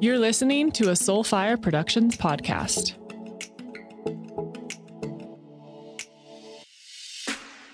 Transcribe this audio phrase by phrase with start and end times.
[0.00, 2.94] You're listening to a Soulfire Productions podcast.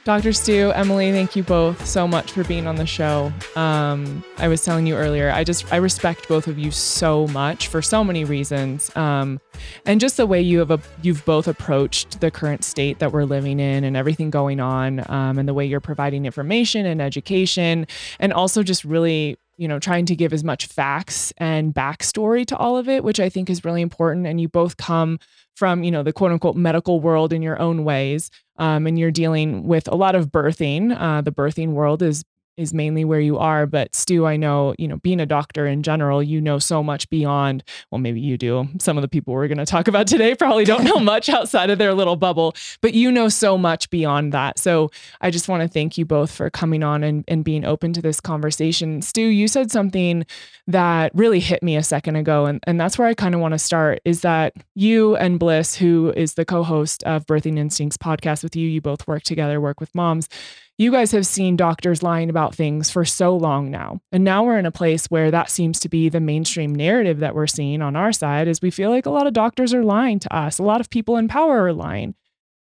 [0.05, 0.33] Dr.
[0.33, 3.31] Stu, Emily, thank you both so much for being on the show.
[3.57, 7.69] Um, I was telling you earlier, I just I respect both of you so much
[7.69, 9.39] for so many reasons, um,
[9.85, 13.25] and just the way you have a, you've both approached the current state that we're
[13.25, 17.87] living in and everything going on, um, and the way you're providing information and education,
[18.19, 22.57] and also just really you know trying to give as much facts and backstory to
[22.57, 24.27] all of it, which I think is really important.
[24.27, 25.19] And you both come
[25.57, 29.11] from you know the quote unquote medical world in your own ways um, and you're
[29.11, 32.25] dealing with a lot of birthing uh, the birthing world is
[32.57, 33.67] is mainly where you are.
[33.67, 37.09] But Stu, I know, you know, being a doctor in general, you know so much
[37.11, 38.69] beyond, well, maybe you do.
[38.79, 41.71] Some of the people we're going to talk about today probably don't know much outside
[41.71, 44.59] of their little bubble, but you know so much beyond that.
[44.59, 44.91] So
[45.21, 48.03] I just want to thank you both for coming on and, and being open to
[48.03, 49.03] this conversation.
[49.03, 50.25] Stu, you said something
[50.67, 52.47] that really hit me a second ago.
[52.47, 55.75] And, and that's where I kind of want to start is that you and Bliss,
[55.75, 59.81] who is the co-host of Birthing Instincts podcast with you, you both work together, work
[59.81, 60.29] with moms
[60.77, 64.01] you guys have seen doctors lying about things for so long now.
[64.11, 67.35] And now we're in a place where that seems to be the mainstream narrative that
[67.35, 70.19] we're seeing on our side is we feel like a lot of doctors are lying
[70.21, 70.59] to us.
[70.59, 72.15] A lot of people in power are lying.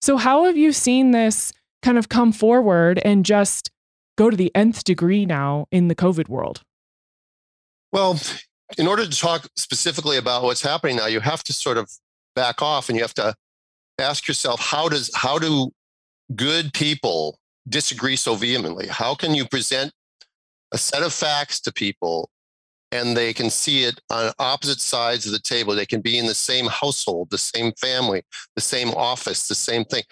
[0.02, 1.52] So how have you seen this
[1.82, 3.70] kind of come forward and just
[4.18, 6.62] go to the nth degree now in the COVID world?
[7.92, 8.18] Well,
[8.76, 11.90] in order to talk specifically about what's happening now, you have to sort of
[12.34, 13.34] back off and you have to
[13.98, 15.70] ask yourself how does how do
[16.34, 18.86] good people disagree so vehemently?
[18.88, 19.92] How can you present
[20.72, 22.30] a set of facts to people
[22.92, 25.74] and they can see it on opposite sides of the table?
[25.74, 28.22] They can be in the same household, the same family,
[28.54, 30.02] the same office, the same thing.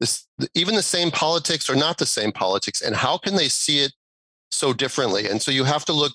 [0.00, 2.82] This, even the same politics or not the same politics.
[2.82, 3.92] And how can they see it
[4.50, 5.28] so differently?
[5.28, 6.12] And so you have to look.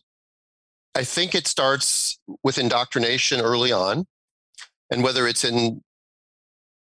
[0.94, 4.06] I think it starts with indoctrination early on.
[4.92, 5.82] And whether it's in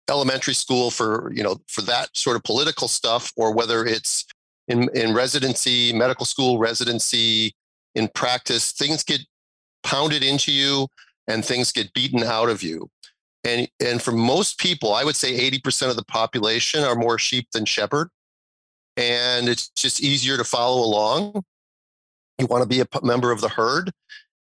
[0.09, 4.25] elementary school for you know for that sort of political stuff or whether it's
[4.67, 7.53] in in residency medical school residency
[7.95, 9.21] in practice things get
[9.83, 10.87] pounded into you
[11.27, 12.89] and things get beaten out of you.
[13.43, 17.47] And and for most people i would say 80% of the population are more sheep
[17.51, 18.09] than shepherd.
[18.97, 21.43] And it's just easier to follow along.
[22.39, 23.91] You want to be a member of the herd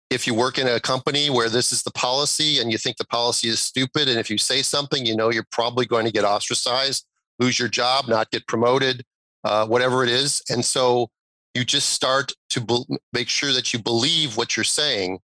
[0.10, 3.06] if you work in a company where this is the policy and you think the
[3.06, 6.24] policy is stupid, and if you say something, you know you're probably going to get
[6.24, 7.06] ostracized,
[7.40, 9.04] lose your job, not get promoted,
[9.44, 10.42] uh, whatever it is.
[10.50, 11.10] And so
[11.54, 15.20] you just start to be- make sure that you believe what you're saying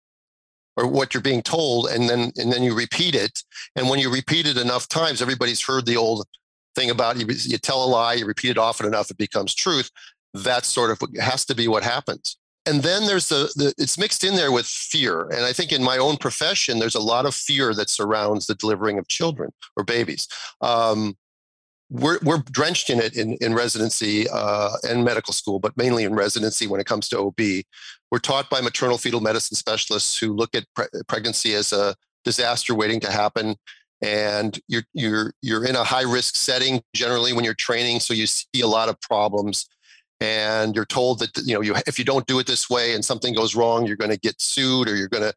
[0.77, 3.43] or what you're being told, and then and then you repeat it.
[3.75, 6.25] And when you repeat it enough times, everybody's heard the old
[6.75, 9.91] thing about you, you tell a lie, you repeat it often enough, it becomes truth.
[10.33, 12.38] That's sort of has to be what happens
[12.69, 15.83] and then there's the, the it's mixed in there with fear and i think in
[15.83, 19.83] my own profession there's a lot of fear that surrounds the delivering of children or
[19.83, 20.27] babies
[20.61, 21.15] um,
[21.89, 26.13] we're, we're drenched in it in, in residency uh, and medical school, but mainly in
[26.13, 27.39] residency when it comes to OB.
[28.11, 32.75] We're taught by maternal fetal medicine specialists who look at pre- pregnancy as a disaster
[32.75, 33.55] waiting to happen.
[34.03, 38.01] And you're, you're, you're in a high risk setting generally when you're training.
[38.01, 39.67] So you see a lot of problems
[40.21, 43.03] and you're told that you know you if you don't do it this way and
[43.03, 45.33] something goes wrong you're going to get sued or you're going to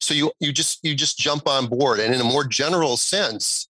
[0.00, 2.00] so you you just you just jump on board.
[2.00, 3.68] And in a more general sense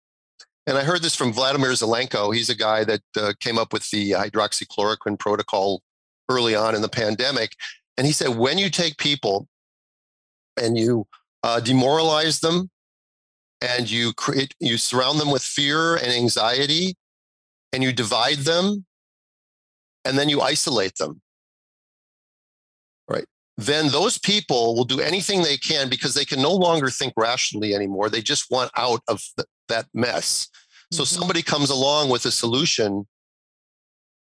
[0.67, 2.33] and i heard this from vladimir zelenko.
[2.35, 5.81] He's a guy that uh, came up with the hydroxychloroquine protocol
[6.29, 7.51] early on in the pandemic.
[7.97, 9.47] And he said when you take people
[10.61, 11.07] and you
[11.43, 12.69] uh, demoralize them
[13.61, 16.95] and you create you surround them with fear and anxiety
[17.71, 18.85] and you divide them
[20.05, 21.21] and then you isolate them,
[23.09, 23.25] right?
[23.57, 27.73] Then those people will do anything they can because they can no longer think rationally
[27.73, 28.09] anymore.
[28.09, 30.47] They just want out of th- that mess.
[30.91, 31.19] So mm-hmm.
[31.19, 33.07] somebody comes along with a solution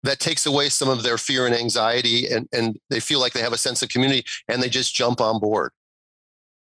[0.02, 3.40] that takes away some of their fear and anxiety, and, and they feel like they
[3.40, 5.72] have a sense of community and they just jump on board.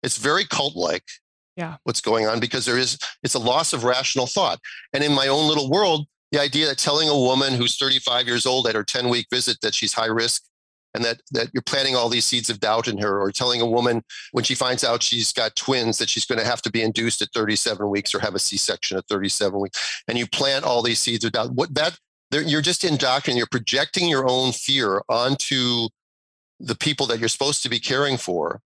[0.04, 1.06] It's very cult like
[1.56, 1.78] yeah.
[1.84, 4.60] what's going on because there is it's a loss of rational thought.
[4.94, 8.46] And in my own little world, the idea that telling a woman who's 35 years
[8.46, 10.44] old at her 10 week visit that she's high risk
[10.94, 13.66] and that that you're planting all these seeds of doubt in her or telling a
[13.66, 16.82] woman when she finds out she's got twins that she's going to have to be
[16.82, 20.82] induced at 37 weeks or have a c-section at 37 weeks and you plant all
[20.82, 21.98] these seeds of doubt what that
[22.32, 25.88] you're just indoctrinating you're projecting your own fear onto
[26.60, 28.62] the people that you're supposed to be caring for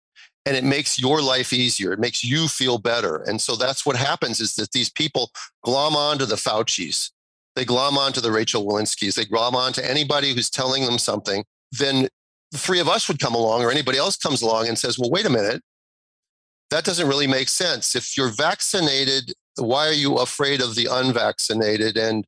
[0.45, 3.95] and it makes your life easier it makes you feel better and so that's what
[3.95, 5.31] happens is that these people
[5.63, 7.11] glom onto the faucis
[7.55, 12.07] they glom onto the Rachel Walensky's, they glom onto anybody who's telling them something, then
[12.51, 15.09] the three of us would come along or anybody else comes along and says, well,
[15.11, 15.61] wait a minute.
[16.69, 17.95] that doesn't really make sense.
[17.95, 21.97] If you're vaccinated, why are you afraid of the unvaccinated?
[21.97, 22.25] And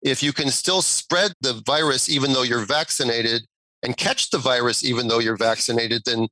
[0.00, 3.42] if you can still spread the virus even though you're vaccinated
[3.82, 6.28] and catch the virus even though you're vaccinated, then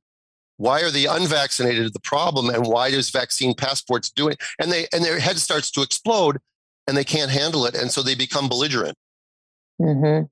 [0.57, 4.41] why are the unvaccinated the problem and why does vaccine passports do it?
[4.59, 6.39] And they and their head starts to explode
[6.87, 7.75] and they can't handle it.
[7.75, 8.97] And so they become belligerent.
[9.81, 10.25] Mm-hmm.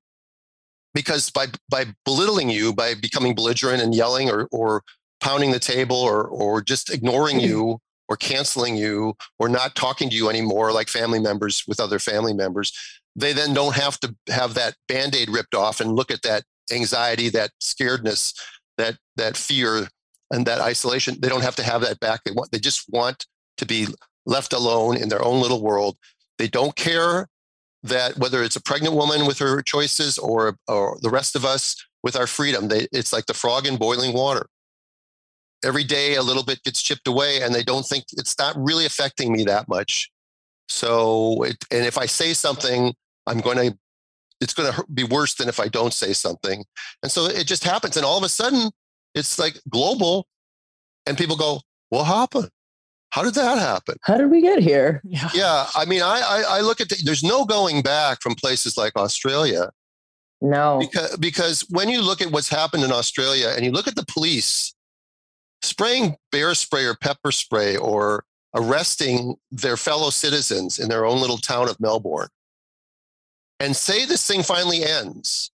[0.93, 4.83] Because by by belittling you, by becoming belligerent and yelling or or
[5.19, 10.15] pounding the table or or just ignoring you or canceling you or not talking to
[10.15, 12.73] you anymore like family members with other family members
[13.15, 17.29] they then don't have to have that band-aid ripped off and look at that anxiety
[17.29, 18.33] that scaredness
[18.77, 19.87] that that fear
[20.31, 23.25] and that isolation they don't have to have that back they want they just want
[23.57, 23.87] to be
[24.25, 25.97] left alone in their own little world
[26.39, 27.27] they don't care
[27.83, 31.75] that whether it's a pregnant woman with her choices or or the rest of us
[32.01, 32.69] with our freedom.
[32.69, 34.47] They, it's like the frog in boiling water.
[35.63, 38.85] Every day a little bit gets chipped away and they don't think it's not really
[38.85, 40.09] affecting me that much.
[40.69, 42.93] So it, and if i say something
[43.27, 43.77] i'm going to
[44.39, 46.63] it's going to be worse than if i don't say something.
[47.03, 47.97] And so it just happens.
[47.97, 48.71] And all of a sudden
[49.13, 50.27] it's like global
[51.05, 51.59] and people go
[51.89, 52.49] what happened
[53.11, 55.01] how did that happen How did we get here?
[55.09, 55.29] Yeah.
[55.33, 58.77] yeah i mean i i, I look at the, there's no going back from places
[58.77, 59.71] like australia
[60.41, 60.79] No.
[60.79, 64.05] because because when you look at what's happened in australia and you look at the
[64.05, 64.73] police
[65.61, 68.23] spraying bear spray or pepper spray or
[68.55, 72.29] arresting their fellow citizens in their own little town of melbourne
[73.59, 75.51] and say this thing finally ends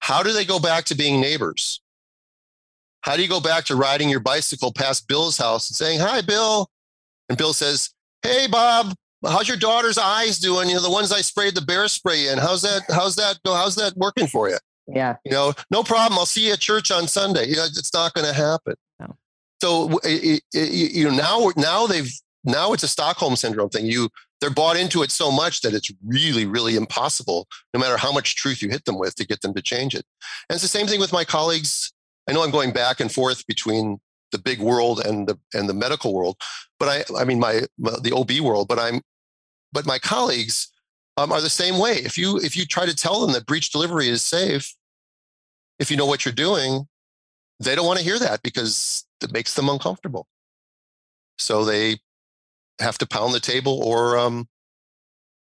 [0.00, 1.80] how do they go back to being neighbors
[3.04, 6.20] how do you go back to riding your bicycle past bill's house and saying hi
[6.22, 6.70] bill.
[7.28, 7.90] And bill says
[8.22, 10.68] hey bob how's your daughter's eyes doing?
[10.68, 12.38] You know the ones i sprayed the bear spray in.
[12.38, 14.58] How's that how's that how's that working for you?
[14.86, 15.16] Yeah.
[15.24, 16.18] you know no problem.
[16.18, 17.46] I'll see you at church on sunday.
[17.46, 18.74] You know it's not going to happen.
[19.00, 19.16] No.
[19.62, 22.10] so it, it, you know now now they've
[22.44, 23.86] now it's a stockholm syndrome thing.
[23.86, 24.08] You
[24.40, 28.36] they're bought into it so much that it's really really impossible no matter how much
[28.36, 30.04] truth you hit them with to get them to change it.
[30.48, 31.93] And it's the same thing with my colleagues
[32.28, 33.98] i know i'm going back and forth between
[34.32, 36.36] the big world and the and the medical world
[36.78, 39.00] but i i mean my the ob world but i'm
[39.72, 40.70] but my colleagues
[41.16, 43.70] um, are the same way if you if you try to tell them that breech
[43.70, 44.74] delivery is safe
[45.78, 46.86] if you know what you're doing,
[47.60, 50.26] they don't want to hear that because it makes them uncomfortable.
[51.38, 51.98] So they
[52.80, 54.48] have to pound the table or um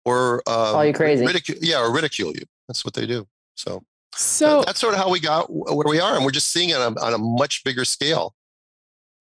[0.05, 1.25] or um, Call you crazy.
[1.61, 2.43] yeah, or ridicule you.
[2.69, 3.26] That's what they do.
[3.55, 3.82] So
[4.14, 6.76] So that's sort of how we got where we are, and we're just seeing it
[6.76, 8.35] on, on a much bigger scale.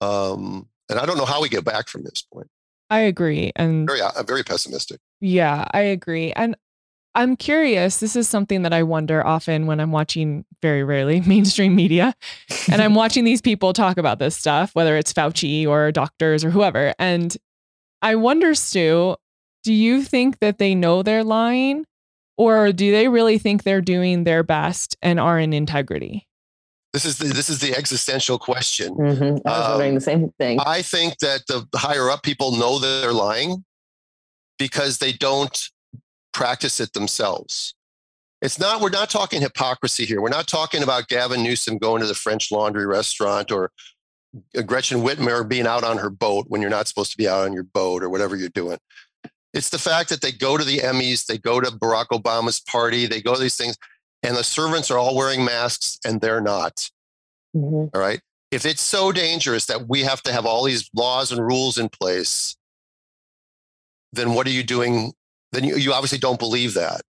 [0.02, 2.48] Um, and I don't know how we get back from this point.
[2.90, 3.54] I agree.
[3.56, 5.00] And Very, I'm very pessimistic.
[5.22, 6.34] Yeah, I agree.
[6.34, 6.58] And
[7.16, 11.76] I'm curious, this is something that I wonder often when I'm watching very rarely mainstream
[11.76, 12.14] media
[12.70, 16.50] and I'm watching these people talk about this stuff, whether it's Fauci or doctors or
[16.50, 16.94] whoever.
[17.00, 17.36] And
[18.02, 19.16] I wonder, Stu,
[19.64, 21.86] do you think that they know they're lying
[22.42, 26.28] or do they really think they're doing their best and are in integrity?
[26.92, 28.94] This is the this is the existential question.
[28.96, 30.60] hmm I was Um, wondering the same thing.
[30.66, 33.64] I think that the higher up people know that they're lying
[34.58, 35.56] because they don't
[36.34, 37.76] practice it themselves.
[38.42, 40.20] It's not, we're not talking hypocrisy here.
[40.20, 43.70] We're not talking about Gavin Newsom going to the French Laundry restaurant or
[44.66, 47.54] Gretchen Whitmer being out on her boat when you're not supposed to be out on
[47.54, 48.80] your boat or whatever you're doing.
[49.54, 53.06] It's the fact that they go to the Emmys, they go to Barack Obama's party,
[53.06, 53.78] they go to these things,
[54.24, 56.90] and the servants are all wearing masks and they're not.
[57.56, 57.90] Mhm.
[57.94, 58.22] All right.
[58.52, 61.90] If it's so dangerous that we have to have all these laws and rules in
[61.90, 62.56] place,
[64.14, 65.14] then what are you doing?
[65.52, 67.02] Then you, you obviously don't believe that.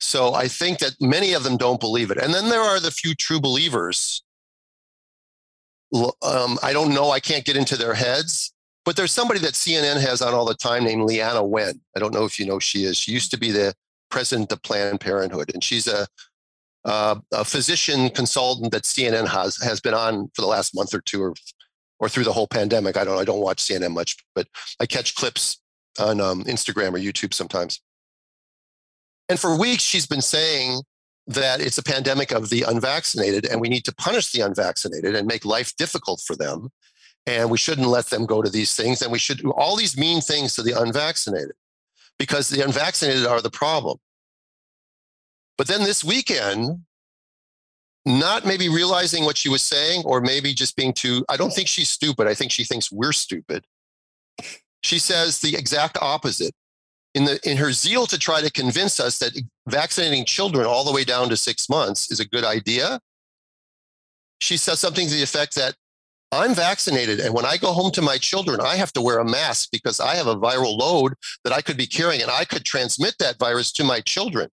[0.00, 2.16] So I think that many of them don't believe it.
[2.18, 4.22] And then there are the few true believers.
[5.92, 7.10] Um, I don't know.
[7.10, 8.52] I can't get into their heads.
[8.84, 11.80] But there's somebody that CNN has on all the time named Leana Wen.
[11.94, 12.96] I don't know if you know she is.
[12.96, 13.74] She used to be the
[14.10, 16.06] president of Planned Parenthood, and she's a
[16.84, 21.22] a physician consultant that CNN has has been on for the last month or two,
[21.22, 21.34] or
[21.98, 22.96] or through the whole pandemic.
[22.96, 24.46] I don't I don't watch CNN much, but
[24.80, 25.60] I catch clips
[25.98, 27.80] on um, Instagram or YouTube sometimes.
[29.28, 30.82] And for weeks, she's been saying
[31.26, 35.26] that it's a pandemic of the unvaccinated, and we need to punish the unvaccinated and
[35.26, 36.70] make life difficult for them,
[37.38, 39.96] and we shouldn't let them go to these things, and we should do all these
[39.96, 41.52] mean things to the unvaccinated
[42.18, 43.98] because the unvaccinated are the problem.
[45.56, 46.80] But then this weekend,
[48.06, 51.68] not maybe realizing what she was saying, or maybe just being too, I don't think
[51.68, 52.26] she's stupid.
[52.26, 53.64] I think she thinks we're stupid.
[54.82, 56.54] She says the exact opposite.
[57.14, 59.32] In, the, in her zeal to try to convince us that
[59.68, 63.00] vaccinating children all the way down to six months is a good idea,
[64.40, 65.74] she says something to the effect that
[66.32, 67.18] I'm vaccinated.
[67.18, 69.98] And when I go home to my children, I have to wear a mask because
[69.98, 73.38] I have a viral load that I could be carrying and I could transmit that
[73.38, 74.48] virus to my children.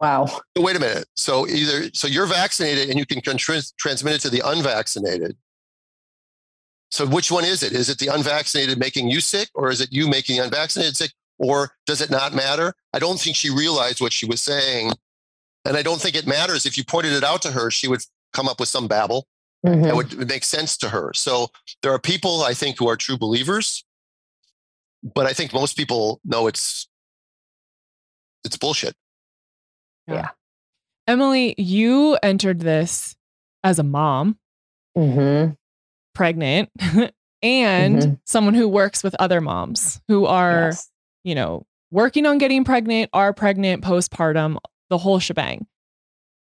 [0.00, 0.28] Wow.
[0.56, 1.06] Wait a minute.
[1.14, 5.36] So either, so you're vaccinated and you can trans- transmit it to the unvaccinated.
[6.90, 7.72] So which one is it?
[7.72, 11.12] Is it the unvaccinated making you sick or is it you making the unvaccinated sick?
[11.38, 12.72] Or does it not matter?
[12.94, 14.92] I don't think she realized what she was saying.
[15.66, 16.64] And I don't think it matters.
[16.64, 18.00] If you pointed it out to her, she would
[18.32, 19.26] come up with some babble
[19.66, 19.82] Mhm.
[19.84, 21.12] that would make sense to her.
[21.14, 21.48] So
[21.82, 23.84] there are people I think who are true believers,
[25.02, 26.88] but I think most people know it's
[28.44, 28.94] it's bullshit.
[30.06, 30.30] Yeah.
[31.06, 33.16] Emily, you entered this
[33.62, 34.38] as a mom,
[34.96, 35.56] Mhm.
[36.14, 36.70] pregnant,
[37.42, 38.20] and Mhm.
[38.24, 40.90] someone who works with other moms who are, Yes.
[41.22, 44.56] you know, working on getting pregnant, are pregnant, postpartum,
[44.88, 45.66] the whole shebang.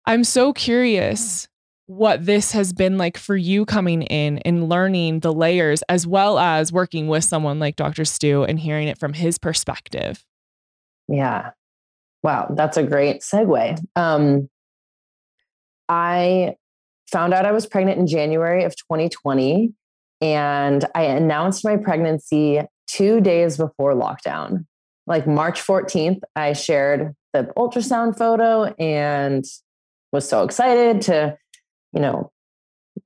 [0.05, 1.47] I'm so curious
[1.87, 6.37] what this has been like for you coming in and learning the layers as well
[6.37, 8.05] as working with someone like Dr.
[8.05, 10.23] Stu and hearing it from his perspective.
[11.07, 11.51] Yeah.
[12.23, 13.81] Wow, that's a great segue.
[13.95, 14.49] Um,
[15.87, 16.55] I
[17.09, 19.71] found out I was pregnant in January of 2020,
[20.19, 24.65] and I announced my pregnancy two days before lockdown.
[25.05, 29.45] Like March 14th, I shared the ultrasound photo and
[30.11, 31.37] was so excited to,
[31.93, 32.31] you know,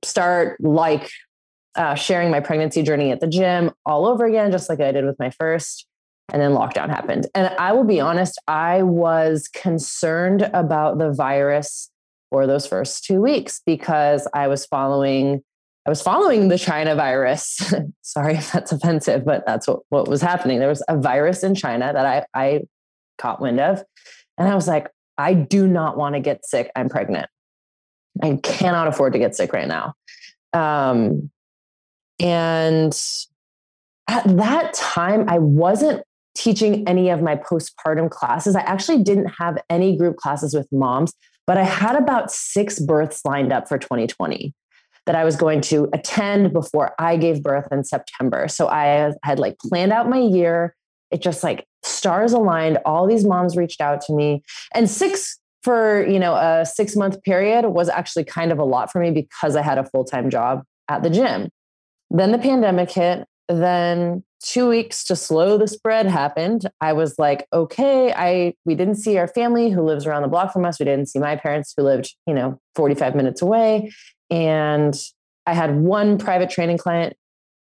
[0.02, 1.10] start like
[1.74, 5.04] uh, sharing my pregnancy journey at the gym all over again, just like I did
[5.04, 5.86] with my first
[6.32, 7.26] and then lockdown happened.
[7.34, 11.90] And I will be honest, I was concerned about the virus
[12.30, 15.42] for those first two weeks because I was following.
[15.84, 17.74] I was following the China virus.
[18.02, 20.60] Sorry if that's offensive, but that's what, what was happening.
[20.60, 22.60] There was a virus in China that I, I
[23.18, 23.82] caught wind of.
[24.38, 26.70] And I was like, I do not want to get sick.
[26.76, 27.28] I'm pregnant.
[28.20, 29.94] I cannot afford to get sick right now.
[30.52, 31.30] Um,
[32.20, 32.98] and
[34.08, 36.02] at that time, I wasn't
[36.34, 38.56] teaching any of my postpartum classes.
[38.56, 41.12] I actually didn't have any group classes with moms,
[41.46, 44.54] but I had about six births lined up for 2020
[45.06, 48.46] that I was going to attend before I gave birth in September.
[48.48, 50.76] So I had like planned out my year.
[51.10, 52.78] It just like stars aligned.
[52.84, 54.42] All these moms reached out to me,
[54.74, 58.90] and six for you know a six month period was actually kind of a lot
[58.90, 61.48] for me because I had a full time job at the gym.
[62.10, 63.26] Then the pandemic hit.
[63.48, 66.68] Then two weeks to slow the spread happened.
[66.80, 70.52] I was like, okay, I we didn't see our family who lives around the block
[70.52, 70.78] from us.
[70.78, 73.92] We didn't see my parents who lived, you know, 45 minutes away.
[74.30, 74.94] And
[75.46, 77.14] I had one private training client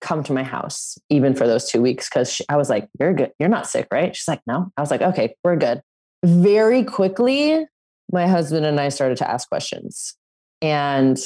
[0.00, 3.32] come to my house even for those two weeks because I was like, you're good.
[3.38, 4.14] You're not sick, right?
[4.14, 4.72] She's like, no.
[4.76, 5.82] I was like, okay, we're good.
[6.24, 7.66] Very quickly,
[8.12, 10.16] my husband and I started to ask questions.
[10.62, 11.18] And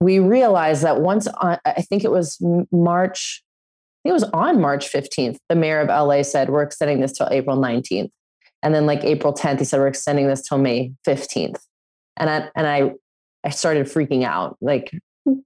[0.00, 2.38] we realized that once on, I think it was
[2.70, 7.00] March, I think it was on March 15th, the mayor of LA said, we're extending
[7.00, 8.10] this till April 19th.
[8.62, 11.60] And then like April 10th, he said, we're extending this till May 15th.
[12.16, 12.92] And I, and I,
[13.44, 14.90] I started freaking out like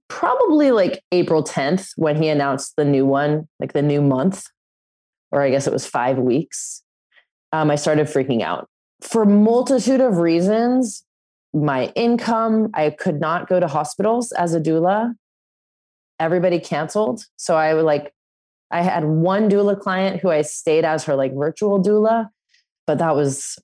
[0.07, 4.47] probably like April 10th when he announced the new one, like the new month,
[5.31, 6.81] or I guess it was five weeks.
[7.51, 8.67] Um, I started freaking out
[9.03, 11.03] for multitude of reasons.
[11.53, 15.13] My income, I could not go to hospitals as a doula.
[16.19, 17.25] Everybody canceled.
[17.35, 18.11] So I would like,
[18.71, 22.29] I had one doula client who I stayed as her like virtual doula,
[22.87, 23.59] but that was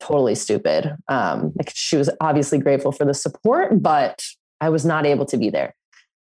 [0.00, 0.96] totally stupid.
[1.06, 4.24] Um, like she was obviously grateful for the support, but
[4.60, 5.74] I was not able to be there.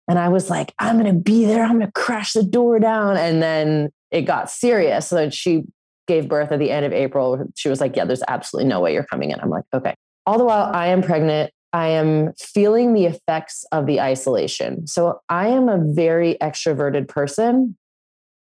[0.07, 1.63] And I was like, I'm to be there.
[1.63, 3.17] I'm to crash the door down.
[3.17, 5.07] And then it got serious.
[5.07, 5.63] So she
[6.07, 7.45] gave birth at the end of April.
[7.55, 9.39] She was like, Yeah, there's absolutely no way you're coming in.
[9.39, 9.95] I'm like, Okay.
[10.25, 14.87] All the while I am pregnant, I am feeling the effects of the isolation.
[14.87, 17.75] So I am a very extroverted person.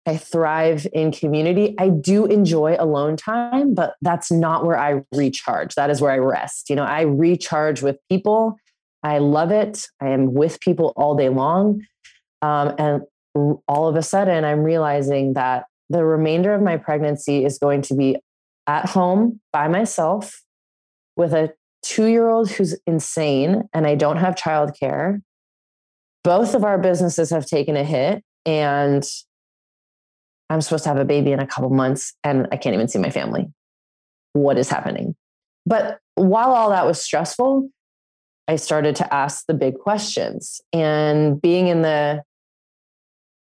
[0.06, 1.74] I thrive in community.
[1.78, 5.74] I do enjoy alone time, but that's not where I recharge.
[5.74, 6.70] That is where I rest.
[6.70, 8.56] You know, I recharge with people.
[9.02, 9.86] I love it.
[10.00, 11.82] I am with people all day long.
[12.42, 13.02] Um, and
[13.68, 17.94] all of a sudden, I'm realizing that the remainder of my pregnancy is going to
[17.94, 18.16] be
[18.66, 20.42] at home by myself
[21.16, 25.20] with a two year old who's insane and I don't have childcare.
[26.22, 29.04] Both of our businesses have taken a hit and
[30.48, 32.98] I'm supposed to have a baby in a couple months and I can't even see
[32.98, 33.48] my family.
[34.32, 35.16] What is happening?
[35.66, 37.68] But while all that was stressful,
[38.46, 42.22] I started to ask the big questions and being in the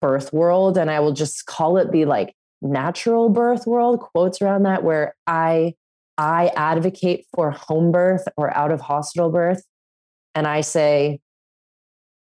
[0.02, 4.64] birth world, and I will just call it the like natural birth world, quotes around
[4.64, 5.74] that, where I
[6.18, 9.62] I advocate for home birth or out of hospital birth.
[10.34, 11.20] And I say,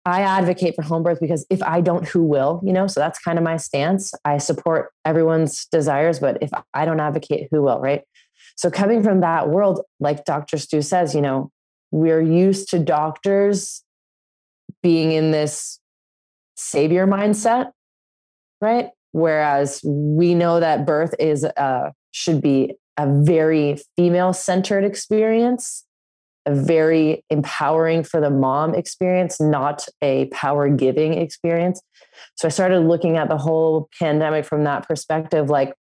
[0.06, 2.60] I advocate for home birth because if I don't, who will?
[2.64, 4.12] You know, so that's kind of my stance.
[4.24, 7.80] I support everyone's desires, but if I don't advocate, who will?
[7.80, 8.02] Right.
[8.56, 10.56] So coming from that world, like Dr.
[10.56, 11.50] Stu says, you know,
[11.90, 13.82] we're used to doctors
[14.82, 15.79] being in this
[16.60, 17.70] savior mindset,
[18.60, 18.90] right?
[19.12, 25.84] Whereas we know that birth is uh, should be a very female centered experience,
[26.46, 31.80] a very empowering for the mom experience, not a power giving experience.
[32.36, 35.74] So I started looking at the whole pandemic from that perspective, like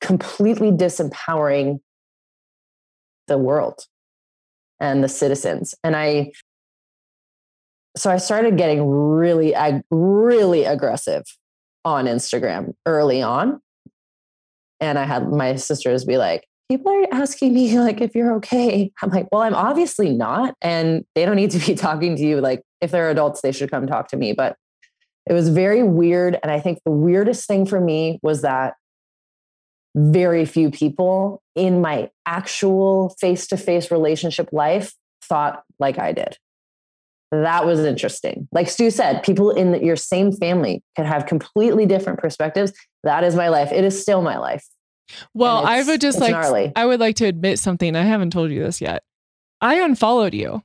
[0.00, 1.80] completely disempowering
[3.26, 3.80] the world
[4.78, 5.74] and the citizens.
[5.82, 6.32] And I,
[7.96, 9.54] so I started getting really,
[9.90, 11.24] really aggressive
[11.84, 13.60] on Instagram early on.
[14.80, 18.92] And I had my sisters be like, people are asking me like if you're okay.
[19.02, 20.54] I'm like, well, I'm obviously not.
[20.60, 22.40] And they don't need to be talking to you.
[22.40, 24.32] Like if they're adults, they should come talk to me.
[24.32, 24.56] But
[25.26, 26.38] it was very weird.
[26.42, 28.74] And I think the weirdest thing for me was that
[29.96, 36.36] very few people in my actual face to face relationship life thought like I did.
[37.32, 38.48] That was interesting.
[38.52, 42.72] Like Stu said, people in the, your same family can have completely different perspectives.
[43.02, 43.72] That is my life.
[43.72, 44.64] It is still my life.
[45.34, 46.72] Well, I would just like gnarly.
[46.74, 47.94] I would like to admit something.
[47.94, 49.02] I haven't told you this yet.
[49.60, 50.62] I unfollowed you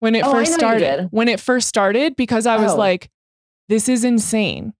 [0.00, 1.08] when it oh, first started.
[1.10, 2.76] When it first started because I was oh.
[2.76, 3.10] like
[3.68, 4.74] this is insane.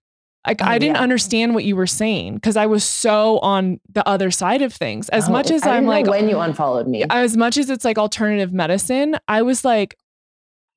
[0.47, 1.03] Like oh, I didn't yeah.
[1.03, 5.09] understand what you were saying because I was so on the other side of things.
[5.11, 7.05] As oh, much as I'm like when you unfollowed me.
[7.11, 9.97] As much as it's like alternative medicine, I was like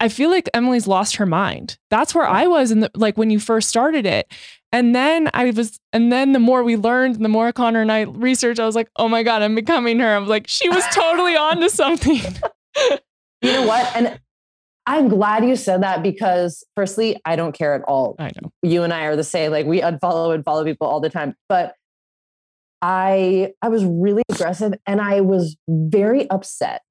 [0.01, 1.77] I feel like Emily's lost her mind.
[1.91, 4.33] That's where I was in the like when you first started it.
[4.71, 8.01] And then I was, and then the more we learned, the more Connor and I
[8.01, 10.15] researched, I was like, oh my God, I'm becoming her.
[10.15, 12.17] I'm like, she was totally on to something.
[13.41, 13.95] you know what?
[13.95, 14.19] And
[14.87, 18.15] I'm glad you said that because firstly, I don't care at all.
[18.17, 18.51] I know.
[18.63, 19.51] You and I are the same.
[19.51, 21.35] Like we unfollow and follow people all the time.
[21.47, 21.75] But
[22.81, 26.81] I I was really aggressive and I was very upset.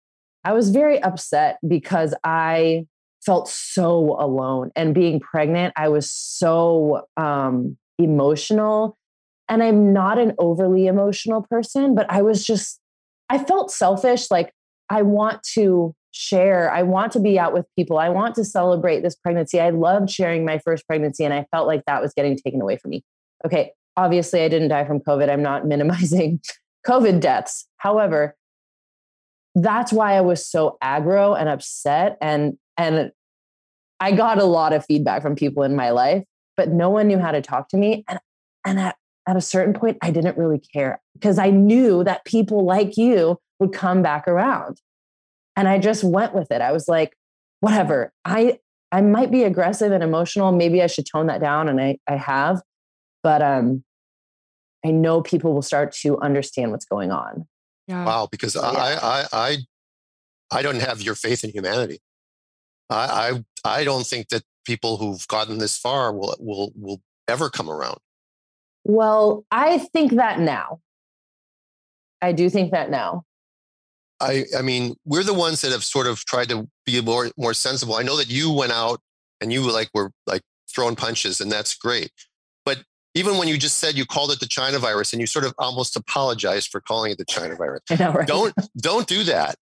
[0.44, 2.86] I was very upset because I
[3.24, 4.70] felt so alone.
[4.76, 8.96] And being pregnant, I was so um, emotional.
[9.48, 12.80] And I'm not an overly emotional person, but I was just,
[13.28, 14.30] I felt selfish.
[14.30, 14.52] Like,
[14.88, 19.02] I want to share, I want to be out with people, I want to celebrate
[19.02, 19.60] this pregnancy.
[19.60, 22.76] I loved sharing my first pregnancy, and I felt like that was getting taken away
[22.76, 23.04] from me.
[23.44, 25.28] Okay, obviously, I didn't die from COVID.
[25.30, 26.40] I'm not minimizing
[26.86, 27.66] COVID deaths.
[27.76, 28.36] However,
[29.54, 32.16] that's why I was so aggro and upset.
[32.20, 33.12] And and
[34.00, 36.24] I got a lot of feedback from people in my life,
[36.56, 38.04] but no one knew how to talk to me.
[38.08, 38.18] And,
[38.64, 38.96] and at,
[39.28, 43.38] at a certain point, I didn't really care because I knew that people like you
[43.58, 44.80] would come back around.
[45.56, 46.62] And I just went with it.
[46.62, 47.14] I was like,
[47.60, 48.12] whatever.
[48.24, 48.58] I
[48.92, 50.50] I might be aggressive and emotional.
[50.50, 51.68] Maybe I should tone that down.
[51.68, 52.62] And I, I have.
[53.22, 53.84] But um,
[54.84, 57.46] I know people will start to understand what's going on.
[57.86, 58.06] Yeah.
[58.06, 58.62] Wow, because yeah.
[58.62, 59.56] I, I I
[60.50, 62.00] I don't have your faith in humanity.
[62.90, 67.48] I, I I don't think that people who've gotten this far will will will ever
[67.48, 67.98] come around.
[68.84, 70.80] Well, I think that now.
[72.22, 73.24] I do think that now.
[74.20, 77.54] I I mean, we're the ones that have sort of tried to be more more
[77.54, 77.94] sensible.
[77.94, 79.00] I know that you went out
[79.40, 82.10] and you like were like throwing punches, and that's great.
[82.64, 82.82] But
[83.14, 85.54] even when you just said you called it the China virus and you sort of
[85.58, 88.26] almost apologized for calling it the China virus, know, right?
[88.26, 89.56] don't don't do that.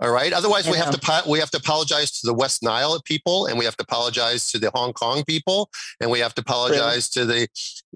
[0.00, 0.32] All right.
[0.32, 3.64] Otherwise, we have to we have to apologize to the West Nile people, and we
[3.64, 7.48] have to apologize to the Hong Kong people, and we have to apologize to the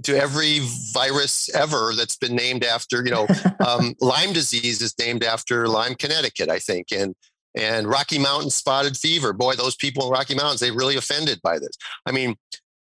[0.03, 0.61] to every
[0.93, 3.05] virus ever that's been named after.
[3.05, 3.27] You know,
[3.67, 7.15] um, Lyme disease is named after Lyme, Connecticut, I think, and
[7.55, 9.33] and Rocky Mountain spotted fever.
[9.33, 11.77] Boy, those people in Rocky Mountains they really offended by this.
[12.05, 12.35] I mean,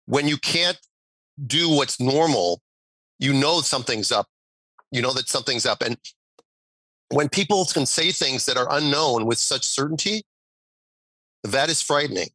[0.07, 0.79] when you can't
[1.45, 2.63] do what's normal,
[3.19, 4.29] you know something's up.
[4.93, 5.97] You know that something's up, and
[7.11, 10.23] when people can say things that are unknown with such certainty,
[11.45, 12.29] that is frightening.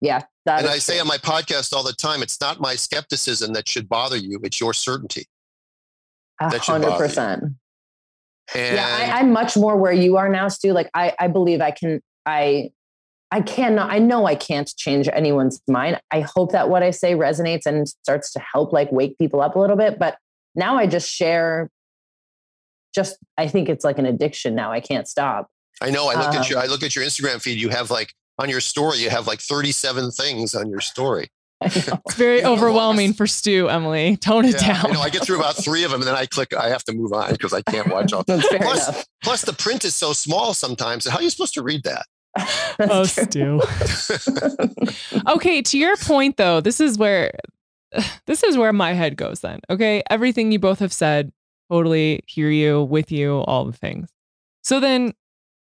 [0.00, 0.22] Yeah.
[0.46, 0.80] and I true.
[0.80, 4.40] say on my podcast all the time, it's not my skepticism that should bother you,
[4.42, 5.26] it's your certainty.
[6.40, 7.44] A hundred percent.
[8.54, 10.72] Yeah, I, I'm much more where you are now, Stu.
[10.72, 12.72] Like I, I believe I can I
[13.30, 16.00] I cannot, I know I can't change anyone's mind.
[16.12, 19.56] I hope that what I say resonates and starts to help like wake people up
[19.56, 19.98] a little bit.
[19.98, 20.18] But
[20.54, 21.70] now I just share
[22.96, 24.72] just I think it's like an addiction now.
[24.72, 25.48] I can't stop.
[25.80, 26.08] I know.
[26.08, 27.60] I look um, at your I look at your Instagram feed.
[27.60, 31.28] You have like on your story, you have like 37 things on your story.
[31.62, 34.16] It's very overwhelming for Stu, Emily.
[34.18, 34.90] Tone it yeah, down.
[34.90, 36.84] You know, I get through about three of them and then I click, I have
[36.84, 38.24] to move on because I can't watch all.
[38.24, 41.08] plus, plus, the print is so small sometimes.
[41.08, 42.04] How are you supposed to read that?
[42.78, 43.62] oh, Stu.
[45.26, 47.32] okay, to your point though, this is where
[48.26, 49.60] this is where my head goes then.
[49.70, 51.32] Okay, everything you both have said,
[51.70, 54.08] totally hear you, with you, all the things.
[54.62, 55.12] So then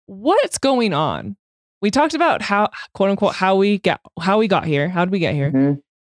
[0.06, 1.36] what's going on?
[1.80, 4.88] We talked about how quote unquote how we get how we got here.
[4.88, 5.50] How did we get here?
[5.50, 5.74] Mm-hmm.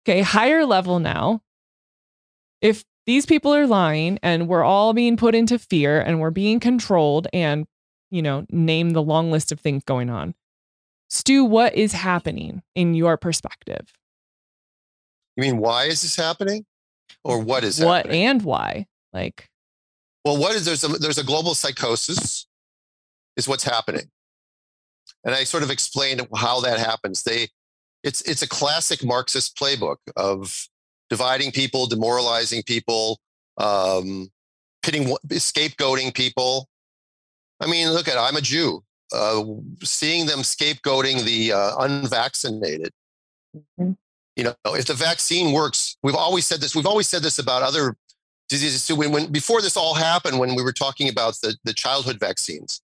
[0.08, 1.42] Okay, higher level now.
[2.62, 6.60] If these people are lying and we're all being put into fear and we're being
[6.60, 7.66] controlled and
[8.12, 10.34] you know, name the long list of things going on.
[11.10, 13.94] Stu, what is happening in your perspective?
[15.36, 16.66] You mean why is this happening?
[17.24, 18.26] Or what is what happening?
[18.26, 18.88] and why?
[19.14, 19.49] Like
[20.26, 22.48] Well, what is there's a there's a global psychosis
[23.38, 24.10] is what's happening.
[25.26, 27.24] And I sort of explained how that happens.
[27.24, 27.50] They
[28.04, 30.68] it's it's a classic Marxist playbook of
[31.10, 33.20] dividing people, demoralizing people,
[33.58, 34.30] um,
[34.84, 36.70] pitting, scapegoating people,
[37.60, 38.84] I mean, look at I'm a Jew.
[39.12, 39.44] Uh,
[39.84, 42.92] seeing them scapegoating the uh, unvaccinated.
[43.56, 43.94] Mm-hmm.
[44.36, 46.76] You know, if the vaccine works, we've always said this.
[46.76, 47.96] We've always said this about other
[48.50, 48.96] diseases too.
[48.96, 52.82] When, when before this all happened, when we were talking about the the childhood vaccines,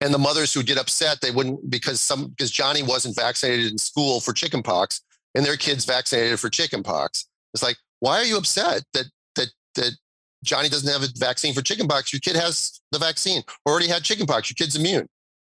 [0.00, 3.78] and the mothers who get upset they wouldn't because some because Johnny wasn't vaccinated in
[3.78, 5.00] school for chickenpox,
[5.34, 7.26] and their kids vaccinated for chickenpox.
[7.54, 9.92] It's like, why are you upset that that that
[10.42, 12.12] Johnny doesn't have a vaccine for chickenpox.
[12.12, 14.50] Your kid has the vaccine, already had chickenpox.
[14.50, 15.06] Your kid's immune.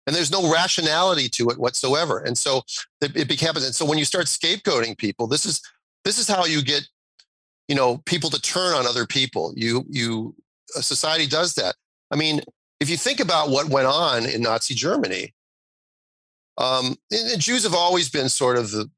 [0.05, 2.19] And there's no rationality to it whatsoever.
[2.19, 2.63] And so
[2.99, 5.61] it, it becomes, and so when you start scapegoating people, this is,
[6.03, 6.85] this is how you get,
[7.67, 9.53] you know, people to turn on other people.
[9.55, 10.35] You, you,
[10.67, 11.75] society does that.
[12.11, 12.41] I mean,
[12.79, 15.33] if you think about what went on in Nazi Germany,
[16.57, 18.89] um, and Jews have always been sort of the,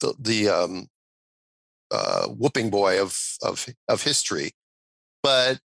[0.00, 0.88] the, the um,
[1.90, 4.52] uh, whooping boy of, of, of history.
[5.22, 5.60] But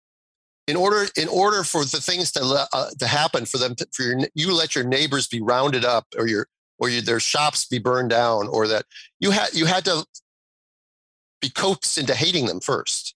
[0.67, 4.03] in order in order for the things to uh, to happen for them to, for
[4.03, 6.47] your you let your neighbors be rounded up or your
[6.79, 8.85] or your, their shops be burned down or that
[9.21, 10.05] you had you had to
[11.45, 13.15] be coaxed into hating them first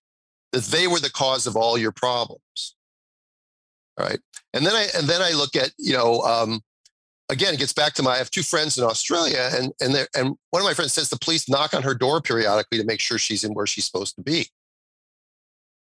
[0.53, 2.77] that they were the cause of all your problems
[3.99, 4.21] all right
[4.55, 6.61] and then i and then i look at you know um,
[7.29, 10.37] again it gets back to my i have two friends in australia and and and
[10.51, 13.19] one of my friends says the police knock on her door periodically to make sure
[13.19, 14.47] she's in where she's supposed to be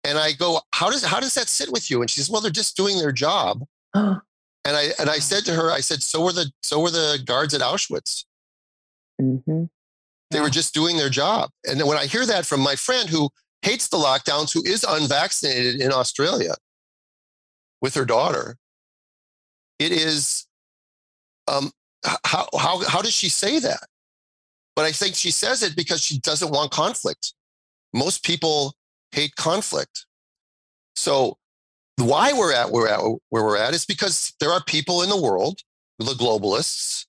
[0.04, 2.00] and I go, how does how does that sit with you?
[2.00, 3.64] And she says, well, they're just doing their job.
[3.94, 4.20] and
[4.66, 7.54] I and I said to her, I said, so were the so were the guards
[7.54, 8.24] at Auschwitz.
[9.20, 9.64] Mm-hmm.
[10.30, 11.50] They were just doing their job.
[11.68, 13.30] And then when I hear that from my friend who
[13.62, 16.54] hates the lockdowns, who is unvaccinated in Australia
[17.80, 18.56] with her daughter,
[19.78, 20.46] it is
[21.48, 21.72] um,
[22.24, 23.86] how how how does she say that?
[24.76, 27.34] But I think she says it because she doesn't want conflict.
[27.92, 28.74] Most people
[29.12, 30.06] hate conflict.
[30.94, 31.36] So
[31.96, 35.20] why we're at we're at where we're at is because there are people in the
[35.20, 35.60] world,
[35.98, 37.06] the globalists.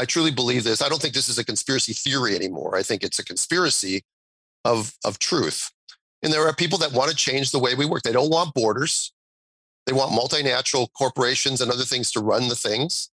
[0.00, 0.80] I truly believe this.
[0.80, 2.74] I don't think this is a conspiracy theory anymore.
[2.74, 4.02] I think it's a conspiracy
[4.64, 5.70] of, of truth.
[6.22, 8.02] And there are people that want to change the way we work.
[8.02, 9.12] They don't want borders.
[9.84, 13.10] They want multinational corporations and other things to run the things.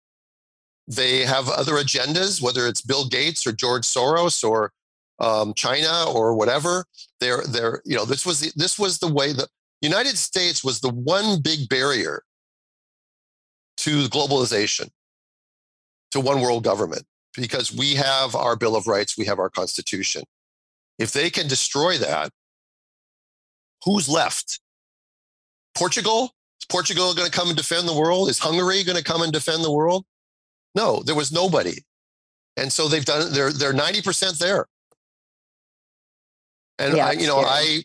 [0.87, 4.73] They have other agendas, whether it's Bill Gates or George Soros or
[5.19, 6.85] um, China or whatever.
[7.19, 9.49] They're, they're, you know, this was the, this was the way the
[9.81, 12.23] United States was the one big barrier
[13.79, 14.89] to globalization,
[16.17, 17.05] to one world government,
[17.37, 20.23] because we have our Bill of Rights, we have our Constitution.
[20.99, 22.31] If they can destroy that,
[23.85, 24.61] who's left?
[25.77, 26.33] Portugal?
[26.61, 28.29] Is Portugal going to come and defend the world?
[28.29, 30.05] Is Hungary going to come and defend the world?
[30.75, 31.83] No, there was nobody.
[32.57, 34.67] And so they've done, they're, they're 90% there.
[36.79, 37.83] And yeah, I, you know, I,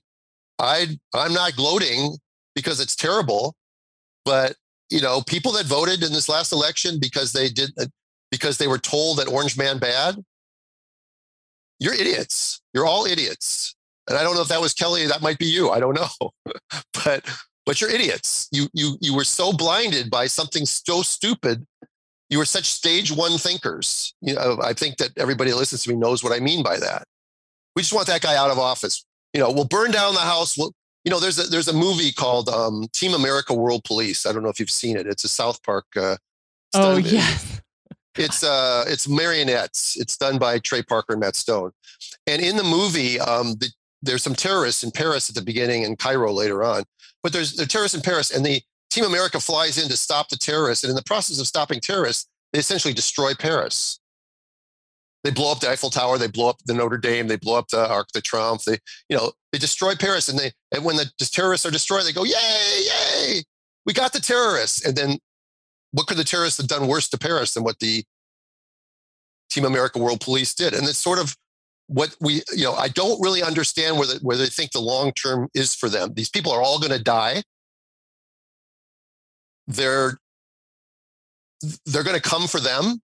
[0.60, 2.18] I, I'm not gloating
[2.56, 3.56] because it's terrible,
[4.26, 4.56] but
[4.90, 7.86] you know, people that voted in this last election because they did, uh,
[8.32, 10.16] because they were told that Orange Man bad,
[11.80, 12.62] you're idiots.
[12.74, 13.76] You're all idiots.
[14.08, 15.06] And I don't know if that was Kelly.
[15.08, 15.70] That might be you.
[15.70, 16.32] I don't know,
[17.06, 17.26] but
[17.66, 18.48] but you're idiots.
[18.52, 21.66] You you you were so blinded by something so stupid.
[22.30, 24.14] You were such stage one thinkers.
[24.22, 26.78] You know, I think that everybody that listens to me knows what I mean by
[26.80, 27.04] that.
[27.76, 29.06] We just want that guy out of office.
[29.34, 30.58] You know, we'll burn down the house.
[30.58, 34.26] We'll, you know, there's a there's a movie called um, Team America World Police.
[34.26, 35.08] I don't know if you've seen it.
[35.08, 35.86] It's a South Park.
[35.96, 36.18] Uh,
[36.74, 37.62] oh yes.
[38.16, 39.96] It's uh it's marionettes.
[40.00, 41.72] It's done by Trey Parker and Matt Stone.
[42.28, 43.70] And in the movie, um, the,
[44.02, 46.84] there's some terrorists in Paris at the beginning and Cairo later on.
[47.24, 50.38] But there's the terrorists in Paris, and the Team America flies in to stop the
[50.38, 50.84] terrorists.
[50.84, 54.02] And in the process of stopping terrorists, they essentially destroy Paris
[55.24, 57.68] they blow up the Eiffel Tower, they blow up the Notre Dame, they blow up
[57.68, 58.64] the Arc de Triomphe.
[58.66, 62.14] They, you know, they destroy Paris, and they and when the terrorists are destroyed, they
[62.14, 63.44] go, "Yay, yay,
[63.86, 65.20] we got the terrorists!" And then
[65.92, 68.04] what could the terrorists have done worse to Paris than what the
[69.50, 70.74] Team America World Police did?
[70.74, 71.36] And it's sort of
[71.88, 75.12] what we, you know, I don't really understand where, the, where they think the long
[75.12, 76.14] term is for them.
[76.14, 77.44] These people are all going to die.
[79.68, 80.18] They're
[81.86, 83.02] they're going to come for them.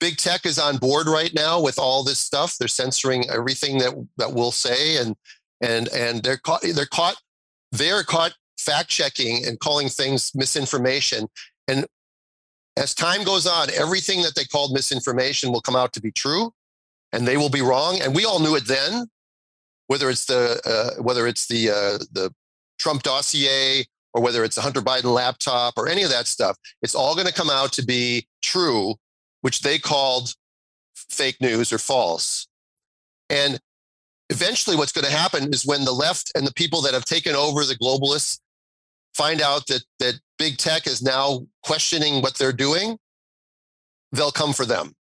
[0.00, 2.56] Big tech is on board right now with all this stuff.
[2.56, 5.16] They're censoring everything that that we'll say, and
[5.60, 6.62] and and they're caught.
[6.62, 7.16] They're caught.
[7.72, 8.34] They're caught
[8.68, 11.28] fact checking and calling things misinformation.
[11.66, 11.86] And
[12.76, 16.52] as time goes on, everything that they called misinformation will come out to be true,
[17.12, 18.00] and they will be wrong.
[18.00, 19.06] And we all knew it then,
[19.88, 22.32] whether it's the uh, whether it's the uh, the
[22.78, 26.56] Trump dossier or whether it's a Hunter Biden laptop or any of that stuff.
[26.82, 28.94] It's all going to come out to be true,
[29.42, 30.34] which they called
[30.94, 32.46] fake news or false.
[33.28, 33.58] And
[34.30, 37.34] eventually, what's going to happen is when the left and the people that have taken
[37.34, 38.38] over the globalists
[39.18, 42.96] find out that that big tech is now questioning what they're doing,
[44.12, 44.94] they'll come for them.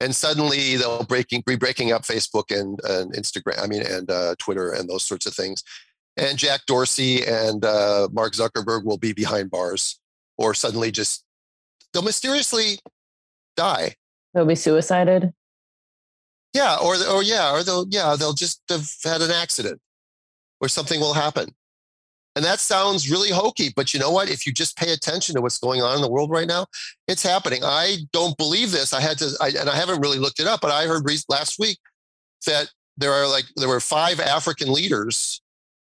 [0.00, 4.36] And suddenly they'll breaking be breaking up Facebook and, and Instagram, I mean, and uh,
[4.38, 5.64] Twitter and those sorts of things.
[6.16, 10.00] And Jack Dorsey and uh, Mark Zuckerberg will be behind bars,
[10.36, 11.24] or suddenly just
[11.92, 12.78] they'll mysteriously
[13.56, 13.94] die.
[14.34, 15.32] They'll be suicided.
[16.54, 19.80] Yeah, or or yeah, or they'll yeah they'll just have had an accident,
[20.60, 21.54] or something will happen.
[22.38, 24.30] And that sounds really hokey, but you know what?
[24.30, 26.66] If you just pay attention to what's going on in the world right now,
[27.08, 27.64] it's happening.
[27.64, 28.92] I don't believe this.
[28.92, 31.58] I had to, I, and I haven't really looked it up, but I heard last
[31.58, 31.78] week
[32.46, 35.42] that there are like there were five African leaders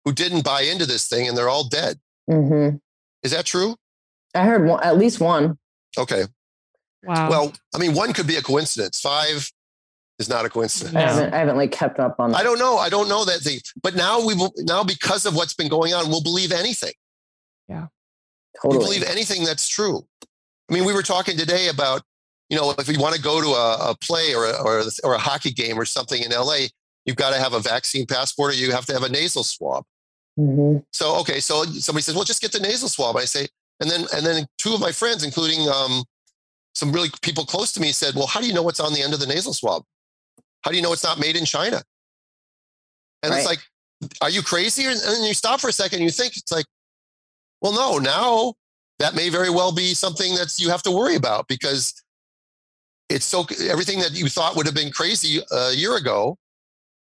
[0.04, 2.00] who didn't buy into this thing, and they're all dead.
[2.28, 2.78] Mm-hmm.
[3.22, 3.76] Is that true?
[4.34, 5.58] I heard one, at least one.
[5.96, 6.24] Okay.
[7.04, 7.30] Wow.
[7.30, 8.98] Well, I mean, one could be a coincidence.
[8.98, 9.48] Five
[10.18, 10.94] is not a coincidence.
[10.94, 12.32] I haven't, I haven't like kept up on.
[12.32, 12.38] That.
[12.38, 12.78] I don't know.
[12.78, 13.58] I don't know that thing.
[13.82, 14.52] But now we will.
[14.58, 16.92] Now because of what's been going on, we'll believe anything.
[17.68, 17.86] Yeah.
[18.60, 18.78] Totally.
[18.78, 20.04] We believe anything that's true.
[20.70, 22.02] I mean, we were talking today about,
[22.48, 24.84] you know, if you want to go to a, a play or a, or, a,
[25.04, 26.66] or a hockey game or something in LA,
[27.04, 29.84] you've got to have a vaccine passport or you have to have a nasal swab.
[30.38, 30.78] Mm-hmm.
[30.92, 33.48] So okay, so somebody says, "Well, just get the nasal swab." I say,
[33.80, 36.04] and then and then two of my friends, including um,
[36.74, 39.02] some really people close to me, said, "Well, how do you know what's on the
[39.02, 39.82] end of the nasal swab?
[40.62, 41.82] How do you know it's not made in China?"
[43.22, 43.38] And Right.
[43.38, 43.60] it's like,
[44.20, 44.84] are you crazy?
[44.86, 46.66] And then you stop for a second, and you think it's like,
[47.60, 48.54] well, no, now
[48.98, 51.94] that may very well be something that you have to worry about because
[53.08, 56.36] it's so everything that you thought would have been crazy a year ago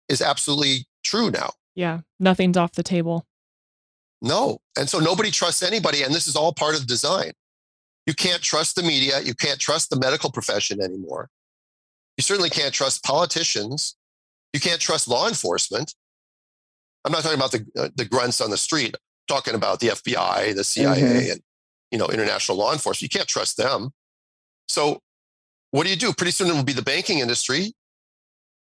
[0.09, 1.51] is absolutely true now.
[1.75, 2.01] yeah.
[2.19, 3.27] Nothing's off the table.
[4.21, 4.59] No.
[4.77, 6.03] And so nobody trusts anybody.
[6.03, 7.33] And this is all part of the design.
[8.07, 9.21] You can't trust the media.
[9.21, 11.29] You can't trust the medical profession anymore.
[12.19, 13.97] You certainly can't trust politicians.
[14.53, 15.95] You can't trust law enforcement.
[17.05, 19.89] I'm not talking about the, uh, the grunts on the street, I'm talking about the
[19.89, 21.41] FBI, the CIA, and
[21.91, 23.03] you know, international law enforcement.
[23.13, 23.91] You can't trust them.
[24.69, 25.01] So
[25.71, 26.13] what do you do?
[26.13, 27.73] Pretty soon it will be the banking industry.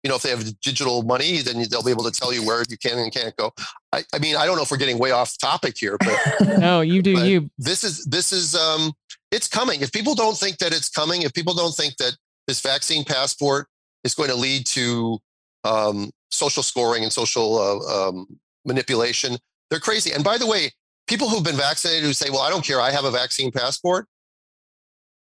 [0.03, 2.65] You know, if they have digital money, then they'll be able to tell you where
[2.69, 3.53] you can and can't go.
[3.93, 6.19] I, I mean, I don't know if we're getting way off topic here, but
[6.59, 7.51] No, you do you.
[7.59, 8.93] this is this is um
[9.31, 12.61] it's coming if people don't think that it's coming if people don't think that this
[12.61, 13.67] vaccine passport
[14.05, 15.19] is going to lead to
[15.65, 18.27] um, social scoring and social uh, um,
[18.65, 19.37] manipulation
[19.71, 20.71] they're crazy and by the way
[21.07, 24.07] people who've been vaccinated who say well i don't care i have a vaccine passport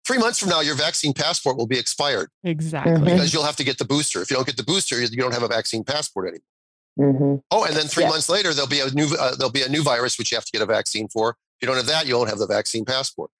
[0.06, 2.92] three months from now your vaccine passport will be expired Exactly.
[2.92, 3.04] Mhm.
[3.04, 5.32] because you'll have to get the booster if you don't get the booster you don't
[5.32, 6.42] have a vaccine passport anymore
[6.98, 8.10] hmm Oh, and then three Yeah.
[8.10, 10.44] months later, there'll be a new uh, there'll be a new virus which you have
[10.46, 11.30] to get a vaccine for.
[11.30, 13.30] If you don't have that, you won't have the vaccine passport.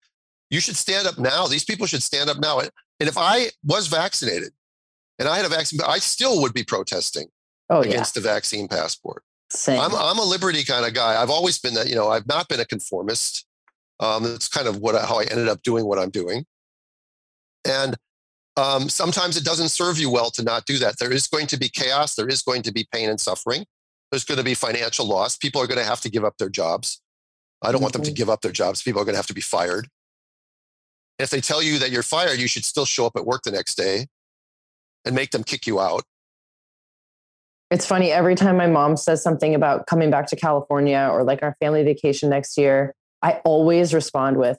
[0.50, 1.46] You should stand up now.
[1.46, 2.60] These people should stand up now.
[3.02, 4.52] And if I was vaccinated
[5.18, 7.26] and I had a vaccine, I still would be protesting
[7.68, 9.24] Oh yeah, against the vaccine passport.
[9.50, 9.80] same.
[9.80, 11.20] I'm I'm a liberty kind of guy.
[11.20, 11.88] I've always been that.
[11.88, 13.44] You know, I've not been a conformist.
[13.98, 16.46] Um, that's kind of what I, how I ended up doing what I'm doing.
[17.64, 17.96] And
[18.56, 20.98] um, sometimes it doesn't serve you well to not do that.
[21.00, 22.14] There is going to be chaos.
[22.14, 23.64] There is going to be pain and suffering.
[24.12, 25.36] There's going to be financial loss.
[25.36, 27.00] People are going to have to give up their jobs.
[27.62, 28.16] I don't want them to Mhm.
[28.16, 28.80] give up their jobs.
[28.82, 29.88] People are going to have to be fired.
[31.18, 33.50] If they tell you that you're fired, you should still show up at work the
[33.50, 34.06] next day
[35.04, 36.02] and make them kick you out.
[37.70, 41.42] It's funny every time my mom says something about coming back to California or like
[41.42, 44.58] our family vacation next year, I always respond with,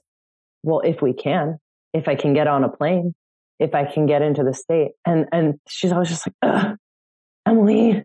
[0.64, 1.60] "Well, if we can,
[1.94, 3.14] if I can get on a plane,
[3.60, 6.78] if I can get into the state." And and she's always just like, Ugh,
[7.46, 8.04] "Emily,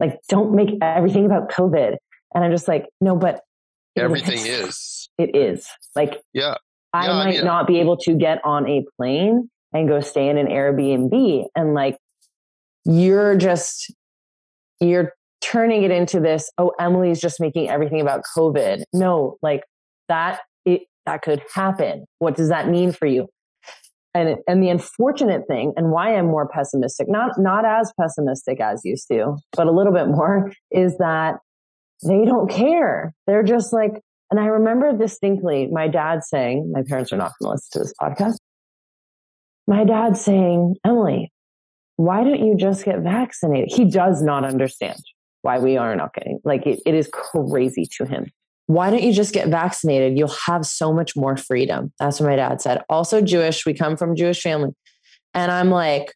[0.00, 1.96] like don't make everything about COVID."
[2.34, 3.42] And I'm just like, "No, but
[3.96, 5.08] Everything is.
[5.18, 6.56] It is like Yeah.
[7.04, 10.38] I I might not be able to get on a plane and go stay in
[10.38, 11.44] an Airbnb.
[11.54, 11.96] And like,
[12.84, 13.92] you're just,
[14.80, 18.82] you're turning it into this, oh, Emily's just making everything about COVID.
[18.92, 19.62] No, like
[20.08, 22.06] that, it, that could happen.
[22.18, 23.28] What does that mean for you?
[24.14, 28.80] And, and the unfortunate thing and why I'm more pessimistic, not, not as pessimistic as
[28.82, 31.36] used to, but a little bit more is that
[32.06, 33.12] they don't care.
[33.26, 37.50] They're just like, and I remember distinctly my dad saying, my parents are not going
[37.50, 38.36] to listen to this podcast.
[39.66, 41.32] My dad saying, Emily,
[41.96, 43.70] why don't you just get vaccinated?
[43.72, 45.00] He does not understand
[45.42, 48.30] why we are not getting, like, it, it is crazy to him.
[48.66, 50.18] Why don't you just get vaccinated?
[50.18, 51.92] You'll have so much more freedom.
[52.00, 52.82] That's what my dad said.
[52.88, 54.70] Also, Jewish, we come from Jewish family.
[55.34, 56.12] And I'm like,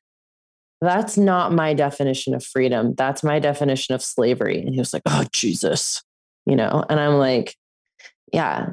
[0.81, 2.95] that's not my definition of freedom.
[2.97, 4.61] That's my definition of slavery.
[4.61, 6.03] And he was like, oh, Jesus,
[6.47, 6.85] you know?
[6.89, 7.55] And I'm like,
[8.33, 8.71] yeah.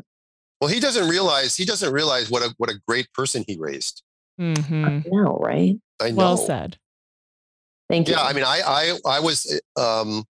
[0.59, 4.03] Well, he doesn't realize, he doesn't realize what a, what a great person he raised.
[4.39, 4.85] Mm-hmm.
[4.85, 5.77] I know, right?
[5.99, 6.15] I know.
[6.15, 6.77] Well said.
[7.89, 8.15] Thank you.
[8.15, 10.25] Yeah, I mean, I I I was um,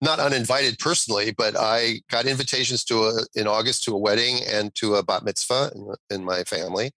[0.00, 4.74] not uninvited personally, but I got invitations to a in August to a wedding and
[4.76, 6.90] to a bat mitzvah in, in my family.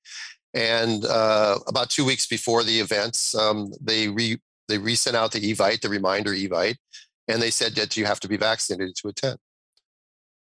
[0.54, 5.54] And uh, about two weeks before the events, um, they re they resent out the
[5.54, 6.78] evite, the reminder evite,
[7.28, 9.38] and they said that you have to be vaccinated to attend.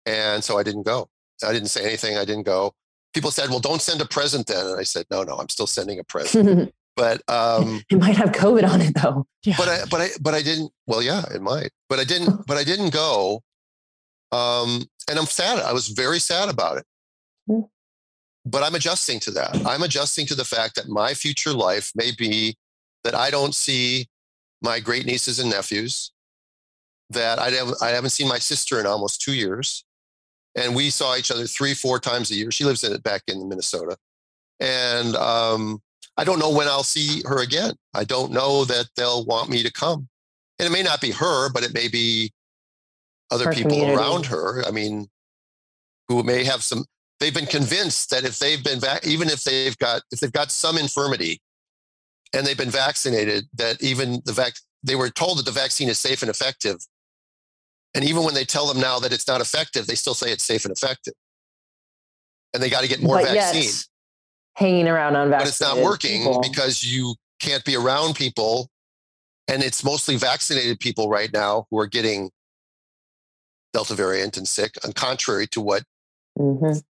[0.06, 1.08] And so I didn't go.
[1.46, 2.16] I didn't say anything.
[2.16, 2.72] I didn't go.
[3.12, 5.66] People said, "Well, don't send a present then." And I said, "No, no, I'm still
[5.66, 9.26] sending a present." but um, it might have COVID on it though.
[9.44, 9.56] Yeah.
[9.58, 10.72] but I but I but I didn't.
[10.86, 11.70] Well, yeah, it might.
[11.88, 12.46] But I didn't.
[12.46, 13.42] but I didn't go.
[14.32, 15.60] Um, and I'm sad.
[15.60, 16.84] I was very sad about it.
[17.46, 17.60] Hmm.
[18.44, 19.56] But I'm adjusting to that.
[19.66, 22.56] I'm adjusting to the fact that my future life may be
[23.02, 24.06] that I don't see
[24.62, 26.12] my great nieces and nephews.
[27.10, 29.84] That I haven't, I haven't seen my sister in almost two years,
[30.56, 32.50] and we saw each other three, four times a year.
[32.50, 33.96] She lives in it back in Minnesota,
[34.58, 35.80] and um,
[36.16, 37.74] I don't know when I'll see her again.
[37.94, 40.08] I don't know that they'll want me to come.
[40.58, 42.32] And it may not be her, but it may be
[43.30, 43.96] other Her people community.
[43.96, 44.64] around her.
[44.66, 45.08] I mean,
[46.08, 46.86] who may have some,
[47.20, 50.50] they've been convinced that if they've been, vac- even if they've got, if they've got
[50.50, 51.42] some infirmity
[52.32, 55.98] and they've been vaccinated, that even the vac, they were told that the vaccine is
[55.98, 56.76] safe and effective.
[57.96, 60.44] And even when they tell them now that it's not effective, they still say it's
[60.44, 61.14] safe and effective.
[62.52, 63.84] And they got to get more but vaccine yet,
[64.54, 66.40] hanging around on but it's not working people.
[66.42, 68.68] because you can't be around people
[69.48, 72.30] and it's mostly vaccinated people right now who are getting
[73.72, 75.82] delta variant and sick and contrary to what
[76.38, 76.82] Mhm.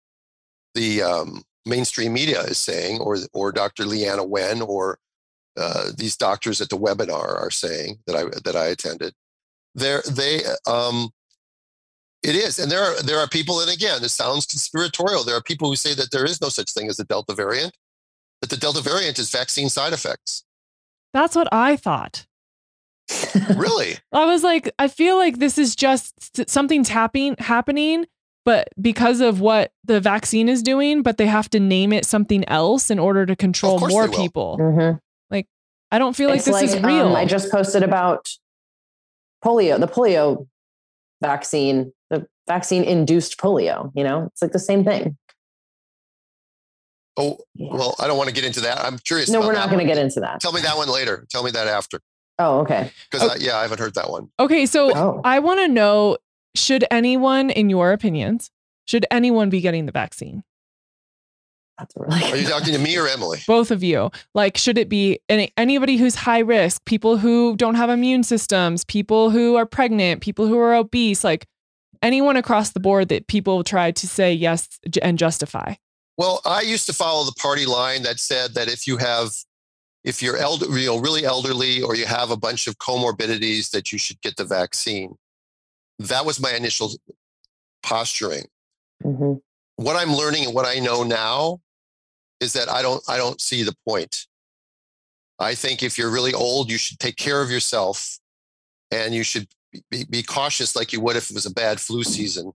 [0.75, 4.99] the um, mainstream media is saying or or dr leana wen or
[5.57, 9.15] uh, these doctors at the webinar are saying that i that i attended
[9.75, 11.11] they're they um
[12.23, 15.43] it is and there are there are people and again this sounds conspiratorial there are
[15.43, 17.77] people who say that there is no such thing as the delta variant
[18.41, 20.45] that the delta variant is vaccine side effects
[21.13, 22.27] That's what I thought.
[23.55, 28.07] really I was like, I feel like this is just something's happening happening,
[28.45, 32.49] but because of what the vaccine is doing, but they have to name it something
[32.49, 34.23] else in order to control more they will.
[34.23, 35.01] people.
[35.31, 35.47] Like,
[35.91, 37.15] I don't feel like It's this is um, real.
[37.15, 38.27] I just posted about
[39.45, 40.47] polio, the polio
[41.21, 43.93] vaccine, the vaccine induced polio.
[43.95, 45.17] You know, it's like the same thing.
[47.17, 49.71] oh well i don't want to get into that i'm curious no, about we're not
[49.71, 50.41] going to get into that.
[50.41, 52.01] tell me that one later tell me that after
[52.41, 52.91] Oh, okay.
[53.09, 53.37] because oh.
[53.39, 56.17] yeah i haven't heard that one okay, so Oh, I want to know
[56.57, 58.51] should anyone, in your opinions,
[58.87, 60.43] should anyone be getting the vaccine?
[61.79, 64.11] That's really are you talking to me or emily Both of you.
[64.35, 68.85] Like, should it be any, anybody who's high risk, people who don't have immune systems,
[68.85, 71.47] people who are pregnant, people who are obese, like
[72.03, 74.69] anyone across the board that people try to say yes
[75.03, 75.75] and justify?
[76.17, 79.31] Well, I used to follow the party line that said that if you have,
[80.05, 83.91] if you're elder, you know, really elderly, or you have a bunch of comorbidities, that
[83.91, 85.17] you should get the vaccine.
[85.99, 86.93] That was my initial
[87.83, 88.47] posturing.
[89.03, 89.41] Mhm.
[89.77, 91.61] What I'm learning and what I know now
[92.45, 94.27] is that I don't, I don't see the point.
[95.41, 98.19] I think if you're really old, you should take care of yourself,
[98.93, 99.49] and you should
[99.91, 102.53] be, be cautious like you would if it was a bad flu season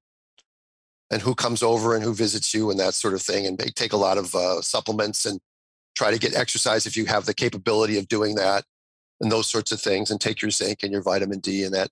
[1.12, 3.46] and who comes over and who visits you and that sort of thing.
[3.46, 5.40] And they take a lot of uh, supplements and
[5.96, 8.64] try to get exercise if you have the capability of doing that
[9.20, 11.90] and those sorts of things and take your zinc and your vitamin D and that.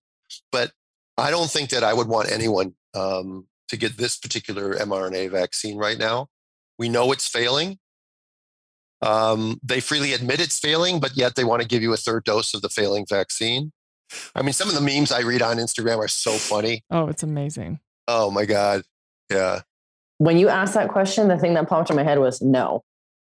[0.52, 0.72] But
[1.18, 5.78] I don't think that I would want anyone um, to get this particular mRNA vaccine
[5.78, 6.30] right now.
[6.78, 7.80] We know it's failing.
[9.02, 12.24] Um, they freely admit it's failing, but yet they want to give you a third
[12.24, 13.72] dose of the failing vaccine.
[14.36, 16.84] I mean, some of the memes I read on Instagram are so funny.
[16.90, 17.80] Oh, it's amazing.
[18.08, 18.84] Oh my God.
[19.30, 19.62] Yeah.
[20.18, 22.84] When you asked that question, the thing that popped in my head was no.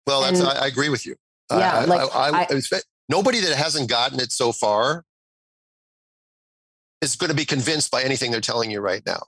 [0.07, 1.17] Well, that's, And- I, I agree with you.
[1.51, 5.05] Yeah, I, like, I, I, I- expect- nobody that hasn't gotten it so far
[7.01, 9.23] is going to be convinced by anything they're telling you right now.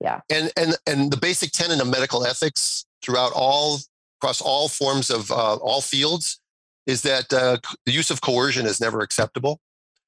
[0.00, 0.20] Yeah.
[0.30, 3.78] And and and the basic tenet of medical ethics throughout all
[4.20, 6.40] across all forms of uh, all fields
[6.86, 7.56] is that uh,
[7.86, 9.60] the use of coercion is never acceptable.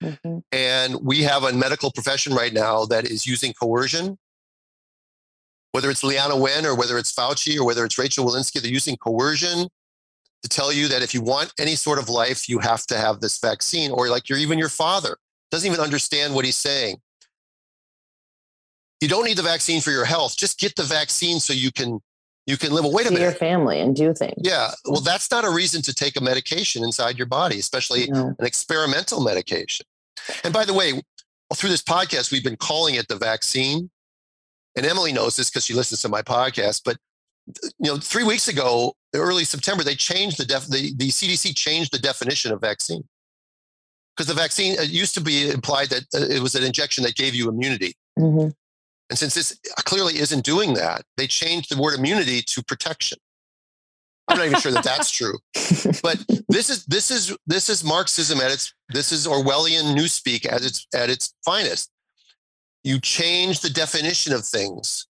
[0.03, 0.39] Mm-hmm.
[0.51, 4.19] And we have a medical profession right now that is using coercion.
[5.71, 8.97] Whether it's Leana Wen or whether it's Fauci or whether it's Rochelle Walensky, they're using
[8.97, 9.69] coercion
[10.43, 13.21] to tell you that if you want any sort of life, you have to have
[13.21, 15.17] this vaccine, or like you're even your father
[15.51, 16.97] doesn't even understand what he's saying.
[19.01, 20.37] You don't need the vaccine for your health.
[20.37, 22.01] Just get the vaccine so you can
[22.47, 22.85] you can live.
[22.85, 23.23] Well, wait a minute.
[23.23, 24.35] Your family and do things.
[24.39, 24.73] Yeah.
[24.85, 28.35] Well, that's not a reason to take a medication inside your body, especially no.
[28.39, 29.87] an experimental medication.
[30.45, 31.01] And by the way,
[31.55, 33.91] through this podcast, we've been calling it the vaccine.
[34.77, 36.83] And Emily knows this because she listens to my podcast.
[36.85, 36.97] But
[37.79, 41.93] you know, three weeks ago, early September, they changed the def- the, the CDC changed
[41.93, 43.05] the definition of vaccine
[44.17, 47.17] because the vaccine it used to be implied that uh, it was an injection that
[47.17, 47.95] gave you immunity.
[48.19, 48.51] Mm-hmm.
[49.13, 53.19] And since this uh, clearly isn't doing that, they changed the word immunity to protection.
[54.27, 55.37] I'm not even sure that that's true,
[56.03, 60.65] but this is this is this is Marxism at its this is Orwellian newspeak at
[60.65, 61.91] its at its finest.
[62.85, 65.07] You change the definition of things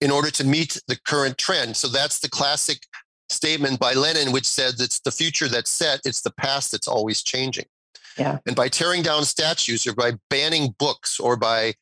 [0.00, 1.76] in order to meet the current trend.
[1.76, 2.86] So that's the classic
[3.30, 7.20] statement by Lenin, which says it's the future that's set, it's the past that's always
[7.20, 7.66] changing.
[8.16, 8.38] Yeah.
[8.46, 11.74] And by tearing down statues or by banning books or by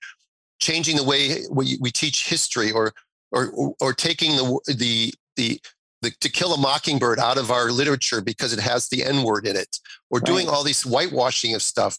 [0.60, 2.92] changing the way we, we teach history or,
[3.32, 5.60] or, or taking the, the, the,
[6.02, 9.46] the, to kill a mockingbird out of our literature because it has the N word
[9.46, 9.78] in it,
[10.10, 10.26] or right.
[10.26, 11.98] doing all these whitewashing of stuff,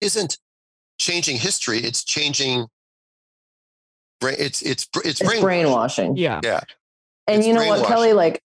[0.00, 0.38] isn't
[0.98, 1.78] changing history.
[1.78, 2.66] It's changing
[4.22, 6.16] it's it's it's, it's brainwashing.
[6.16, 6.40] Yeah.
[6.42, 6.60] Yeah.
[7.26, 8.42] And it's you know what, Kelly, like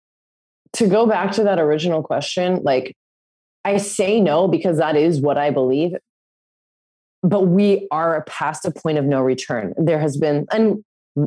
[0.73, 2.95] to go back to that original question, like
[3.65, 5.93] I say no because that is what I believe.
[7.23, 9.73] But we are past a point of no return.
[9.77, 10.83] There has been, and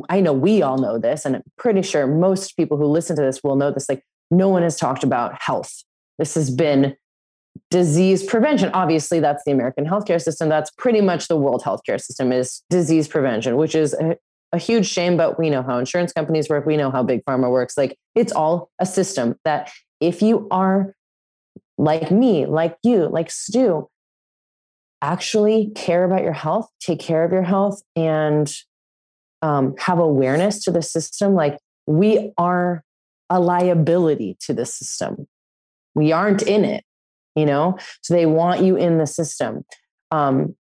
[0.09, 3.21] I know we all know this, and I'm pretty sure most people who listen to
[3.21, 3.89] this will know this.
[3.89, 5.83] Like, no one has talked about health.
[6.19, 6.95] This has been
[7.69, 8.69] disease prevention.
[8.73, 10.49] Obviously, that's the American healthcare system.
[10.49, 14.17] That's pretty much the world healthcare system is disease prevention, which is a,
[14.51, 16.65] a huge shame, but we know how insurance companies work.
[16.65, 17.77] We know how big pharma works.
[17.77, 20.93] Like it's all a system that if you are
[21.77, 23.89] like me, like you, like Stu,
[25.01, 28.53] actually care about your health, take care of your health, and
[29.41, 32.83] um, have awareness to the system, like we are
[33.29, 35.27] a liability to the system.
[35.95, 36.83] We aren't in it,
[37.35, 37.77] you know?
[38.01, 39.63] So they want you in the system.
[40.11, 40.55] Um,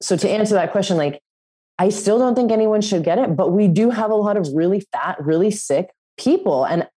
[0.00, 1.20] so to answer that question, like
[1.78, 4.48] I still don't think anyone should get it, but we do have a lot of
[4.54, 6.64] really fat, really sick people.
[6.64, 6.88] And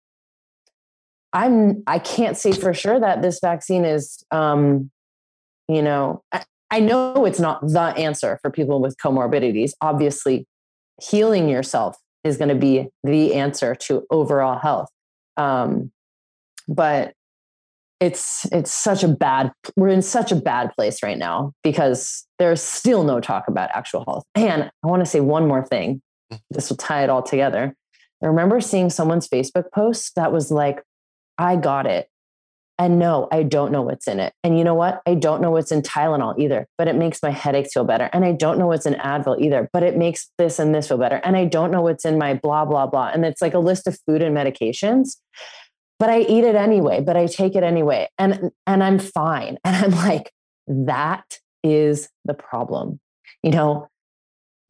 [1.34, 4.92] I'm I can't say for sure that this vaccine is um,
[5.68, 6.24] you know,
[6.72, 9.74] I, know it's not the answer for people with comorbidities.
[9.82, 10.48] Obviously,
[11.02, 14.90] healing yourself is going to be the answer to overall health.
[15.38, 15.92] Um,
[16.68, 17.14] but
[18.02, 22.62] it's it's such a bad we're in such a bad place right now because there's
[22.62, 26.02] still no talk about actual health and i want to say one more thing
[26.34, 26.40] mm.
[26.50, 27.76] this will tie it all together
[28.24, 30.82] i remember seeing someone's facebook post that was like
[31.38, 32.10] i got it
[32.82, 35.52] and no i don't know what's in it and you know what i don't know
[35.52, 38.68] what's in tylenol either but it makes my headaches feel better and i don't know
[38.68, 41.72] what's in advil either but it makes this and this feel better and i don't
[41.72, 44.36] know what's in my blah blah blah and it's like a list of food and
[44.36, 45.18] medications
[46.02, 48.10] but I eat it anyway, but I take it anyway.
[48.18, 49.60] And and I'm fine.
[49.64, 50.32] And I'm like,
[50.66, 53.00] that is the problem.
[53.44, 53.88] You know,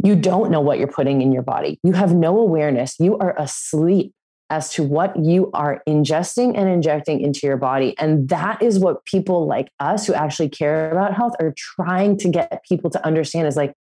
[0.04, 1.80] you don't know what you're putting in your body.
[1.84, 3.00] You have no awareness.
[3.00, 4.12] You are asleep
[4.52, 7.98] as to what you are ingesting and injecting into your body.
[7.98, 12.30] And that is what people like us who actually care about health are trying to
[12.30, 13.74] get people to understand is like,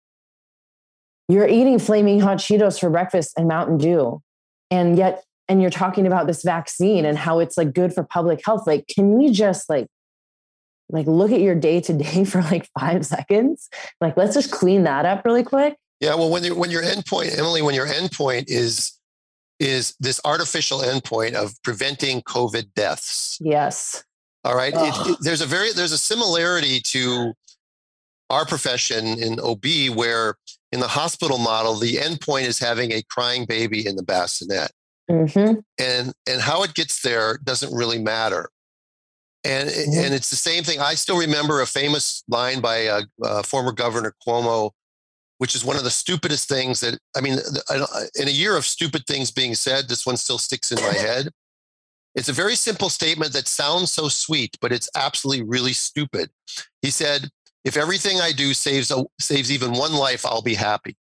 [1.27, 4.21] you're eating flaming hot Cheetos for breakfast and Mountain Dew.
[4.71, 8.39] And yet and you're talking about this vaccine and how it's like good for public
[8.45, 9.85] health like can we just like
[10.89, 13.69] like look at your day to day for like five seconds
[13.99, 17.37] like let's just clean that up really quick yeah well when you when your endpoint
[17.37, 18.97] emily when your endpoint is
[19.61, 24.03] is this artificial endpoint of preventing covid deaths yes
[24.43, 27.33] all right it, it, there's a very there's a similarity to
[28.29, 30.35] our profession in ob where
[30.71, 34.71] in the hospital model the endpoint is having a crying baby in the bassinet
[35.11, 35.59] Mm-hmm.
[35.79, 38.49] And and how it gets there doesn't really matter.
[39.43, 39.99] And mm-hmm.
[39.99, 40.79] and it's the same thing.
[40.79, 44.71] I still remember a famous line by uh, uh, former Governor Cuomo,
[45.41, 47.39] which is one of the stupidest things that I mean.
[48.13, 51.29] In a year of stupid things being said, this one still sticks in my head.
[52.13, 56.29] It's a very simple statement that sounds so sweet, but it's absolutely really stupid.
[56.83, 57.27] He said,
[57.65, 60.95] "If everything I do saves a, saves even one life, I'll be happy."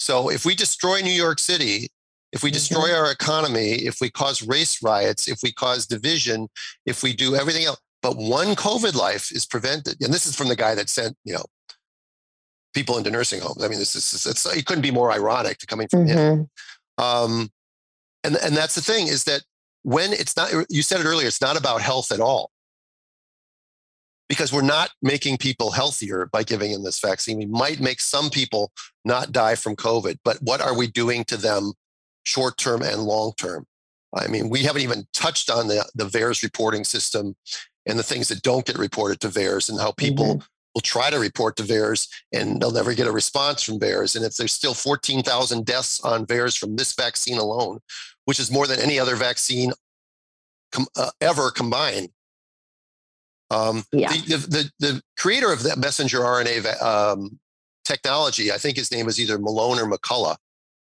[0.00, 1.88] So if we destroy New York City,
[2.32, 3.04] if we destroy mm-hmm.
[3.04, 6.48] our economy, if we cause race riots, if we cause division,
[6.84, 10.02] if we do everything else, but one COVID life is prevented.
[10.02, 11.44] And this is from the guy that sent, you know,
[12.74, 13.62] people into nursing homes.
[13.62, 16.18] I mean, this is it's, it couldn't be more ironic to coming from Mm-hmm.
[16.18, 16.50] him.
[16.98, 17.50] Um,
[18.24, 19.42] and and that's the thing is that
[19.82, 22.50] when it's not, you said it earlier, it's not about health at all.
[24.28, 27.38] Because we're not making people healthier by giving them this vaccine.
[27.38, 28.70] We might make some people
[29.04, 31.72] not die from COVID, but what are we doing to them
[32.24, 33.64] short term and long term?
[34.14, 37.36] I mean, we haven't even touched on the, the VAERS reporting system
[37.86, 40.42] and the things that don't get reported to VAERS and how people
[40.74, 44.16] will try to report to VAERS and they'll never get a response from VAERS.
[44.16, 47.80] And if there's still 14,000 deaths on VAERS from this vaccine alone,
[48.26, 49.72] which is more than any other vaccine
[50.72, 52.10] com- uh, ever combined.
[53.50, 54.12] Um, Yeah.
[54.12, 57.40] the, the, the, the creator of that messenger RNA va- um,
[57.84, 60.36] technology, I think his name is either Malone or McCullough,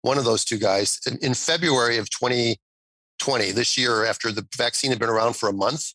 [0.03, 4.91] one of those two guys, in, in February of 2020, this year, after the vaccine
[4.91, 5.93] had been around for a month,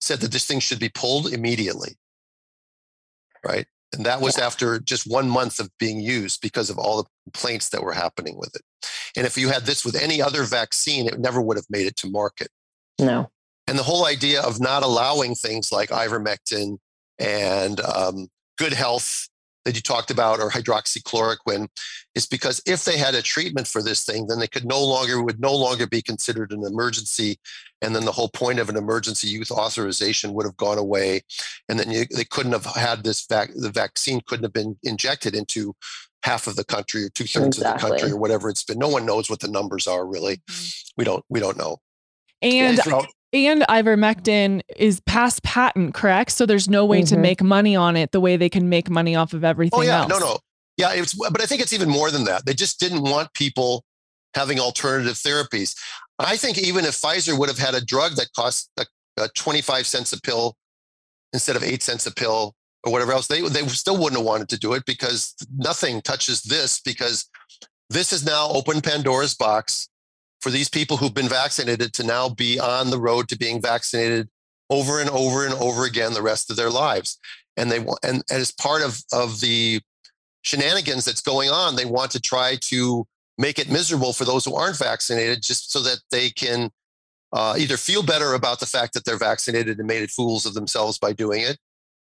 [0.00, 1.96] said that this thing should be pulled immediately.
[3.44, 3.66] Right.
[3.94, 7.70] And that was after just one month of being used because of all the complaints
[7.70, 8.62] that were happening with it.
[9.16, 11.96] And if you had this with any other vaccine, it never would have made it
[11.96, 12.48] to market.
[13.00, 13.30] No.
[13.66, 16.78] And the whole idea of not allowing things like ivermectin
[17.18, 18.28] and um,
[18.58, 19.28] good health
[19.68, 21.68] that you talked about or hydroxychloroquine
[22.14, 25.22] is because if they had a treatment for this thing, then they could no longer
[25.22, 27.38] would no longer be considered an emergency,
[27.82, 31.20] and then the whole point of an emergency use authorization would have gone away,
[31.68, 35.34] and then you, they couldn't have had this vac- the vaccine couldn't have been injected
[35.34, 35.76] into
[36.22, 38.78] half of the country or two thirds of the country or whatever it's been.
[38.78, 40.36] No one knows what the numbers are really.
[40.36, 40.92] Mm-hmm.
[40.96, 41.76] We don't we don't know.
[42.68, 46.32] And throughout- and ivermectin is past patent, correct?
[46.32, 47.20] So there's no way to Mhm.
[47.20, 50.00] make money on it the way they can make money off of everything Oh yeah,
[50.02, 50.08] else.
[50.08, 50.38] no, no,
[50.76, 50.92] yeah.
[50.92, 52.46] It's but I think it's even more than that.
[52.46, 53.84] They just didn't want people
[54.34, 55.74] having alternative therapies.
[56.18, 58.84] I think even if Pfizer would have had a drug that cost uh,
[59.16, 60.56] uh, 25 cents a pill
[61.32, 62.54] instead of eight cents a pill
[62.84, 66.42] or whatever else, they they still wouldn't have wanted to do it because nothing touches
[66.42, 67.26] this because
[67.90, 69.88] this is now open Pandora's box
[70.48, 74.30] for these people who've been vaccinated to now be on the road to being vaccinated
[74.70, 77.18] over and over and over again the rest of their lives.
[77.58, 79.82] And they want, and as part of of the
[80.40, 83.04] shenanigans that's going on, they want to try to
[83.36, 86.70] make it miserable for those who aren't vaccinated, just so that they can
[87.34, 90.98] uh, either feel better about the fact that they're vaccinated and made fools of themselves
[90.98, 91.58] by doing it,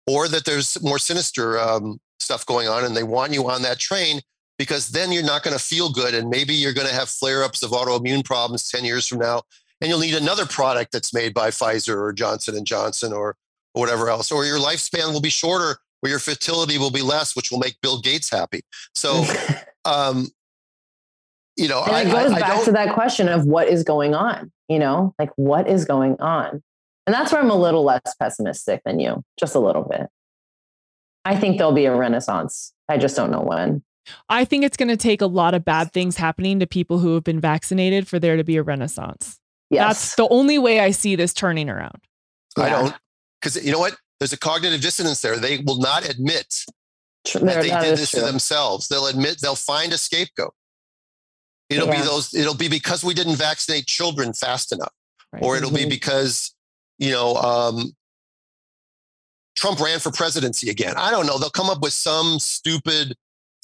[0.07, 3.79] or that there's more sinister um, stuff going on, and they want you on that
[3.79, 4.21] train
[4.59, 7.63] because then you're not going to feel good, and maybe you're going to have flare-ups
[7.63, 9.43] of autoimmune problems ten years from now,
[9.81, 13.37] and you'll need another product that's made by Pfizer or Johnson and Johnson or,
[13.75, 17.37] or whatever else, or your lifespan will be shorter, or your fertility will be less,
[17.37, 18.63] which will make Bill Gates happy.
[18.95, 19.25] So,
[19.85, 20.29] um,
[21.57, 22.65] you know, and I, it goes I, I back don't.
[22.67, 26.63] to that question of what is going on, you know, like what is going on?
[27.07, 30.09] And that's where I'm a little less pessimistic than you, just a little bit.
[31.25, 32.73] I think there'll be a renaissance.
[32.89, 33.83] I just don't know when.
[34.29, 37.15] I think it's going to take a lot of bad things happening to people who
[37.15, 39.39] have been vaccinated for there to be a renaissance.
[39.71, 39.87] Yes.
[39.89, 41.99] That's the only way I see this turning around.
[42.57, 42.95] I don't
[43.41, 43.97] because you know what?
[44.19, 45.37] There's a cognitive dissonance there.
[45.37, 46.53] They will not admit
[47.27, 48.21] Tr- that they that did this true.
[48.21, 48.89] to themselves.
[48.89, 50.55] They'll admit they'll find a scapegoat.
[51.71, 52.01] It'll Yeah.
[52.01, 52.35] be those.
[52.35, 54.93] It'll be because we didn't vaccinate children fast enough,
[55.33, 55.43] Right?
[55.43, 55.91] or it'll be Mhm.
[55.91, 56.55] because
[56.99, 57.95] you know um,
[59.57, 60.95] Trump ran for presidency again.
[60.97, 61.39] I don't know.
[61.39, 63.17] They'll come up with some stupid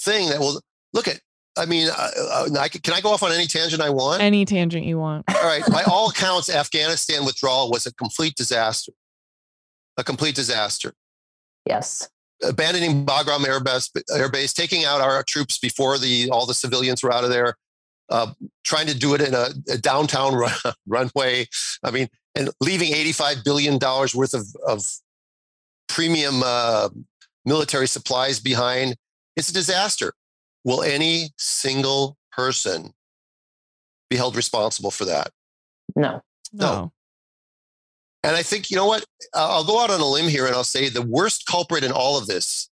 [0.05, 0.61] thing that will
[0.93, 1.21] look at.
[1.57, 4.21] I mean, uh, uh, I can, can I go off on any tangent I want?
[4.21, 5.25] Any tangent you want.
[5.33, 5.65] All right.
[5.71, 8.93] By all accounts, Afghanistan withdrawal was a complete disaster.
[9.97, 10.93] A complete disaster.
[11.65, 12.09] Yes.
[12.43, 17.03] Abandoning Bagram Air Base, Air Base taking out our troops before the all the civilians
[17.05, 17.55] were out of there,
[18.09, 18.33] uh,
[18.65, 20.53] trying to do it in a, a downtown run,
[20.87, 21.47] runway.
[21.85, 24.85] I mean, and leaving $85 billion worth of, of
[25.89, 26.89] premium uh,
[27.45, 28.97] military supplies behind.
[29.37, 30.13] It's a disaster.
[30.65, 32.95] Will any single person
[34.09, 35.31] be held responsible for that?
[35.97, 36.23] No.
[36.53, 36.75] No.
[36.75, 36.93] No.
[38.23, 39.05] And I think, you know what?
[39.35, 41.93] Uh, I'll go out on a limb here and I'll say the worst culprit in
[41.93, 42.71] all of this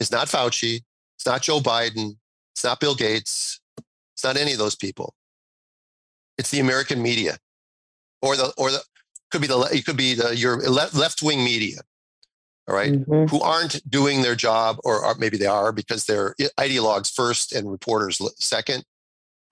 [0.00, 0.82] is not Fauci.
[1.16, 2.16] It's not Joe Biden.
[2.54, 3.60] It's not Bill Gates.
[4.14, 5.14] It's not any of those people.
[6.36, 7.38] It's the American media
[8.22, 8.82] or the, or the,
[9.30, 11.78] could be the, it could be the, your left wing media.
[12.68, 12.92] All right.
[12.92, 13.30] Mhm.
[13.30, 17.70] Who aren't doing their job, or, or maybe they are because they're ideologues first and
[17.70, 18.84] reporters second,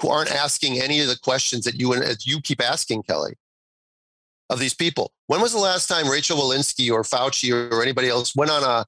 [0.02, 3.34] who aren't asking any of the questions that you and as you keep asking, Kelly,
[4.50, 5.12] of these people.
[5.28, 8.84] When was the last time Rochelle Walensky or Fauci or anybody else went on a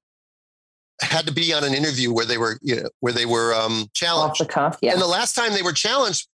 [1.01, 3.83] had to be on an interview where they were, you know, where they were um,
[3.83, 4.41] Off challenged.
[4.41, 4.79] the cuff.
[4.83, 4.93] Yeah.
[4.93, 6.26] And the last time they were challenged,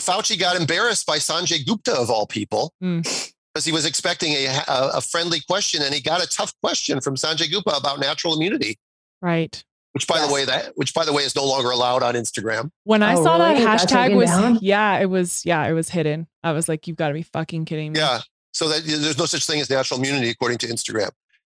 [0.00, 3.32] Fauci got embarrassed by Sanjay Gupta of all people Mm.
[3.54, 7.00] Because he was expecting a, a, a friendly question and he got a tough question
[7.00, 8.78] from Sanjay Gupta about natural immunity,
[9.22, 9.62] Right.
[9.92, 10.26] which by Yes.
[10.28, 12.70] the way that which by the way is no longer allowed on Instagram.
[12.82, 13.62] When I Oh, saw really?
[13.64, 14.58] that hashtag was down?
[14.60, 16.26] yeah, it was yeah, it was hidden.
[16.42, 18.00] I was like, you've got to be fucking kidding me.
[18.00, 18.20] Yeah.
[18.52, 21.10] So that there's no such thing as natural immunity according to Instagram.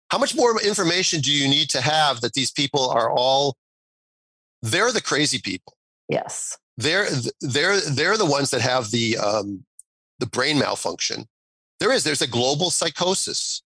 [0.09, 3.55] How much more information do you need to have that these people are all
[4.63, 5.75] they're the crazy people.
[6.09, 6.57] yes.
[6.77, 7.07] They're
[7.41, 9.65] they're they're the ones that have the um,
[10.19, 11.27] the brain malfunction.
[11.81, 13.63] There is there's a global psychosis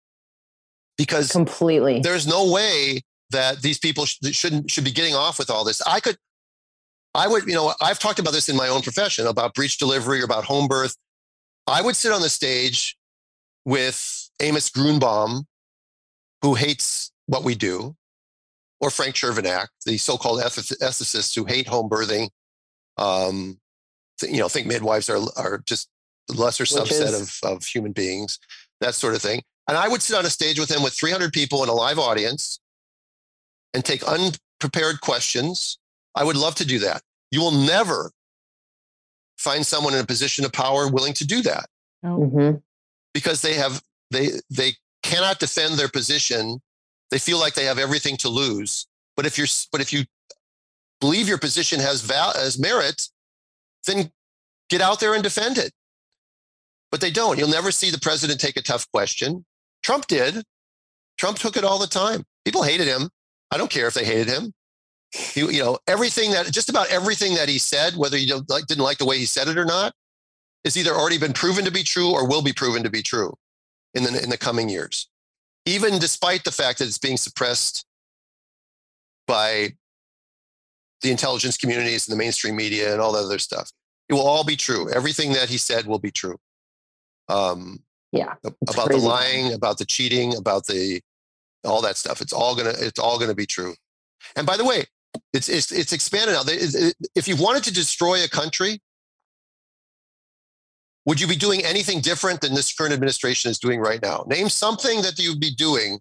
[1.00, 2.00] because Completely.
[2.00, 3.02] there's no way
[3.32, 5.82] that these people sh- shouldn't should be getting off with all this.
[5.82, 6.18] I could,
[7.16, 10.22] I would, you know, I've talked about this in my own profession about breech delivery
[10.22, 10.96] or about home birth.
[11.66, 12.96] I would sit on the stage
[13.66, 15.46] with Amos Grunebaum,
[16.44, 17.96] who hates what we do,
[18.80, 22.30] or Frank Chervenak, the so-called eth- ethicists who hate home birthing.
[22.98, 23.60] Um,
[24.20, 25.90] th- you know, think midwives are are just
[26.30, 28.40] lesser Which subset is- of of human beings,
[28.82, 29.44] that sort of thing.
[29.68, 31.98] And I would sit on a stage with him with 300 people in a live
[31.98, 32.60] audience
[33.74, 35.78] and take unprepared questions.
[36.16, 37.02] I would love to do that.
[37.32, 38.12] You will never
[39.38, 41.70] find someone in a position of power willing to do that
[42.02, 42.26] No.
[42.26, 42.52] hmm
[43.14, 46.62] because they have they they cannot defend their position.
[47.12, 48.88] They feel like they have everything to lose.
[49.16, 50.06] But if you're but if you
[51.00, 53.10] believe your position has val has merit,
[53.88, 54.12] then
[54.70, 55.74] get out there and defend it.
[56.94, 57.40] But they don't.
[57.40, 59.46] You'll never see the president take a tough question.
[59.82, 60.44] Trump did.
[61.18, 62.24] Trump took it all the time.
[62.46, 63.10] People hated him.
[63.50, 64.54] I don't care if they hated him.
[65.10, 68.68] He, you know, everything that just about everything that he said, whether you don't like,
[68.68, 69.94] didn't like the way he said it or not,
[70.66, 73.34] is either already been proven to be true or will be proven to be true
[73.96, 75.10] in the in the coming years.
[75.66, 77.88] Even despite the fact that it's being suppressed
[79.26, 79.70] by
[81.02, 83.72] the intelligence communities and the mainstream media and all that other stuff,
[84.10, 84.92] it will all be true.
[84.92, 86.38] Everything that he said will be true.
[87.30, 88.36] Um, Yeah.
[88.68, 91.02] about the lying, about the cheating, about the
[91.64, 92.22] all that stuff.
[92.22, 93.76] It's all gonna it's all gonna be true.
[94.36, 94.86] And by the way,
[95.32, 96.44] it's it's it's expanded now.
[96.44, 98.82] They- it- it- If you wanted to destroy a country,
[101.06, 104.24] would you be doing anything different than this current administration is doing right now?
[104.28, 106.00] Name something that you'd be doing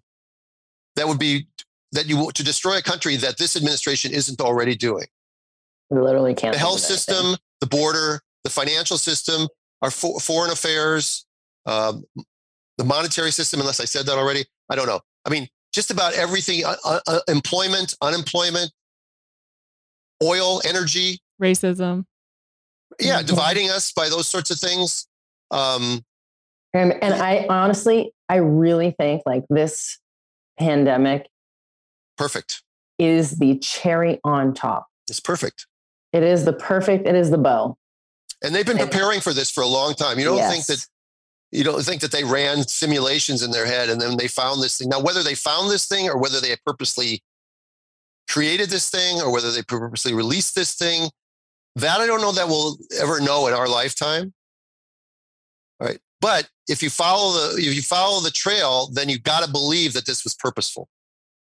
[0.95, 1.47] that would be
[1.93, 5.07] that you want to destroy a country that this administration isn't already doing.
[5.89, 6.53] We literally can't.
[6.53, 9.47] The health system, the border, the financial system,
[9.83, 11.25] our fo- foreign affairs,
[11.67, 12.03] um,
[12.79, 13.59] the monetary system.
[13.59, 15.01] Unless I said that already, I don't know.
[15.25, 18.71] I mean, just about everything: uh, uh, uh, employment, unemployment,
[20.23, 21.19] oil, energy.
[21.39, 22.05] Racism.
[22.99, 25.07] Yeah, dividing us by those sorts of things.
[25.51, 26.03] Um,
[26.73, 29.99] And, and I honestly, I really think like this
[30.59, 31.27] pandemic
[32.17, 32.61] perfect.
[32.97, 34.87] is the cherry on top.
[35.09, 35.67] It's perfect.
[36.13, 37.75] It is the perfect, it is the bow.
[38.43, 40.19] And they've been preparing for this for a long time.
[40.19, 40.85] You don't think that
[41.51, 44.77] you don't think that they ran simulations in their head and then they found this
[44.77, 44.89] thing.
[44.89, 47.21] Now, whether they found this thing or whether they purposely
[48.27, 51.09] created this thing or whether they purposely released this thing,
[51.75, 54.33] that I don't know that we'll ever know in our lifetime.
[55.79, 55.99] All right.
[56.19, 59.93] But if you follow the if you follow the trail, then you've got to believe
[59.93, 60.87] that this was purposeful,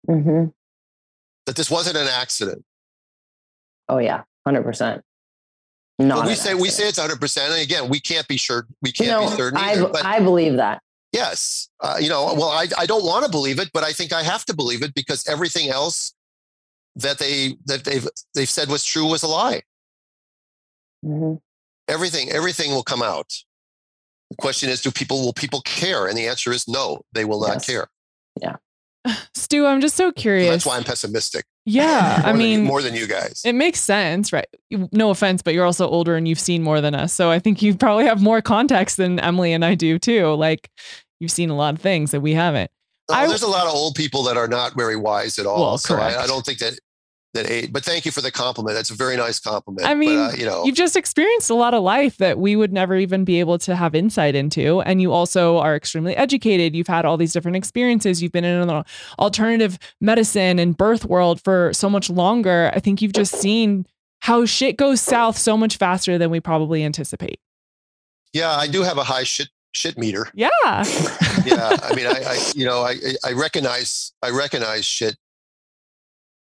[0.08, 0.46] hmm
[1.46, 2.64] that this wasn't an accident.
[3.88, 5.04] Oh yeah, hundred percent.
[5.98, 8.36] Not But we an say we say it's 100 percent, and again, we can't be
[8.38, 8.68] sure.
[8.82, 9.80] We can't know, be certain I.
[9.82, 10.82] But I believe that.
[11.14, 11.70] Yes.
[11.80, 14.22] Uh, you know, well, I, I don't want to believe it, but I think I
[14.22, 16.14] have to believe it because everything else
[16.98, 19.62] that they that they've they've said was true was a lie.
[21.06, 21.40] Mhm.
[21.88, 23.32] Everything everything will come out.
[24.32, 26.08] The question is, do people will people care?
[26.08, 27.66] And the answer is no, they will not Yes.
[27.68, 27.88] care.
[28.42, 28.56] Yeah.
[29.36, 30.50] Stu, I'm just so So curious.
[30.50, 31.46] that's why I'm pessimistic.
[31.66, 33.42] Yeah, I than- mean, more than you guys.
[33.46, 34.48] it makes sense, right?
[34.92, 37.12] No offense, but you're also older and you've seen more than us.
[37.14, 40.28] So I think you probably have more context than Emily and I do too.
[40.36, 40.70] Like
[41.20, 42.70] you've seen a lot of things that we haven't.
[43.10, 45.62] Oh, I- there's a lot of old people that are not very wise at all.
[45.62, 46.80] Well, so I, I don't think that
[47.36, 47.72] that age.
[47.72, 48.76] But thank you for the compliment.
[48.76, 49.88] That's a very nice compliment.
[49.88, 52.56] I mean, but, uh, you know, You've just experienced a lot of life that we
[52.56, 54.82] would never even be able to have insight into.
[54.82, 56.76] And you also are extremely educated.
[56.76, 58.22] You've had all these different experiences.
[58.22, 58.84] You've been in an
[59.20, 62.72] alternative medicine and birth world for so much longer.
[62.74, 63.86] I think you've just seen
[64.20, 67.40] how shit goes south so much faster than we probably anticipate.
[68.34, 70.28] yeah, I do have a high shit shit meter.
[70.34, 70.50] Yeah.
[71.46, 75.16] yeah i mean I, I you know i i recognize i recognize shit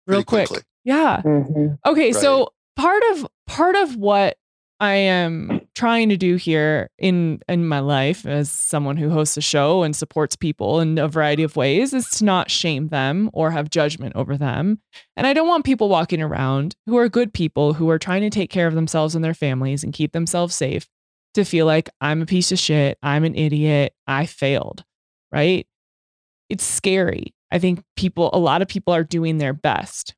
[0.08, 0.48] Real quick.
[0.48, 1.22] quickly Yeah.
[1.24, 1.78] Mhm.
[1.86, 2.16] Okay, Right.
[2.16, 4.38] so part of part of what
[4.80, 9.42] I am trying to do here in in my life as someone who hosts a
[9.42, 13.52] show and supports people in a variety of ways is to not shame them or
[13.52, 14.80] have judgment over them.
[15.18, 18.30] And I don't want people walking around who are good people who are trying to
[18.30, 20.88] take care of themselves and their families and keep themselves safe
[21.36, 24.84] to feel like I'm a piece of shit, I'm an idiot, I failed,
[25.32, 25.68] right?
[26.50, 27.34] It's scary.
[27.52, 30.16] I think people a lot of people are doing their best.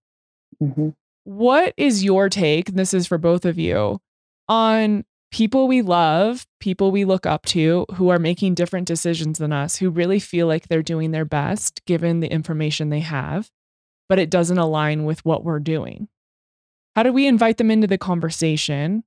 [0.62, 0.90] Mm-hmm.
[1.24, 2.74] What is your take?
[2.74, 4.00] This is for both of you
[4.48, 9.54] on people we love, people we look up to who are making different decisions than
[9.54, 13.50] us, who really feel like they're doing their best given the information they have,
[14.10, 16.08] but it doesn't align with what we're doing.
[16.96, 19.04] How do we invite them into the conversation?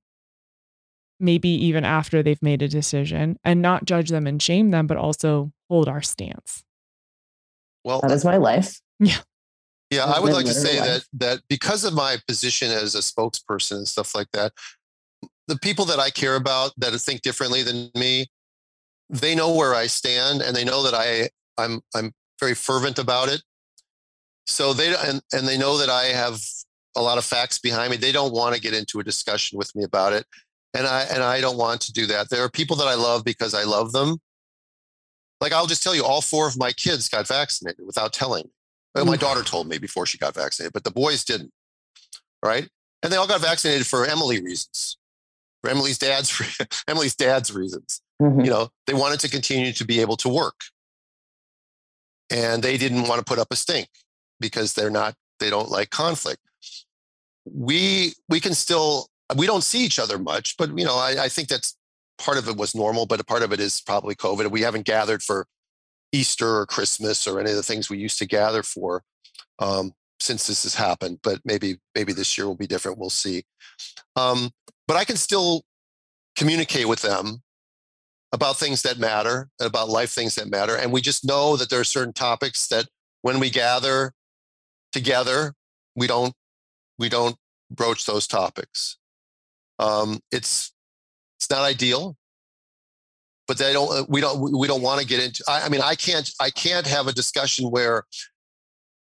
[1.19, 4.97] Maybe even after they've made a decision and not judge them and shame them, but
[4.97, 6.63] also hold our stance.
[7.83, 8.81] Well, that is my life.
[8.99, 9.19] Yeah.
[9.95, 10.87] Yeah, I would like to say life.
[10.87, 14.51] that that because of my position as a spokesperson and stuff like that,
[15.47, 18.27] the people that I care about that think differently than me,
[19.09, 21.29] they know where I stand and they know that I
[21.61, 23.41] I'm I'm very fervent about it.
[24.47, 26.39] So they and and they know that I have
[26.95, 27.97] a lot of facts behind me.
[27.97, 30.25] They don't want to get into a discussion with me about it.
[30.73, 32.29] And I and I don't want to do that.
[32.29, 34.17] There are people that I love because I love them.
[35.41, 38.49] Like I'll just tell you, all four of my kids got vaccinated without telling.
[38.95, 41.51] Well, my daughter told me before she got vaccinated, but the boys didn't.
[42.43, 42.69] Right.
[43.03, 44.97] And they all got vaccinated for Emily reasons
[45.65, 46.41] for Emily's dad's
[46.87, 48.01] Emily's dad's reasons.
[48.21, 48.41] Mm-hmm.
[48.41, 50.61] You know, they wanted to continue to be able to work.
[52.31, 53.89] And they didn't want to put up a stink
[54.39, 56.41] because they're not they don't like conflict.
[57.45, 61.29] We we can still we don't see each other much, but you know, I, I
[61.29, 61.75] think that's
[62.17, 64.49] part of it was normal, but a part of it is probably COVID.
[64.49, 65.45] We haven't gathered for
[66.15, 69.03] Easter or Christmas or any of the things we used to gather for
[69.59, 71.19] um, since this has happened.
[71.21, 72.97] But maybe maybe this year will be different.
[72.97, 73.43] We'll see.
[74.15, 74.51] Um,
[74.87, 75.63] but I can still
[76.35, 77.41] communicate with them
[78.31, 80.75] about things that matter, about life things that matter.
[80.75, 82.85] And we just know that there are certain topics that
[83.21, 84.13] when we gather
[84.91, 85.53] together,
[85.95, 86.33] we don't
[86.97, 87.35] we don't
[87.71, 88.97] broach those topics.
[89.79, 90.73] Um, it's
[91.39, 92.15] it's not ideal,
[93.47, 93.91] but they don't.
[93.91, 94.57] Uh, we don't.
[94.57, 95.43] We don't want to get into.
[95.47, 96.29] I, I mean, I can't.
[96.39, 98.03] I can't have a discussion where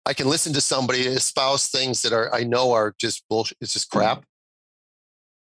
[0.06, 3.58] I can listen to somebody espouse things that are I know are just bullshit.
[3.60, 4.24] It's just crap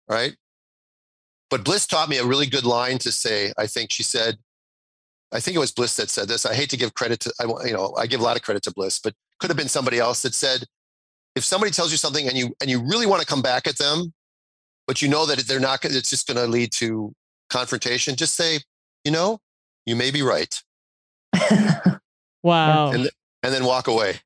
[0.09, 0.34] right?
[1.51, 3.53] But Bliss taught me a really good line to say.
[3.57, 4.39] I think she said,
[5.32, 6.47] I think it was Bliss that said this.
[6.47, 8.62] I hate to give credit to, I, you know, I give a lot of credit
[8.64, 10.64] to Bliss, but could have been somebody else that said,
[11.36, 13.78] if somebody tells you something and you and you really want to come back at
[13.78, 14.12] them,
[14.86, 17.14] but you know that they're not, it's just going to lead to
[17.49, 18.16] confrontation.
[18.16, 18.59] Just say,
[19.09, 19.40] you know,
[19.86, 20.54] you may be right.
[22.42, 22.90] wow.
[22.90, 23.09] And,
[23.42, 24.16] and then walk away.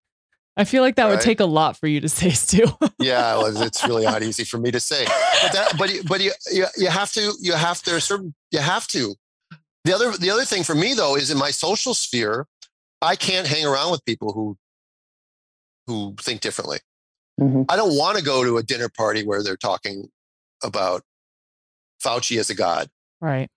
[0.57, 1.13] I feel like that right?
[1.13, 2.65] would take a lot for you to say, Stu.
[2.99, 5.05] yeah, well, it's really not easy for me to say.
[5.05, 8.89] But that, but but you, you you have to you have to certain you have
[8.89, 9.15] to.
[9.85, 12.47] The other the other thing for me though is in my social sphere,
[13.01, 14.57] I can't hang around with people who
[15.87, 16.79] who think differently.
[17.41, 17.63] Mm-hmm.
[17.69, 20.09] I don't want to go to a dinner party where they're talking
[20.65, 21.03] about
[22.05, 22.89] Fauci as a god.
[23.21, 23.49] Right.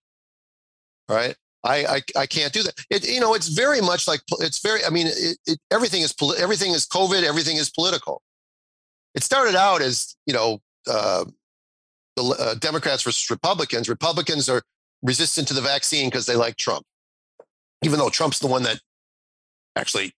[1.08, 1.36] Right.
[1.66, 2.74] I, I, I can't do that.
[2.90, 4.86] It, you know, it's very much like it's very.
[4.86, 7.24] I mean, it, it, everything is everything is COVID.
[7.24, 8.22] Everything is political.
[9.16, 11.26] It started out as you know, uh,
[12.16, 13.90] the uh, Democrats versus Republicans.
[13.90, 14.62] Republicans are
[15.02, 16.86] resistant to the vaccine because they like Trump,
[17.82, 18.80] even though Trump's the one that
[19.76, 20.14] actually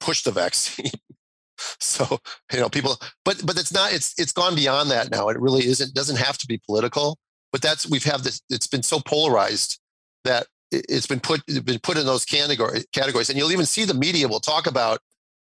[0.00, 0.90] pushed the vaccine.
[1.80, 2.18] so
[2.52, 2.98] you know, people.
[3.24, 3.94] But but it's not.
[3.94, 5.30] It's it's gone beyond that now.
[5.30, 5.94] It really isn't.
[5.94, 7.18] Doesn't have to be political.
[7.52, 8.42] But that's we've have this.
[8.50, 9.80] It's been so polarized
[10.24, 13.94] that it's been put been put in those category, categories, and you'll even see the
[13.94, 15.00] media will talk about,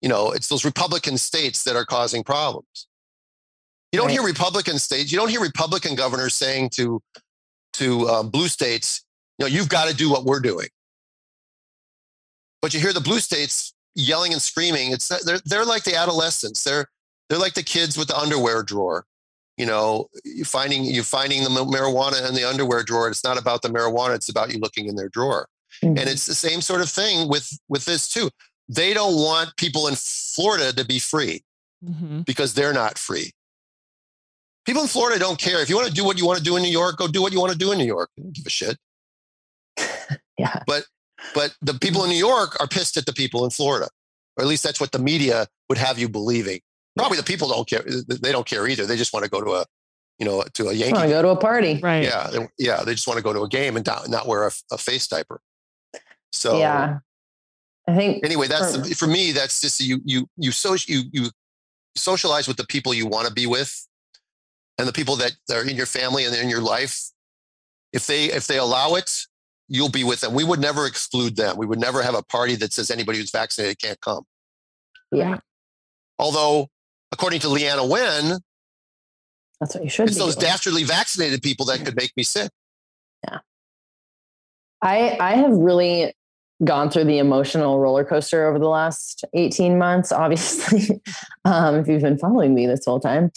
[0.03, 2.87] you know, it's those Republican states that are causing problems.
[3.93, 4.15] You don't right.
[4.19, 7.01] hear Republican states, you don't hear Republican governors saying to
[7.75, 9.05] to um, blue states,
[9.39, 10.69] you know, you've got to do what we're doing.
[12.63, 14.93] But you hear the blue states yelling and screaming.
[14.93, 16.65] It's they're they're like the adolescents.
[16.65, 16.87] They're
[17.29, 19.07] they're like the kids with the underwear drawer
[19.57, 23.09] you know, you finding you finding the marijuana in the underwear drawer.
[23.09, 25.49] It's not about the marijuana; it's about you looking in their drawer.
[25.83, 25.99] Mm-hmm.
[25.99, 28.31] And it's the same sort of thing with with this too.
[28.69, 31.43] They don't want people in Florida to be free
[31.85, 32.21] mm-hmm.
[32.23, 33.31] because they're not free.
[34.65, 35.63] People in Florida don't care.
[35.63, 37.23] If you want to do what you want to do in New York, go do
[37.23, 38.11] what you want to do in New York.
[38.17, 38.77] Don't give a shit.
[40.39, 40.63] yeah.
[40.67, 40.85] But
[41.35, 43.89] but the people in New York are pissed at the people in Florida,
[44.37, 46.61] or at least that's what the media would have you believing.
[46.97, 47.83] Probably the people don't care.
[47.83, 48.87] They don't care either.
[48.87, 49.67] They just want to go to a,
[50.19, 50.95] you know, to a Yankee.
[50.95, 52.05] Want to go to a party, right?
[52.05, 52.83] Yeah, they, yeah.
[52.85, 55.07] They just want to go to a game and not, not wear a, a face
[55.07, 55.41] diaper.
[56.33, 56.99] So yeah,
[57.87, 58.49] I think anyway.
[58.49, 59.33] That's for, the, for me.
[59.33, 61.31] That's just you you you so you you
[61.97, 63.87] socialize with the people you want to be with,
[64.79, 66.99] and the people that are in your family and in your life,
[67.93, 69.11] if they if they allow it,
[69.69, 70.35] you'll be with them.
[70.35, 71.57] We would never exclude them.
[71.57, 74.25] We would never have a party that says anybody who's vaccinated can't come.
[75.13, 75.39] Yeah.
[76.19, 76.69] Although,
[77.13, 78.41] according to Leana Wen,
[79.61, 80.09] that's what you should.
[80.09, 80.51] It's those doing.
[80.51, 82.51] dastardly vaccinated people that could make me sick.
[83.25, 83.39] Yeah.
[84.83, 86.13] I I have really
[86.65, 91.01] gone through the emotional roller coaster over the last 18 months, obviously.
[91.45, 93.31] um, if you've been following me this whole time.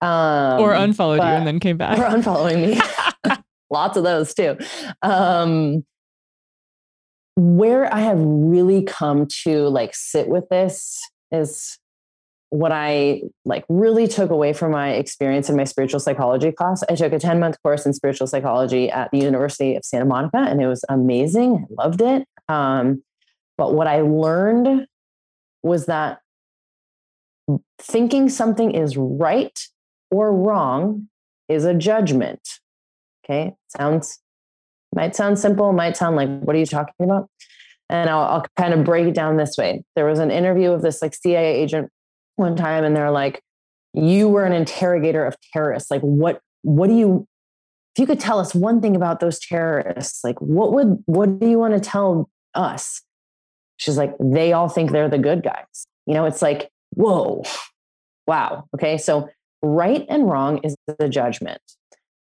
[0.00, 1.98] Um, or unfollowed you and then came back.
[1.98, 3.36] Or unfollowing me.
[3.70, 4.58] Lots of those too.
[5.02, 5.84] Um,
[7.36, 11.00] where I have really come to like sit with this
[11.30, 11.78] is
[12.52, 16.84] what I like really took away from my experience in my spiritual psychology class.
[16.86, 20.36] I took a 10 month course in spiritual psychology at the University of Santa Monica
[20.36, 21.66] and it was amazing.
[21.66, 22.28] I loved it.
[22.50, 23.02] Um,
[23.56, 24.86] but what I learned
[25.62, 26.18] was that
[27.78, 29.58] thinking something is right
[30.10, 31.08] or wrong
[31.48, 32.46] is a judgment.
[33.24, 33.54] Okay.
[33.68, 34.18] Sounds,
[34.94, 37.30] might sound simple, might sound like, what are you talking about?
[37.88, 39.84] And I'll, I'll kind of break it down this way.
[39.96, 41.90] There was an interview of this like CIA agent
[42.36, 43.42] one time and they're like,
[43.94, 45.90] you were an interrogator of terrorists.
[45.90, 47.26] Like, what, what do you,
[47.94, 51.46] if you could tell us one thing about those terrorists, like what would, what do
[51.46, 53.02] you want to tell us?
[53.76, 55.86] She's like, they all think they're the good guys.
[56.06, 57.42] You know, it's like, whoa,
[58.26, 58.68] wow.
[58.74, 58.96] Okay.
[58.96, 59.28] So
[59.62, 61.60] right and wrong is the judgment.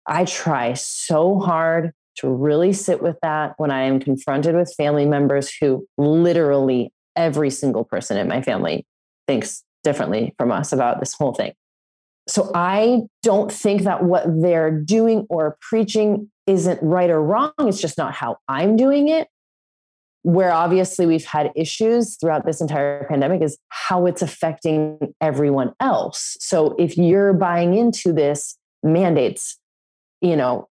[0.07, 5.07] I try so hard to really sit with that when I am confronted with family
[5.07, 8.85] members who literally every single person in my family
[9.27, 11.53] thinks differently from us about this whole thing.
[12.29, 17.53] So I don't think that what they're doing or preaching isn't right or wrong.
[17.59, 19.29] It's just not how I'm doing it.
[20.23, 26.37] Where obviously we've had issues throughout this entire pandemic is how it's affecting everyone else.
[26.41, 29.59] So if you're buying into this mandates,
[30.21, 30.69] you know,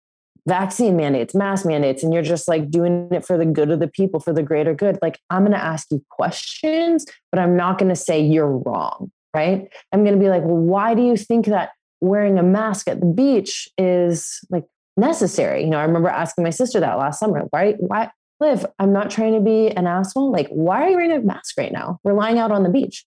[0.46, 3.88] vaccine mandates, mask mandates, and you're just like doing it for the good of the
[3.88, 7.78] people, for the greater good, like I'm going to ask you questions, but I'm not
[7.78, 9.68] going to say you're wrong, right?
[9.92, 11.70] I'm going to be like, well, why do you think that
[12.00, 14.64] wearing a mask at the beach is like
[14.96, 15.64] necessary?
[15.64, 17.42] You know, I remember asking my sister that last summer.
[17.50, 18.10] Why, why,
[18.40, 20.32] Liv, I'm not trying to be an asshole.
[20.32, 22.00] Like, why are you wearing a mask right now?
[22.02, 23.04] We're lying out on the beach.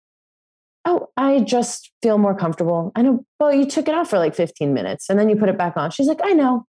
[0.85, 2.91] Oh, I just feel more comfortable.
[2.95, 5.49] I know, well, you took it off for like 15 minutes and then you put
[5.49, 5.91] it back on.
[5.91, 6.67] She's like, I know.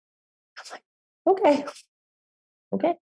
[0.72, 0.82] Like,
[1.26, 1.64] okay,
[2.72, 2.94] okay.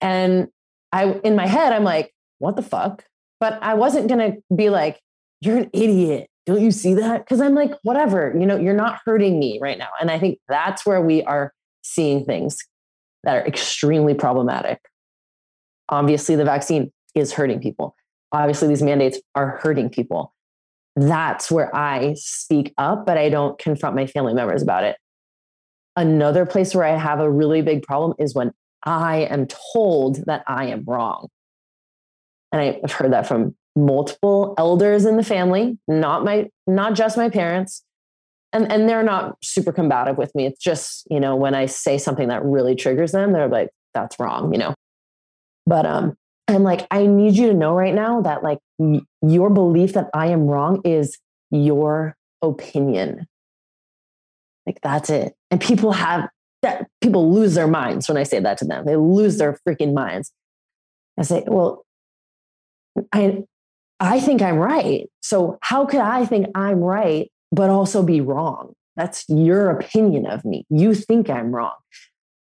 [0.00, 0.48] And
[0.92, 3.04] I, in my head, I'm like, what the fuck?
[3.40, 5.00] But I wasn't going to be like,
[5.40, 6.28] you're an idiot.
[6.46, 7.24] Don't you see that?
[7.24, 9.88] Because I'm like, whatever, you know, you're not hurting me right now.
[10.00, 11.52] And I think that's where we are
[11.82, 12.58] seeing things
[13.24, 14.80] that are extremely problematic.
[15.88, 17.94] Obviously, the vaccine is hurting people.
[18.32, 20.34] Obviously, these mandates are hurting people.
[20.96, 24.96] That's where I speak up, but I don't confront my family members about it.
[25.98, 28.52] Another place where I have a really big problem is when
[28.84, 31.26] I am told that I am wrong.
[32.52, 37.28] And I've heard that from multiple elders in the family, not my not just my
[37.28, 37.82] parents.
[38.52, 40.46] And and they're not super combative with me.
[40.46, 44.20] It's just, you know, when I say something that really triggers them, they're like, that's
[44.20, 44.74] wrong, you know.
[45.66, 46.14] But um
[46.46, 48.58] I'm like, I need you to know right now that like
[49.20, 51.18] your belief that I am wrong is
[51.50, 53.26] your opinion.
[54.64, 55.34] Like that's it.
[55.50, 56.28] And people have
[56.62, 58.84] that people lose their minds when I say that to them.
[58.84, 60.32] They lose their freaking minds.
[61.18, 61.84] I say, well,
[63.12, 63.44] I
[64.00, 65.08] I think I'm right.
[65.20, 68.74] So how could I think I'm right but also be wrong?
[68.96, 70.66] That's your opinion of me.
[70.70, 71.76] You think I'm wrong.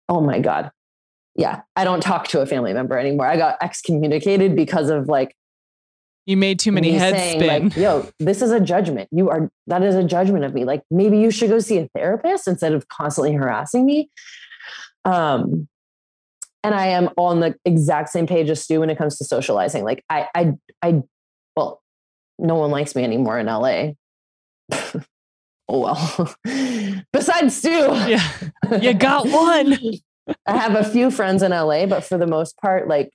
[0.09, 0.71] Oh my God.
[1.37, 1.63] Yeah.
[1.75, 3.27] I don't talk to a family member anymore.
[3.27, 5.35] I got excommunicated because of like
[6.27, 7.65] you made too many heads saying, spin.
[7.65, 9.09] Like, Yo, this is a judgment.
[9.13, 10.65] You are that is a judgment of me.
[10.65, 14.11] Like maybe you should go see a therapist instead of constantly harassing me.
[15.05, 15.69] Um,
[16.63, 19.85] and I am on the exact same page as Stu when it comes to socializing.
[19.85, 21.03] Like I, I, I,
[21.55, 21.83] well,
[22.39, 23.93] no one likes me anymore in LA.
[25.69, 26.35] oh well.
[27.13, 28.33] Besides Stu, yeah,
[28.81, 29.79] you got one.
[30.47, 33.13] I have a few friends in LA, but for the most part, like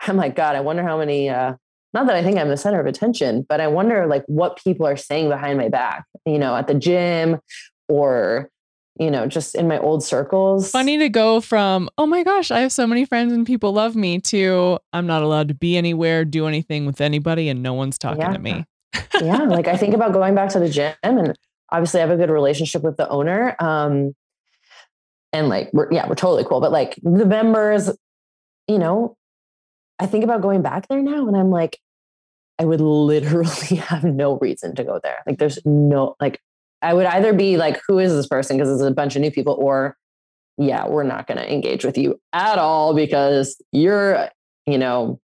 [0.00, 1.54] I'm like, God, I wonder how many uh,
[1.94, 4.86] not that I think I'm the center of attention, but I wonder like what people
[4.86, 7.40] are saying behind my back, you know, at the gym
[7.88, 8.50] or,
[8.98, 10.70] you know, just in my old circles.
[10.70, 13.96] Funny to go from, oh my gosh, I have so many friends and people love
[13.96, 17.98] me to I'm not allowed to be anywhere, do anything with anybody, and no one's
[17.98, 18.32] talking yeah.
[18.32, 18.64] to me.
[19.22, 19.42] yeah.
[19.44, 21.38] Like I think about going back to the gym and
[21.70, 23.56] obviously I have a good relationship with the owner.
[23.60, 24.14] Um,
[25.32, 26.60] and like, we're, yeah, we're totally cool.
[26.60, 27.90] But like the members,
[28.66, 29.16] you know,
[29.98, 31.78] I think about going back there now and I'm like,
[32.58, 35.22] I would literally have no reason to go there.
[35.26, 36.40] Like there's no, like
[36.82, 38.56] I would either be like, who is this person?
[38.56, 39.96] Because it's a bunch of new people, or
[40.56, 44.28] yeah, we're not going to engage with you at all because you're,
[44.66, 45.20] you know,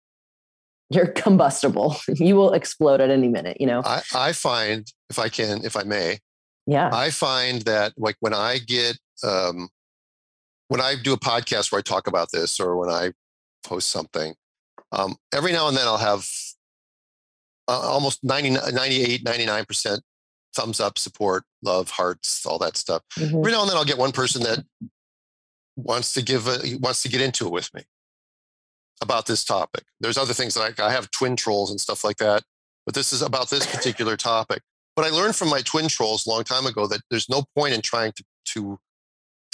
[0.89, 1.97] you're combustible.
[2.07, 3.81] you will explode at any minute, you know?
[3.85, 6.19] I, I find, if I can, if I may,
[6.65, 6.89] yeah.
[6.93, 9.69] I find that like when I get, um,
[10.69, 13.11] when I do a podcast where I talk about this or when I
[13.63, 14.33] post something,
[14.93, 16.25] um, every now and then I'll have
[17.67, 20.01] uh, almost 90, 98, 99%
[20.55, 23.01] thumbs up, support, love, hearts, all that stuff.
[23.17, 23.39] Mhm.
[23.39, 24.63] Every now and then I'll get one person that
[25.75, 27.83] wants to give a, wants to get into it with me
[29.01, 29.83] about this topic.
[29.99, 32.43] There's other things like I have twin trolls and stuff like that,
[32.85, 34.61] but this is about this particular topic.
[34.95, 37.73] But I learned from my twin trolls a long time ago that there's no point
[37.73, 38.79] in trying to, to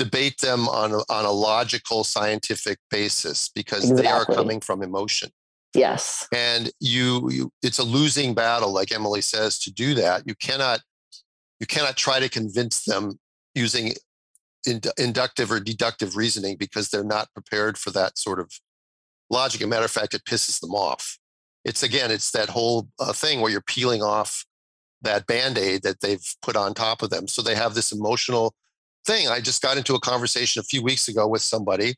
[0.04, 5.30] debate them on a, on a logical scientific basis because they are coming from emotion
[5.76, 6.28] Yes.
[6.34, 10.80] and you, you it's a losing battle like emily says to do that you cannot
[11.60, 13.20] you cannot try to convince them
[13.54, 13.93] using
[14.66, 18.52] ind- inductive or deductive reasoning because they're not prepared for that sort of
[19.30, 19.62] logic.
[19.62, 21.18] As a matter of fact, it pisses them off.
[21.66, 24.45] It's again, it's that whole uh, thing where you're peeling off
[25.02, 27.28] that band aid that they've put on top of them.
[27.28, 28.54] So they have this emotional
[29.10, 29.28] thing.
[29.28, 31.95] I just got into a conversation a few weeks ago with somebody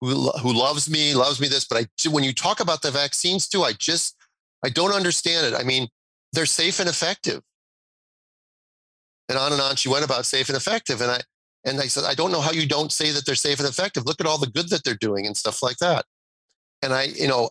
[0.00, 3.48] who, who loves me, loves me this, but I, when you talk about the vaccines
[3.48, 4.16] too, I just,
[4.64, 5.58] I don't understand it.
[5.58, 5.88] I mean,
[6.32, 7.40] they're safe and effective.
[9.28, 11.00] And on and on she went about safe and effective.
[11.00, 11.20] And I,
[11.64, 14.06] and I said, I don't know how you don't say that they're safe and effective.
[14.06, 16.04] Look at all the good that they're doing and stuff like that.
[16.82, 17.50] And I, you know,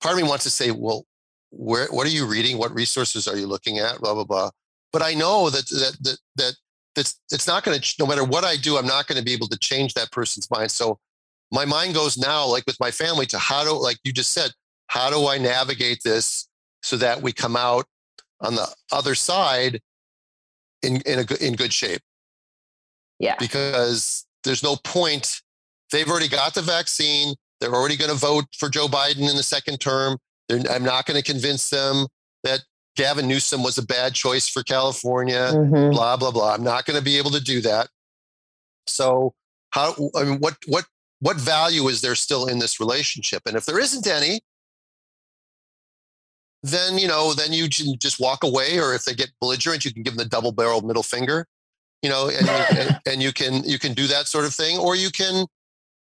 [0.00, 1.04] part of me wants to say, well,
[1.50, 2.56] where, what are you reading?
[2.56, 4.00] What resources are you looking at?
[4.00, 4.50] Blah, blah, blah.
[4.92, 6.54] But I know that, that, that, that,
[6.94, 9.32] that's, it's not going to, no matter what I do, I'm not going to be
[9.32, 10.70] able to change that person's mind.
[10.70, 10.98] So
[11.50, 14.50] my mind goes now, like with my family, to how do, like you just said,
[14.88, 16.48] how do I navigate this
[16.82, 17.86] so that we come out
[18.40, 19.80] on the other side
[20.82, 22.00] in, in, a, good- in good shape?
[23.18, 23.36] Yeah.
[23.38, 25.42] because there's no point.
[25.92, 27.34] They've already got the vaccine.
[27.60, 30.18] They're already going to vote for Joe Biden in the second term.
[30.48, 32.06] They're, I'm not going to convince them
[32.42, 32.64] that
[32.96, 35.50] Gavin Newsom was a bad choice for California.
[35.54, 35.92] Mhm.
[35.92, 36.54] Blah blah blah.
[36.54, 37.88] I'm not going to be able to do that.
[38.86, 39.34] So
[39.70, 39.94] how?
[40.16, 40.84] I mean, what what
[41.20, 43.42] what value is there still in this relationship?
[43.46, 44.40] And if there isn't any,
[46.62, 48.78] then you know, then you can just walk away.
[48.78, 51.46] Or if they get belligerent, you can give them the double-barreled middle finger.
[52.02, 54.78] You know, and, you- and, and you can you can do that sort of thing,
[54.78, 55.46] or you can,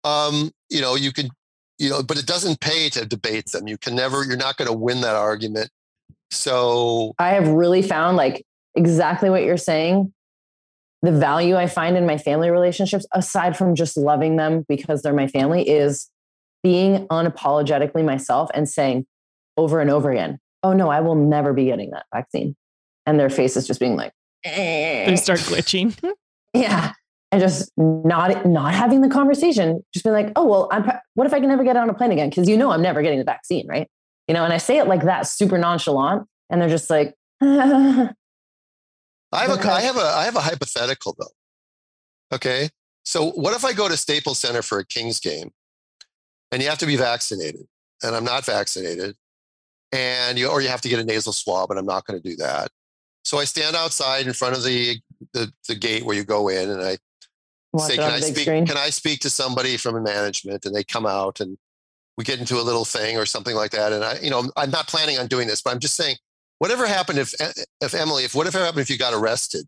[0.04, 1.30] um, you know, you can,
[1.78, 3.68] you know, but it doesn't pay to debate them.
[3.68, 4.24] You can never.
[4.24, 5.70] You're not going to win that argument.
[6.34, 10.14] So I have really found like exactly what you're saying.
[11.02, 15.14] The value I find in my family relationships, aside from just loving them because they're
[15.14, 16.10] my family, is
[16.64, 19.06] being unapologetically myself and saying
[19.58, 22.56] over and over again, Oh no, I will never be getting that vaccine.
[23.06, 24.14] And their faces just being like,
[24.46, 25.06] eh.
[25.06, 25.94] They start glitching.
[26.54, 26.94] yeah.
[27.32, 31.34] And just not not having the conversation, just being like, oh well, I'm what if
[31.34, 32.30] I can never get on a plane again?
[32.30, 33.90] Because you know I'm never getting the vaccine, right?
[34.28, 38.14] You know, and I say it like that, super nonchalant, and they're just like, I
[39.34, 42.36] have a I have a I have a hypothetical though.
[42.36, 42.70] Okay.
[43.04, 45.52] So what if I go to Staples Center for a Kings game
[46.52, 47.66] and you have to be vaccinated
[48.02, 49.16] and I'm not vaccinated
[49.92, 52.30] and you or you have to get a nasal swab and I'm not going to
[52.30, 52.70] do that.
[53.24, 54.98] So I stand outside in front of the,
[55.34, 56.98] the the gate where you go in and I
[57.72, 58.66] watch say, can I speak screen.
[58.66, 61.58] can I speak to somebody from management and they come out and
[62.18, 63.92] we get into a little thing or something like that.
[63.92, 66.16] And I, you know, I'm not planning on doing this, but I'm just saying,
[66.60, 69.66] whatever happened if eh, eh, if Emily, if whatever happened if you got arrested?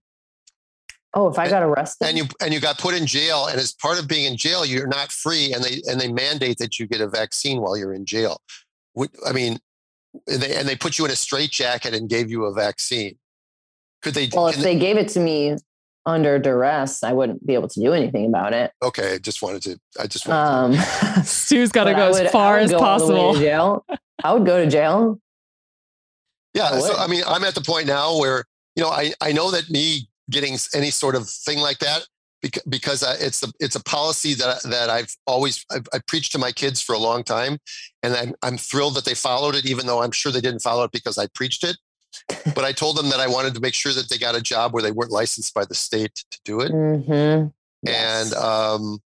[1.13, 3.59] Oh, if I eh, got arrested, and you and you got put in jail and
[3.59, 6.77] as part of being in jail you're not free and they and they mandate that
[6.77, 8.37] you get a vaccine while you're in jail.
[8.95, 9.59] Would- i mean
[10.27, 13.17] and they and they put you in a straitjacket and gave you a vaccine.
[14.01, 15.57] Could they, well, if can they gave it to me
[16.05, 18.71] under duress, I wouldn't be able to do anything about it.
[18.83, 22.31] okay I just wanted to i just wanted Um, Stu's got to go I as
[22.31, 23.35] far as go all the way to possible.
[23.39, 23.85] jail.
[24.23, 25.19] I would go to jail.
[26.53, 28.45] yeah I so i mean i'm at the point now where
[28.75, 32.07] you know i i know that me getting any sort of thing like that
[32.41, 36.31] bec- because I, it's a it's a policy that that I've always I've, I preached
[36.33, 37.57] to my kids for a long time,
[38.03, 40.83] and I'm I'm thrilled that they followed it, even though I'm sure they didn't follow
[40.83, 41.77] it because I preached it.
[42.55, 44.73] But I told them that I wanted to make sure that they got a job
[44.73, 47.51] where they weren't licensed by the state to do it, Mhm.
[47.87, 48.99] and um,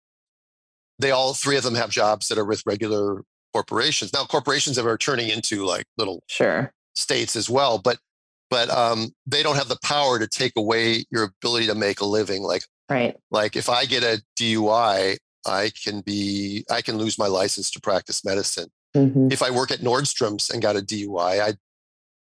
[0.98, 4.12] they all three of them have jobs that are with regular corporations.
[4.12, 6.72] Now corporations are turning into like little sure.
[6.94, 7.98] states as well, but
[8.50, 12.06] but um, they don't have the power to take away your ability to make a
[12.06, 12.42] living.
[12.42, 13.16] Like Right.
[13.30, 17.80] like if I get a DUI, I can be I can lose my license to
[17.80, 18.70] practice medicine.
[18.96, 19.30] Mhm.
[19.30, 21.58] If I work at Nordstrom's and got a DUI, I'd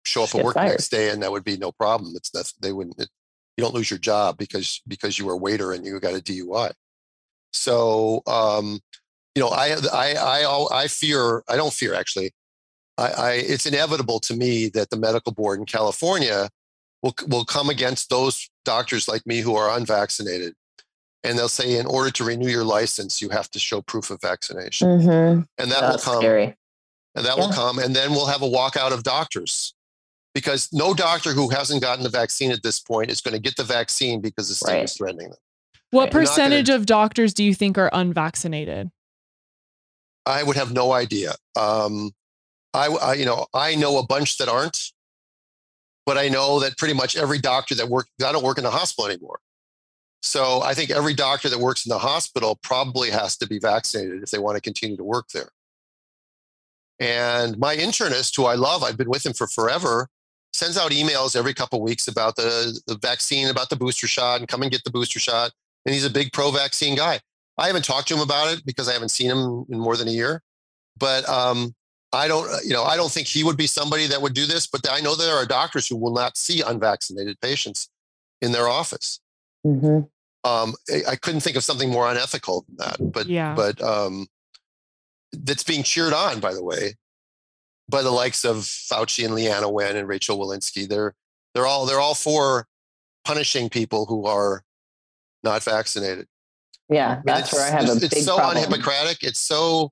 [0.04, 0.70] show up at work fired.
[0.70, 2.12] next day and that would be no problem.
[2.16, 3.08] It's that they wouldn't it,
[3.56, 6.18] you don't lose your job because because you were a waiter and you got a
[6.22, 6.72] DUI.
[7.52, 8.80] So um,
[9.34, 12.32] you know, I I I I fear I don't fear actually.
[12.98, 16.48] I, I it's inevitable to me that the medical board in California
[17.02, 20.54] will will come against those doctors like me who are unvaccinated
[21.22, 24.20] and they'll say in order to renew your license you have to show proof of
[24.20, 25.40] vaccination Mm-hmm.
[25.58, 26.56] and that That's will come scary.
[27.14, 29.73] and that will come and then we'll have a walkout of doctors
[30.34, 33.56] because no doctor who hasn't gotten the vaccine at this point is going to get
[33.56, 34.84] the vaccine because the state Right.
[34.84, 35.38] is threatening them
[35.90, 38.90] What not gonna- percentage of doctors do you think are unvaccinated?
[40.26, 42.10] i would have no idea um,
[42.72, 44.78] I, I you know i know a bunch that aren't
[46.06, 48.70] but i know that pretty much every doctor that work i don't work in the
[48.70, 49.38] hospital anymore
[50.22, 54.22] so i think every doctor that works in the hospital probably has to be vaccinated
[54.22, 55.50] if they want to continue to work there
[57.00, 60.08] and my internist who i love i've been with him for forever
[60.54, 64.38] sends out emails every couple of weeks about the, the vaccine about the booster shot
[64.38, 65.50] and come and get the booster shot
[65.84, 67.18] and he's a big pro-vaccine guy
[67.58, 70.08] i haven't talked to him about it because i haven't seen him in more than
[70.08, 70.40] a year
[70.96, 71.74] but um,
[72.12, 74.68] I don't, you know, I don't think he would be somebody that would do this.
[74.68, 77.90] But I know there are doctors who will not see unvaccinated patients
[78.40, 79.20] in their office.
[79.64, 80.02] hmm
[80.44, 83.12] Um, I, I couldn't think of something more unethical than that.
[83.12, 83.54] But Yeah.
[83.54, 84.28] but um,
[85.32, 86.94] that's being cheered on, by the way,
[87.88, 90.88] by the likes of Fauci and Leana Wen and Rochelle Walensky.
[90.88, 91.14] They're
[91.54, 92.66] they're all they're all for
[93.24, 94.62] punishing people who are
[95.42, 96.26] not vaccinated.
[96.88, 98.62] Yeah, I mean, that's where I have a it's, big it's so problem.
[98.64, 99.22] unhippocratic.
[99.22, 99.90] It's so,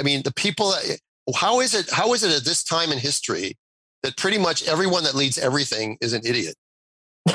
[0.00, 0.70] I mean, the people.
[0.70, 0.98] that-
[1.36, 1.90] How is it?
[1.90, 3.56] How is it at this time in history
[4.02, 6.56] that pretty much everyone that leads everything is an idiot?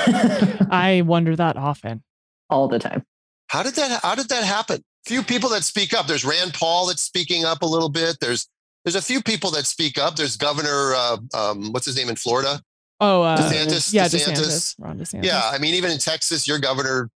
[0.69, 2.03] I wonder that often.
[2.49, 3.03] All the time.
[3.47, 4.01] How did that?
[4.03, 4.83] How did that happen?
[5.05, 6.07] Few people that speak up.
[6.07, 8.17] There's Rand Paul that's speaking up a little bit.
[8.19, 8.47] There's
[8.89, 10.15] there's a few people that speak up.
[10.15, 12.59] There's Governor, uh, um, what's his name in Florida?
[12.99, 13.93] Oh, uh, DeSantis.
[13.93, 14.39] yeah, DeSantis.
[14.39, 14.75] DeSantis.
[14.79, 15.25] Ron DeSantis.
[15.25, 17.11] Yeah, I mean, even in Texas, your governor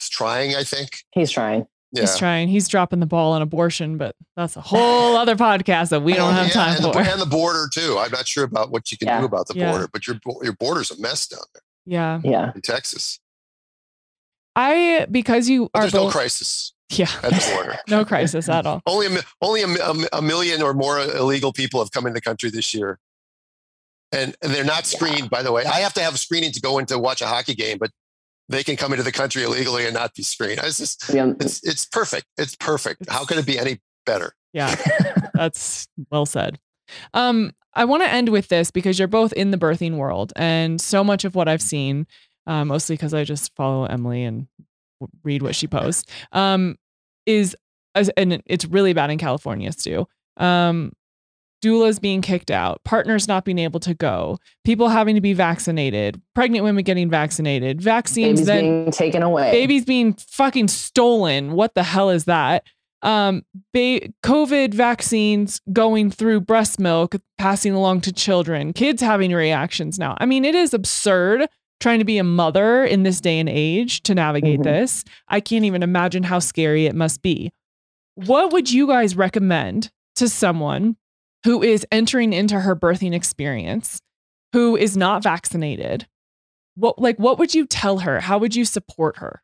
[0.00, 0.54] is trying.
[0.54, 0.98] I think.
[1.10, 1.66] He's trying.
[1.90, 2.02] Yeah.
[2.02, 2.46] He's trying.
[2.48, 6.34] He's dropping the ball on abortion, but that's a whole other podcast that we don't
[6.34, 6.92] have yeah, time and for.
[6.92, 7.98] The, and the border too.
[7.98, 9.18] I'm not sure about what you can Yeah.
[9.20, 9.72] do about the Yeah.
[9.72, 12.20] border, but your bo- your border's a mess down there yeah.
[12.22, 12.52] Yeah.
[12.54, 13.18] in Texas.
[14.54, 17.08] I because you But are there's no crisis yeah.
[17.22, 17.76] at the border.
[17.88, 18.82] no crisis at all.
[18.86, 22.20] only a, only a, a, a million or more illegal people have come into the
[22.20, 22.98] country this year,
[24.12, 25.30] and, and they're not screened.
[25.30, 27.26] By the way, I have to have a screening to go in to watch a
[27.26, 27.90] hockey game, but
[28.48, 30.60] they can come into the country illegally and not be screened.
[30.64, 31.32] It's just Yeah.
[31.40, 32.26] it's it's perfect.
[32.38, 33.08] It's perfect.
[33.10, 34.32] How could it be any better?
[34.52, 34.74] Yeah.
[35.34, 36.58] That's well said.
[37.12, 40.80] Um, I want to end with this because you're both in the birthing world, and
[40.80, 42.06] so much of what I've seen,
[42.46, 44.67] uh, mostly because I just follow Emily and w-
[45.24, 46.76] read what she posts, um,
[47.26, 47.56] is
[48.16, 50.06] and it's really bad in California too.
[50.36, 50.92] Um,
[51.64, 56.20] doulas being kicked out, partners not being able to go, people having to be vaccinated,
[56.34, 59.50] pregnant women getting vaccinated, vaccines Babies then being taken away.
[59.50, 61.52] babies being fucking stolen.
[61.52, 62.64] What the hell is that?
[63.02, 63.42] Um,
[63.72, 70.16] ba- COVID vaccines going through breast milk, passing along to children, kids having reactions now.
[70.18, 71.48] I mean, it is absurd
[71.80, 74.64] trying to be a mother in this day and age to navigate Mhm.
[74.64, 75.04] this.
[75.28, 77.52] I can't even imagine how scary it must be.
[78.14, 80.96] What would you guys recommend to someone
[81.44, 84.00] who is entering into her birthing experience,
[84.52, 86.08] who is not vaccinated?
[86.74, 88.20] What like what would you tell her?
[88.20, 89.42] How would you support her?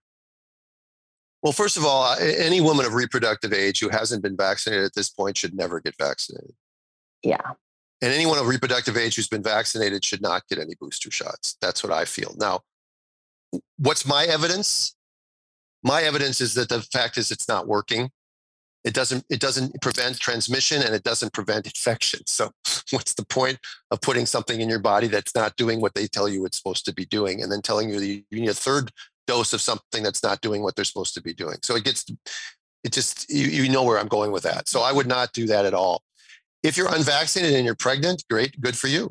[1.42, 5.10] Well, first of all, any woman of reproductive age who hasn't been vaccinated at this
[5.10, 6.54] point should never get vaccinated.
[7.22, 7.52] yeah.
[8.04, 11.56] And anyone of reproductive age who's been vaccinated should not get any booster shots.
[11.62, 12.34] That's what I feel.
[12.36, 12.60] Now,
[13.78, 14.94] what's my evidence?
[15.82, 18.10] My evidence is that the fact is it's not working.
[18.84, 22.20] It doesn't it doesn't prevent transmission and it doesn't prevent infection.
[22.26, 22.50] So
[22.90, 23.58] what's the point
[23.90, 26.84] of putting something in your body that's not doing what they tell you it's supposed
[26.84, 28.90] to be doing and then telling you that you need a third
[29.26, 31.56] dose of something that's not doing what they're supposed to be doing.
[31.62, 32.04] So it gets
[32.84, 34.68] it just you, you know where I'm going with that.
[34.68, 36.02] So I would not do that at all.
[36.64, 39.04] If you're unvaccinated and you're pregnant, great, good for you.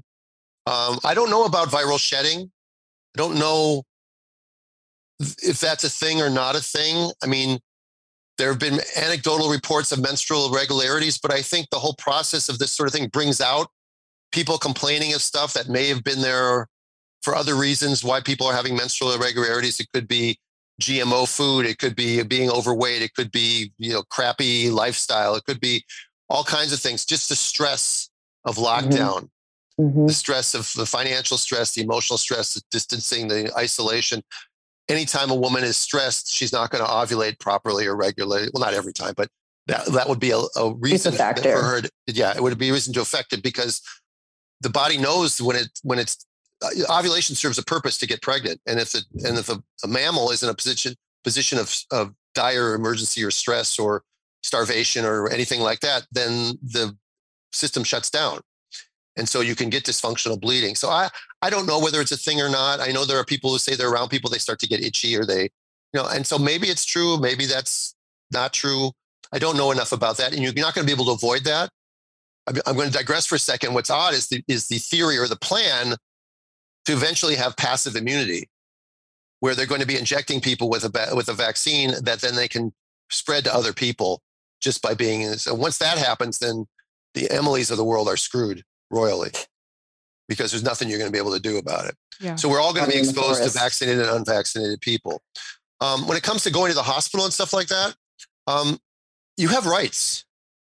[0.66, 2.52] Um, I don't know about viral shedding.
[3.16, 3.84] I don't know
[5.20, 7.12] if that's a thing or not a thing.
[7.22, 7.60] I mean,
[8.38, 12.58] there have been anecdotal reports of menstrual irregularities, but I think the whole process of
[12.58, 13.68] this sort of thing brings out
[14.32, 16.68] people complaining of stuff that may have been there
[17.22, 19.80] for other reasons why people are having menstrual irregularities.
[19.80, 20.40] It could be
[20.82, 25.44] GMO food, it could be being overweight, it could be you know crappy lifestyle, it
[25.44, 25.86] could be
[26.34, 27.06] all kinds of things.
[27.06, 28.10] Just the stress
[28.44, 29.30] of lockdown
[29.80, 30.08] Mhm.
[30.08, 34.22] the stress of the financial stress, the emotional stress, the distancing, the isolation.
[34.88, 38.50] Anytime a woman is stressed, she's not going to ovulate properly or regularly.
[38.54, 39.30] Well, not every time, but
[39.68, 41.56] that that would be a, a reason that factor.
[41.56, 41.82] for her.
[41.82, 43.82] To, yeah, it would be a reason to affect it because
[44.62, 46.24] the body knows when it when it's
[46.62, 46.70] uh,
[47.00, 50.30] ovulation serves a purpose to get pregnant, and if the, and if a, a mammal
[50.32, 54.04] is in a position position of of dire emergency or stress or
[54.44, 56.96] starvation or anything like that, then the
[57.52, 58.42] system shuts down.
[59.16, 60.76] And so you can get dysfunctional bleeding.
[60.76, 61.10] So I,
[61.42, 62.80] I don't know whether it's a thing or not.
[62.80, 65.16] I know there are people who say they're around people, they start to get itchy
[65.16, 65.50] or they, you
[66.02, 67.96] know, and so maybe it's true, maybe that's
[68.32, 68.92] not true.
[69.32, 70.34] I don't know enough about that.
[70.34, 71.70] And you're not going to be able to avoid that.
[72.48, 73.74] I'm going to digress for a second.
[73.74, 75.96] What's odd is the, is the theory or the plan
[76.86, 78.50] to eventually have passive immunity,
[79.40, 82.48] where they're going to be injecting people with a, with a vaccine that then they
[82.48, 82.74] can
[83.10, 84.22] spread to other people
[84.64, 85.38] just by being in.
[85.38, 86.66] So once that happens, then
[87.14, 89.32] the Emilys of the world are screwed royally
[90.28, 91.96] because there's nothing you're going to be able to do about it.
[92.20, 92.36] Yeah.
[92.36, 95.22] So we're all going to be exposed to vaccinated and unvaccinated people.
[95.82, 97.96] Um, when it comes to going to the hospital and stuff like that,
[98.48, 98.80] um,
[99.36, 100.26] you have rights.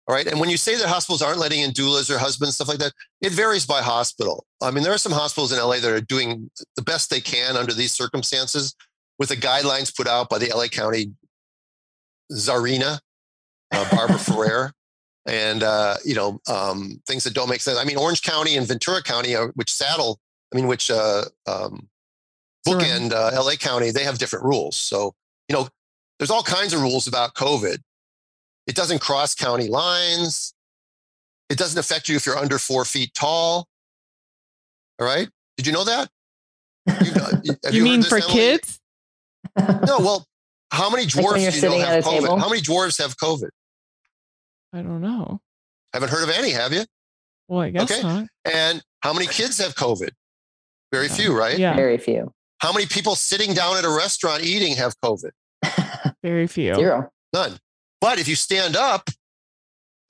[0.07, 0.27] All right.
[0.27, 2.91] And when you say that hospitals aren't letting in doulas or husbands, stuff like that,
[3.21, 4.45] it varies by hospital.
[4.61, 7.55] I mean, there are some hospitals in LA that are doing the best they can
[7.55, 8.75] under these circumstances
[9.17, 11.13] with the guidelines put out by the LA County
[12.31, 12.99] Czarina,
[13.73, 14.73] uh, Barbara Ferrer
[15.25, 17.77] and uh, you know um, things that don't make sense.
[17.77, 20.19] I mean, Orange County and Ventura County, uh, which saddle,
[20.53, 21.87] I mean, which uh, um,
[22.67, 24.77] bookend uh, LA County, they have different rules.
[24.77, 25.13] So
[25.49, 25.67] you know,
[26.19, 27.77] there's all kinds of rules about COVID.
[28.67, 30.53] It doesn't cross county lines.
[31.49, 33.67] It doesn't affect you if you're under four feet tall.
[34.99, 35.29] All right?
[35.57, 36.09] Did you know that?
[36.87, 37.11] You,
[37.43, 38.31] you, you mean for Emily?
[38.31, 38.79] kids?
[39.57, 39.99] no.
[39.99, 40.25] Well,
[40.71, 42.21] how many dwarves like do you know have COVID?
[42.21, 42.39] Table?
[42.39, 43.49] How many dwarves have COVID?
[44.73, 45.39] I don't know.
[45.93, 46.83] Haven't heard of any, have you?
[47.47, 48.01] Well, I guess okay.
[48.01, 48.27] not.
[48.45, 50.09] And how many kids have COVID?
[50.91, 51.57] Very few, right?
[51.57, 51.75] Yeah.
[51.75, 52.31] Very few.
[52.59, 55.31] How many people sitting down at a restaurant eating have COVID?
[56.23, 56.73] Very few.
[56.75, 57.09] Zero.
[57.33, 57.57] None.
[57.99, 59.09] But if you stand up,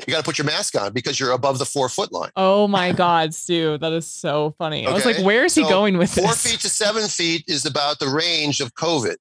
[0.05, 2.31] you got to put your mask on because you're above the four foot line.
[2.35, 3.77] Oh my God, Stu.
[3.77, 4.83] That is so funny.
[4.83, 4.91] Okay?
[4.91, 6.43] I was like, where is he so going with four this?
[6.43, 9.15] Four feet to seven feet is about the range of COVID.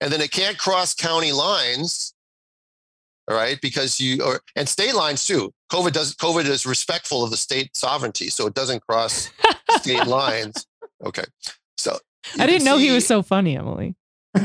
[0.00, 2.14] And then it can't cross county lines
[3.28, 3.60] all right?
[3.60, 5.52] Because you or and state lines too.
[5.70, 9.30] Covid does covid is respectful of the state sovereignty so it doesn't cross
[9.70, 10.66] state lines.
[11.04, 11.24] Okay.
[11.76, 11.98] So
[12.38, 13.94] i didn't know see, he was so funny emily.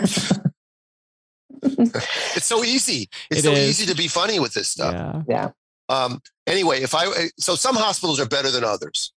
[2.36, 3.10] It's so easy.
[3.32, 3.70] It's it so is.
[3.70, 4.94] easy to be funny with this stuff.
[4.94, 5.22] Yeah.
[5.30, 5.50] Yeah.
[5.88, 9.14] Um anyway if i so some hospitals are better than others.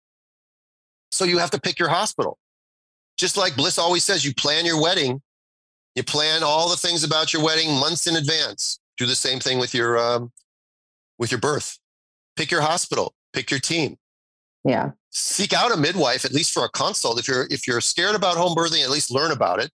[1.10, 2.38] So you have to pick your hospital.
[3.18, 5.22] Just like bliss always says you plan your wedding.
[5.96, 9.58] You plan all the things about your wedding months in advance do the same thing
[9.58, 10.32] with your um,
[11.18, 11.78] with your birth.
[12.36, 13.14] Pick your hospital.
[13.32, 13.96] Pick your team.
[14.64, 14.92] Yeah.
[15.10, 17.18] Seek out a midwife at least for a consult.
[17.18, 19.70] If you're if you're scared about home birthing, at least learn about it.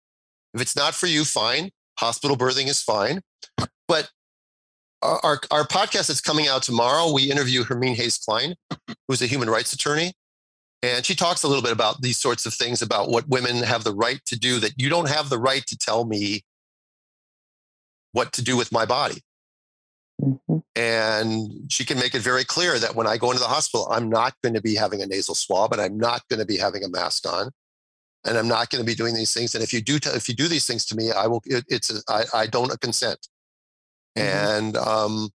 [0.55, 1.71] If it's not for you, fine.
[1.99, 3.21] Hospital birthing is fine.
[3.89, 4.11] But
[5.03, 8.55] our, our, our podcast that's coming out tomorrow, we interview Hermine Hayes Klein,
[9.09, 10.13] who's a human rights attorney.
[10.83, 13.85] And she talks a little bit about these sorts of things about what women have
[13.85, 16.43] the right to do that you don't have the right to tell me
[18.13, 19.23] what to do with my body.
[20.23, 20.59] Mm-hmm.
[20.77, 24.09] And she can make it very clear that when I go into the hospital, I'm
[24.09, 26.85] not going to be having a nasal swab and I'm not going to be having
[26.85, 27.51] a mask on
[28.25, 29.55] and I'm not going to be doing these things.
[29.55, 31.65] And if you do, t- if you do these things to me, I will, it,
[31.69, 33.27] it's, a, I, I don't consent.
[34.17, 34.67] Mm-hmm.
[34.67, 35.31] And, um,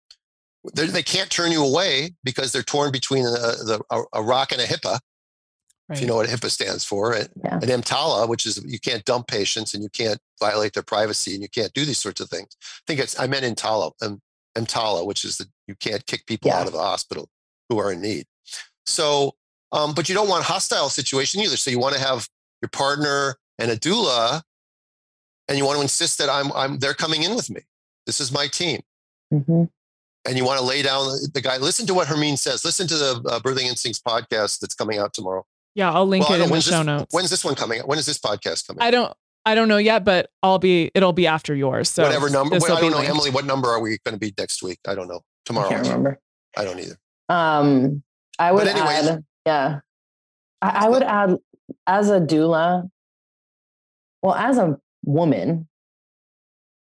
[0.73, 4.59] they can't turn you away because they're torn between a, the, a, a rock and
[4.59, 4.99] a HIPAA.
[5.87, 5.95] Right.
[5.95, 7.59] If you know what HIPAA stands for, and, yeah.
[7.61, 11.41] and EMTALA, which is you can't dump patients and you can't violate their privacy and
[11.41, 12.49] you can't do these sorts of things.
[12.61, 14.21] I think it's I meant EMTALA, um,
[14.57, 16.59] EMTALA, which is that you can't kick people yeah.
[16.59, 17.29] out of the hospital
[17.69, 18.25] who are in need.
[18.85, 19.33] So,
[19.71, 21.57] um, but you don't want hostile situation either.
[21.57, 22.27] So you want to have
[22.61, 24.41] your partner and a doula,
[25.47, 27.61] and you want to insist that I'm I'm they're coming in with me.
[28.05, 28.81] This is my team.
[29.33, 29.63] Mm-hmm
[30.25, 32.65] and you want to lay down the guy, listen to what Hermine says.
[32.65, 35.45] Listen to the uh, Birthing Instincts podcast that's coming out tomorrow.
[35.75, 37.13] Yeah, I'll link well, it in the show this, notes.
[37.13, 37.81] When's this one coming?
[37.81, 38.81] When is this podcast coming?
[38.81, 39.13] I don't
[39.45, 41.89] I don't know yet, but I'll be it'll be after yours.
[41.89, 42.55] So whatever number.
[42.55, 43.09] I don't know, linked.
[43.09, 43.29] Emily.
[43.29, 44.79] What number are we going to be next week?
[44.87, 45.21] I don't know.
[45.45, 45.67] Tomorrow.
[45.67, 46.19] I can't remember.
[46.57, 46.97] I don't either.
[47.29, 48.03] Um,
[48.39, 49.23] I would anyways, add.
[49.45, 49.79] Yeah,
[50.61, 51.37] I, I would add
[51.85, 52.89] as a doula.
[54.21, 55.67] Well, as a woman,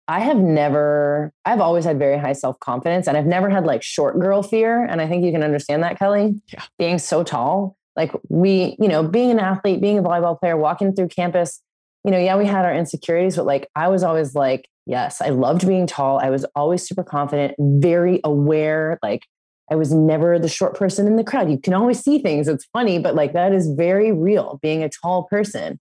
[0.10, 3.82] I have never, I've always had very high self confidence and I've never had like
[3.82, 4.84] short girl fear.
[4.84, 6.42] And I think you can understand that, Kelli.
[6.52, 6.64] Yeah.
[6.78, 10.96] Being so tall like we you know being an athlete being a volleyball player walking
[10.96, 11.62] through campus
[12.04, 15.30] you know yeah we had our insecurities but like i was always like yes i
[15.30, 16.20] loved being tall.
[16.20, 19.24] I was always super confident very aware like
[19.72, 21.50] i was never the short person in the crowd.
[21.50, 24.90] You can always see things it's funny but like that is very real being a
[24.90, 25.80] tall person.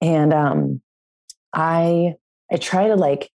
[0.00, 0.80] And um
[1.52, 2.14] i
[2.50, 3.30] i try to like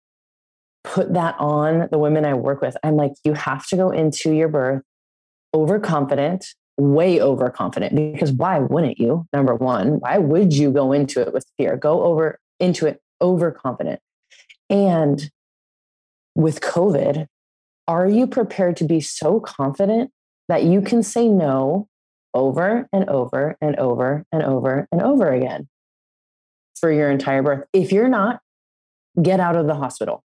[0.84, 2.76] put that on the women i work with.
[2.82, 4.82] I'm like you have to go into your birth
[5.54, 6.46] overconfident
[6.76, 9.26] way overconfident because why wouldn't you?
[9.32, 11.76] Number one, why would you go into it with fear?
[11.76, 14.00] Go over into it overconfident.
[14.70, 15.30] And
[16.34, 17.26] with COVID,
[17.86, 20.10] are you prepared to be so confident
[20.48, 21.88] that you can say no
[22.32, 25.68] over and over and over and over and over again
[26.76, 27.64] for your entire birth?
[27.72, 28.40] If you're not,
[29.22, 30.24] get out of the hospital.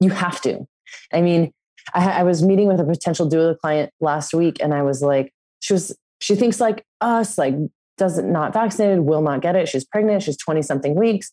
[0.00, 0.66] You have to.
[1.12, 1.52] I mean,
[1.94, 5.32] I, I was meeting with a potential doula client last week, and I was like,
[5.60, 7.54] she was, she thinks like us, like
[7.98, 9.68] doesn't not vaccinated, will not get it.
[9.68, 10.22] She's pregnant.
[10.22, 11.30] She's 20 something weeks.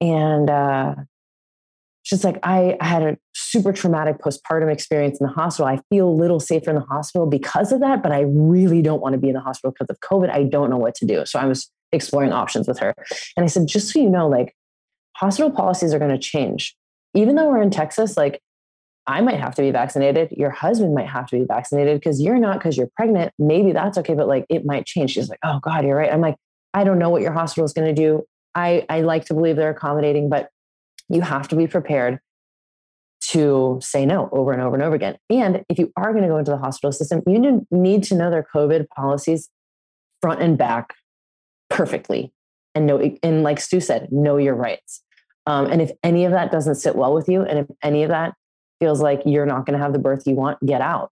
[0.00, 0.94] And uh,
[2.04, 5.66] she's like, I, I had a super traumatic postpartum experience in the hospital.
[5.66, 9.02] I feel a little safer in the hospital because of that, but I really don't
[9.02, 10.30] want to be in the hospital because of COVID.
[10.30, 11.26] I don't know what to do.
[11.26, 12.94] So I was exploring options with her.
[13.36, 14.54] And I said, just so you know, like
[15.16, 16.74] hospital policies are going to change.
[17.14, 18.40] Even though we're in Texas, like
[19.06, 20.32] I might have to be vaccinated.
[20.32, 23.32] Your husband might have to be vaccinated because you're not because you're pregnant.
[23.38, 25.12] Maybe that's okay, but like it might change.
[25.12, 26.12] She's like, oh God, you're right.
[26.12, 26.36] I'm like,
[26.72, 28.24] I don't know what your hospital is going to do.
[28.54, 30.48] I, I like to believe they're accommodating, but
[31.08, 32.18] you have to be prepared
[33.28, 35.16] to say no over and over and over again.
[35.30, 38.30] And if you are going to go into the hospital system, you need to know
[38.30, 39.48] their COVID policies
[40.20, 40.94] front and back
[41.68, 42.32] perfectly.
[42.74, 45.02] And know, and like Stu said, know your rights.
[45.46, 48.10] Um, and if any of that doesn't sit well with you, and if any of
[48.10, 48.34] that
[48.80, 51.10] feels like you're not going to have the birth you want, get out.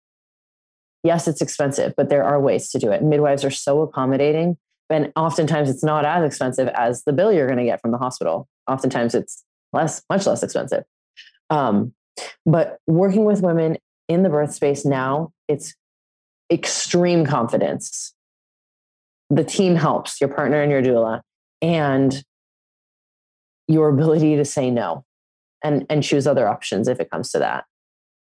[1.04, 3.04] Yes, it's expensive, but there are ways to do it.
[3.04, 4.58] Midwives are so accommodating,
[4.90, 7.98] and oftentimes it's not as expensive as the bill you're going to get from the
[7.98, 8.48] hospital.
[8.68, 10.84] Oftentimes it's less, much less expensive.
[11.50, 11.94] Um,
[12.46, 13.78] but working with women
[14.08, 15.74] in the birth space now, it's
[16.52, 18.14] extreme confidence.
[19.30, 21.22] The team helps, your partner and your doula,
[21.62, 22.24] and
[23.68, 25.06] your ability to say no
[25.64, 27.66] and and choose other options if it comes to that.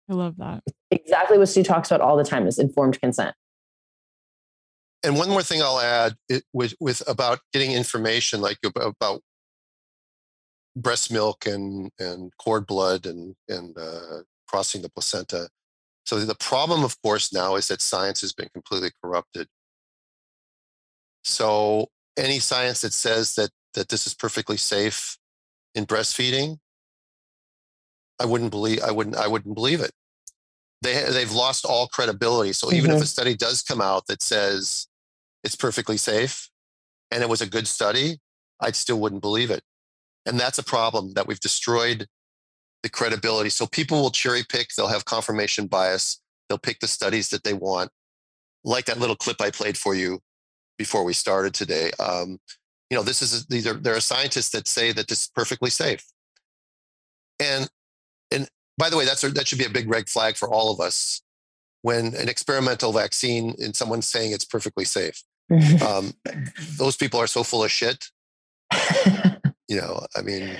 [0.09, 0.63] I love that.
[0.91, 3.35] Exactly what Stu talks about all the time is informed consent.
[5.03, 9.21] And one more thing I'll add it, with with about getting information like about
[10.75, 15.49] breast milk and and cord blood and and uh, crossing the placenta.
[16.05, 19.47] So the problem, of course, now is that science has been completely corrupted.
[21.23, 21.87] So
[22.17, 25.17] any science that says that that this is perfectly safe
[25.75, 26.57] in breastfeeding
[28.19, 29.91] I wouldn't believe I wouldn't I wouldn't believe it.
[30.81, 32.53] They they've lost all credibility.
[32.53, 32.97] So even mm-hmm.
[32.97, 34.87] if a study does come out that says
[35.43, 36.49] it's perfectly safe
[37.11, 38.19] and it was a good study,
[38.59, 39.61] I still wouldn't believe it.
[40.25, 42.07] And that's a problem that we've destroyed
[42.81, 43.49] the credibility.
[43.49, 47.53] So people will cherry pick, they'll have confirmation bias, they'll pick the studies that they
[47.53, 47.89] want.
[48.63, 50.19] Like that little clip I played for you
[50.77, 51.91] before we started today.
[51.99, 52.39] Um,
[52.89, 55.69] you know, this is these are there are scientists that say that this is perfectly
[55.69, 56.05] safe.
[57.39, 57.67] And
[58.33, 58.47] and
[58.77, 60.79] by the way, that's a, that should be a big red flag for all of
[60.79, 61.21] us
[61.83, 65.21] when an experimental vaccine and someone's saying it's perfectly safe.
[65.87, 66.13] um,
[66.77, 68.05] those people are so full of shit.
[69.67, 70.57] you know, I mean,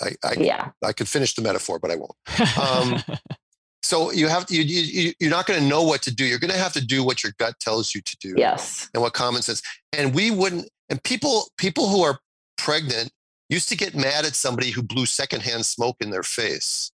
[0.00, 0.70] I, I, yeah.
[0.84, 2.58] I could finish the metaphor, but I won't.
[2.58, 3.02] Um,
[3.82, 6.24] so you have to, you, you, you're not going to know what to do.
[6.24, 8.34] You're going to have to do what your gut tells you to do.
[8.36, 8.88] Yes.
[8.94, 9.62] And what common sense.
[9.92, 12.20] And we wouldn't, and people, people who are
[12.58, 13.10] pregnant
[13.48, 16.92] used to get mad at somebody who blew secondhand smoke in their face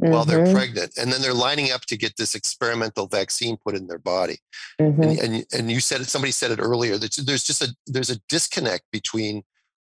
[0.00, 0.12] mm-hmm.
[0.12, 0.54] while they're mm-hmm.
[0.54, 4.38] pregnant and then they're lining up to get this experimental vaccine put in their body
[4.80, 5.02] mm-hmm.
[5.02, 8.10] and, and, and you said it somebody said it earlier that there's just a there's
[8.10, 9.42] a disconnect between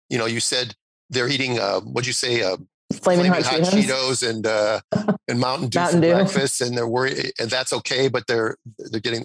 [0.09, 0.74] you know you said
[1.10, 2.56] they're eating uh, what'd you say uh,
[2.93, 3.85] flaming, flaming hot, hot Cheetos.
[3.85, 4.80] Cheetos, and uh,
[5.28, 6.14] and Mountain Dew Mountain for Dew.
[6.14, 9.24] breakfast, and they're worried, and that's okay, but they're they're getting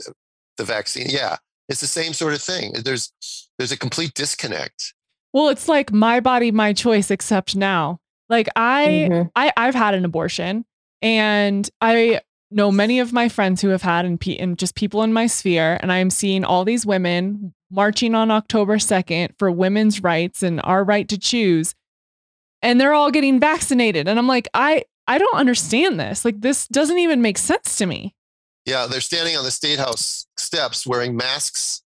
[0.57, 1.07] the vaccine.
[1.09, 1.37] Yeah,
[1.69, 2.73] it's the same sort of thing.
[2.83, 3.11] There's
[3.57, 4.93] there's a complete disconnect.
[5.33, 7.99] Well, it's like my body, my choice, except now.
[8.29, 9.27] Like I, mm-hmm.
[9.35, 10.65] I, I've had an abortion,
[11.03, 15.03] and I know many of my friends who have had and, pe- and just people
[15.03, 19.51] in my sphere, and I am seeing all these women marching on October 2nd for
[19.51, 21.75] women's rights and our right to choose.
[22.61, 24.07] And they're all getting vaccinated.
[24.07, 26.23] And I'm like, I, I don't understand this.
[26.23, 28.15] Like, this doesn't even make sense to me.
[28.65, 31.81] Yeah, they're standing on the state house steps wearing masks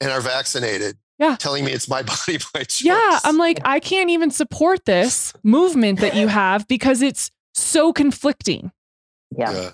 [0.00, 0.96] and are vaccinated.
[1.20, 1.36] Yeah.
[1.36, 2.82] Telling me it's my body, my choice.
[2.82, 3.20] Yeah.
[3.22, 7.30] I'm like, I can't even support this movement that you have because it's
[7.64, 8.72] so conflicting.
[9.36, 9.52] Yeah.
[9.52, 9.70] yeah.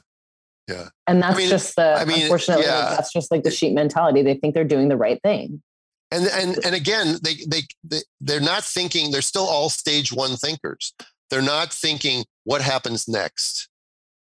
[0.69, 0.89] Yeah.
[1.07, 2.91] And that's I mean, just the I mean, unfortunately yeah.
[2.91, 4.23] that's just like the sheep mentality.
[4.23, 5.63] They think they're doing the right thing.
[6.11, 10.37] And and and again, they they, they they're not thinking, they're still all stage one
[10.37, 10.93] thinkers.
[11.31, 13.69] They're not thinking what happens next.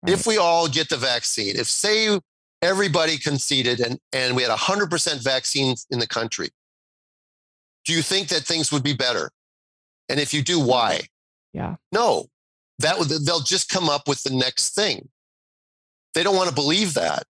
[0.03, 0.13] Right.
[0.13, 2.19] If we all get the vaccine, if say
[2.61, 6.49] everybody conceded and, and we had 100% vaccines in the country,
[7.85, 9.31] do you think that things would be better?
[10.09, 11.01] And if you do, why?
[11.53, 11.75] Yeah.
[11.91, 12.27] No,
[12.79, 15.09] that they'll just come up with the next thing.
[16.13, 17.23] They don't want to believe that.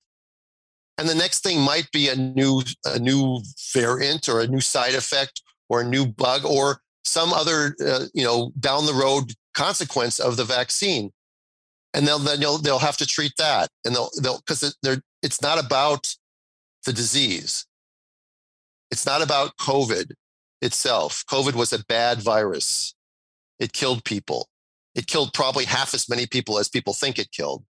[0.99, 3.41] and the next thing might be a new a new
[3.75, 8.25] variant or a new side effect or a new bug or some other uh, you
[8.25, 11.11] know down the road consequence of the vaccine.
[11.95, 15.43] And they'll then they'll, they'll have to treat that and they'll they'll because they're it's
[15.43, 16.15] not about
[16.87, 17.67] the disease.
[18.91, 20.13] It's not about covid
[20.61, 21.25] itself.
[21.29, 22.95] Covid was a bad virus.
[23.59, 24.49] It killed people
[24.95, 27.65] it killed probably half as many people as people think it killed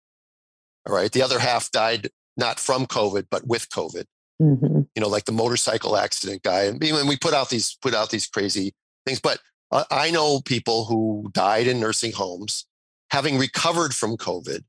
[0.87, 4.05] all right the other half died not from covid but with covid
[4.41, 4.87] Mhm.
[4.95, 6.63] you know, like the motorcycle accident guy.
[6.63, 8.73] And we put out these put out these crazy
[9.05, 9.39] things, but
[9.71, 12.65] I know people who died in nursing homes
[13.11, 14.63] having recovered from COVID,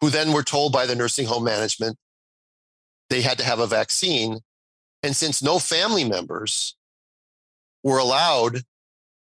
[0.00, 1.96] who then were told by the nursing home management
[3.08, 4.40] they had to have a vaccine,
[5.02, 6.76] and since no family members
[7.82, 8.62] were allowed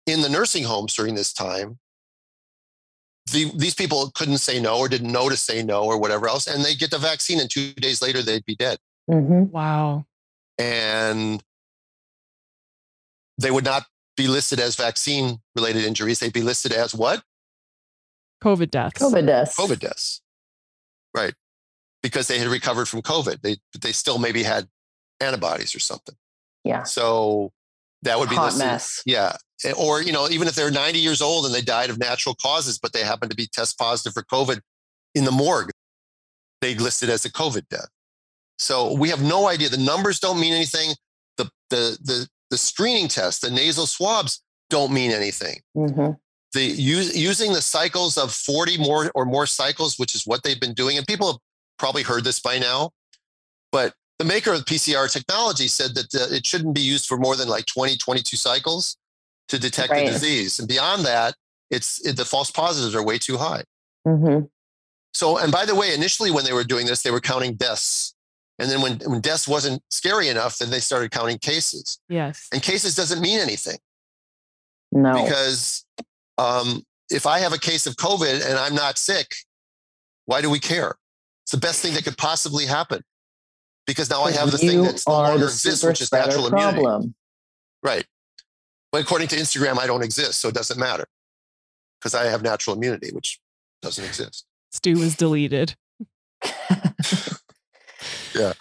[0.09, 1.79] in the nursing homes during this time.
[3.33, 6.47] The, these people couldn't say no or didn't know to say no or whatever else,
[6.47, 8.79] and they get the vaccine, and two days later they'd be dead.
[9.11, 9.51] Mhm.
[9.51, 10.05] Wow.
[10.59, 11.43] and
[13.41, 13.87] they would not
[14.17, 16.19] be listed as vaccine related injuries.
[16.19, 17.23] They'd be listed as what?
[18.43, 19.01] COVID deaths.
[19.01, 19.57] COVID deaths.
[19.57, 20.21] COVID deaths.
[21.15, 21.35] Right.
[22.03, 23.43] Because they had recovered from COVID.
[23.43, 24.69] They they still maybe had
[25.21, 26.17] antibodies or something.
[26.65, 26.83] Yeah.
[26.83, 27.53] So
[28.03, 28.67] that would be Hot listed.
[28.67, 29.03] mess.
[29.07, 29.37] Yeah.
[29.65, 32.35] Eh, Or, you know, even if they're 90 years old and they died of natural
[32.35, 34.61] causes, but they happen to be test positive for COVID
[35.15, 35.71] in the morgue,
[36.61, 37.89] they listed as a COVID death.
[38.59, 39.69] So we have no idea.
[39.69, 40.91] The numbers don't mean anything.
[41.37, 45.61] The the the the screening tests, the nasal swabs don't mean anything.
[45.75, 46.11] hmm
[46.53, 50.59] The use, using the cycles of 40 more or more cycles, which is what they've
[50.61, 51.41] been doing, and people have
[51.79, 52.91] probably heard this by now,
[53.71, 57.37] but the maker of PCR technology said that uh, it shouldn't be used for more
[57.37, 58.97] than like 20, 22 cycles
[59.49, 60.07] to detect Right.
[60.07, 60.59] the disease.
[60.59, 61.35] And beyond that,
[61.71, 63.63] it's it, the false positives are way too high.
[64.07, 64.41] hmm
[65.13, 68.15] So, and by the way, initially when they were doing this, they were counting deaths.
[68.59, 71.99] And then when, when deaths wasn't scary enough, then they started counting cases.
[72.09, 72.49] Yes.
[72.53, 73.79] And cases doesn't mean anything
[74.93, 75.23] No.
[75.23, 75.85] because
[76.39, 79.35] um, if I have a case of COVID and I'm not sick,
[80.27, 80.97] why do we care?
[81.45, 83.03] It's the best thing that could possibly happen
[83.87, 86.83] because now I have the thing that's no longer exists, which is spreader natural immunity.
[86.83, 87.15] problem.
[87.83, 88.05] Right.
[88.93, 91.05] But according to Instagram, I don't exist, so it doesn't matter
[92.01, 93.39] because I have natural immunity, which
[93.83, 94.45] doesn't exist.
[94.73, 95.75] Stu was deleted.
[98.35, 98.53] Yeah.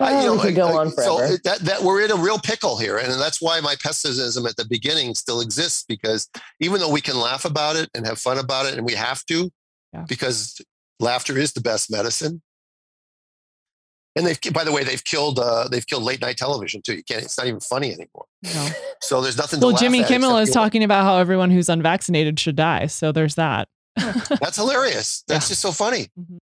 [0.00, 1.34] Oh, we could go on So forever.
[1.34, 2.96] it- that, that we're in a real pickle here.
[2.96, 6.28] And that's why my pessimism at the beginning still exists because
[6.60, 9.24] even though we can laugh about it and have fun about it, and we have
[9.26, 9.50] to,
[9.92, 10.04] Yeah.
[10.08, 10.58] because
[11.00, 12.40] laughter is the best medicine.
[14.16, 16.94] And they've, by the way, they've killed, uh, they've killed late night television too.
[16.96, 18.24] You can't, it's not even funny anymore.
[18.42, 18.68] No.
[19.02, 21.18] So there's nothing Well, to laugh Jimmy at Kimmel except is you- talking about how
[21.18, 22.86] everyone who's unvaccinated should die.
[22.86, 23.68] So there's that.
[23.96, 25.22] That's hilarious.
[25.28, 26.08] That's just so funny.
[26.18, 26.38] Mhm.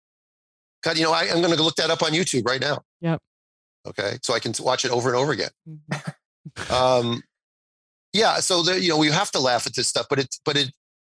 [0.84, 2.82] God, you know, I, I'm going to look that up on YouTube right now.
[3.00, 3.20] Yep.
[3.88, 4.18] Okay.
[4.22, 5.50] So I can watch it over and over again.
[5.68, 6.70] Mhm.
[6.70, 7.22] um,
[8.12, 10.56] yeah, so there, you know, we have to laugh at this stuff, but it's but
[10.56, 10.70] it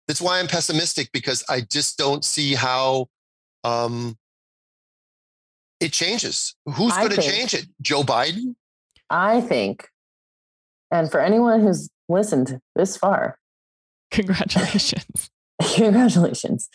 [0.08, 3.06] that's why I'm pessimistic because I just don't see how
[3.62, 4.16] um,
[5.80, 6.54] it changes.
[6.66, 7.66] Who's going to change it?
[7.80, 8.54] Joe Biden?
[9.10, 9.88] I think,
[10.90, 13.38] and for anyone who's listened this far,
[14.10, 15.30] Congratulations.
[15.74, 16.68] congratulations.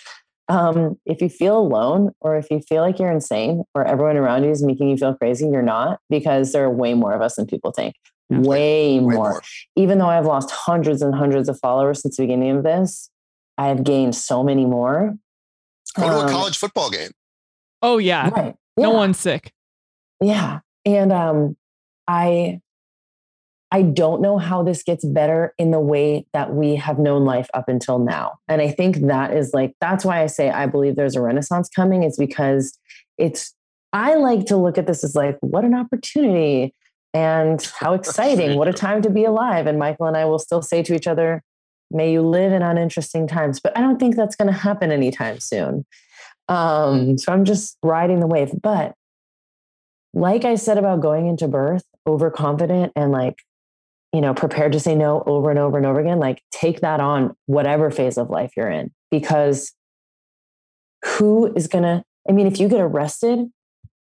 [0.49, 4.43] Um, if you feel alone or if you feel like you're insane or everyone around
[4.43, 7.35] you is making you feel crazy, you're not because there are way more of us
[7.35, 7.95] than people think.
[8.29, 8.39] Yeah.
[8.39, 9.13] Way, Way more.
[9.13, 9.41] more.
[9.75, 13.09] Even though I've lost hundreds and hundreds of followers since the beginning of this,
[13.57, 15.15] I have gained so many more.
[15.95, 17.11] Go to a Um, college football game.
[17.81, 18.29] Oh, yeah.
[18.29, 18.55] Right.
[18.77, 19.53] No one's sick.
[20.21, 20.59] Yeah.
[20.85, 21.57] And um
[22.07, 22.59] I
[23.71, 27.49] I don't know how this gets better in the way that we have known life
[27.55, 28.33] up until now.
[28.47, 31.69] And I think that is like that's why I say I believe there's a renaissance
[31.69, 32.77] coming is because
[33.17, 33.53] it's
[33.91, 36.73] I like to look at this as like what an opportunity
[37.13, 40.61] and how exciting, what a time to be alive and Michael and I will still
[40.61, 41.43] say to each other
[41.93, 45.39] may you live in uninteresting times, but I don't think that's going to happen anytime
[45.39, 45.85] soon.
[46.49, 48.93] Um so I'm just riding the wave, but
[50.13, 53.37] like I said about going into birth overconfident and like,
[54.11, 56.99] you know, prepared to say no over and over and over again, like take that
[56.99, 58.91] on whatever phase of life you're in.
[59.09, 59.73] Because
[61.03, 63.47] who is going to, I mean, if you get arrested,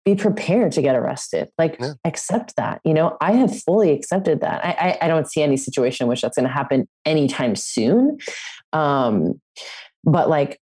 [0.04, 1.48] be prepared to get arrested.
[1.58, 1.94] Like, Yeah.
[2.04, 2.80] accept that.
[2.84, 4.64] You know, I have fully accepted that.
[4.64, 8.18] I, I, I don't see any situation in which that's going to happen anytime soon.
[8.72, 9.40] Um,
[10.04, 10.60] but like,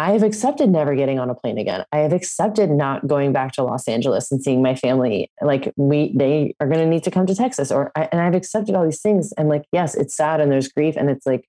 [0.00, 1.84] I have accepted never getting on a plane again.
[1.92, 5.30] I have accepted not going back to Los Angeles and seeing my family.
[5.42, 8.34] Like we, they are going to need to come to Texas, or I, and I've
[8.34, 9.32] accepted all these things.
[9.32, 11.46] And like, yes, it's sad and there's grief, and it's like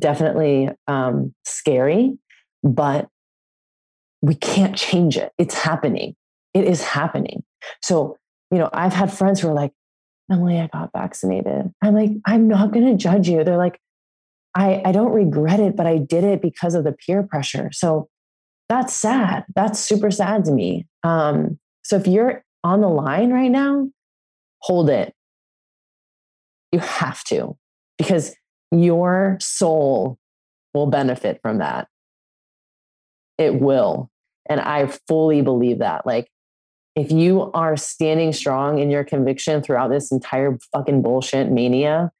[0.00, 2.16] definitely um, scary,
[2.62, 3.08] but
[4.22, 5.32] we can't change it.
[5.36, 6.16] It's happening.
[6.54, 7.44] it is happening.
[7.82, 8.16] So,
[8.50, 9.72] you know, I've had friends who are like,
[10.30, 11.72] Emily, I got vaccinated.
[11.82, 13.44] I'm like, I'm not going to judge you.
[13.44, 13.78] They're like,
[14.54, 17.70] I, I don't regret it, but I did it because of the peer pressure.
[17.72, 18.08] So
[18.68, 19.44] that's sad.
[19.54, 20.86] That's super sad to me.
[21.02, 23.88] Um, so if you're on the line right now,
[24.60, 25.14] hold it.
[26.72, 27.56] You have to,
[27.98, 28.34] because
[28.70, 30.18] your soul
[30.74, 31.88] will benefit from that.
[33.38, 34.10] It will.
[34.48, 36.06] And I fully believe that.
[36.06, 36.28] Like,
[36.94, 42.10] if you are standing strong in your conviction throughout this entire fucking bullshit mania,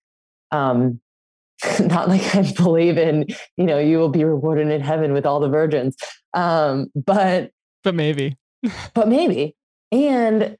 [0.51, 1.01] um,
[1.81, 3.27] not like I believe in,
[3.57, 5.97] you know, you will be rewarded in heaven with all the virgins.
[6.35, 7.51] Um, but
[7.82, 8.37] but maybe.
[8.95, 9.57] but maybe.
[9.93, 10.57] And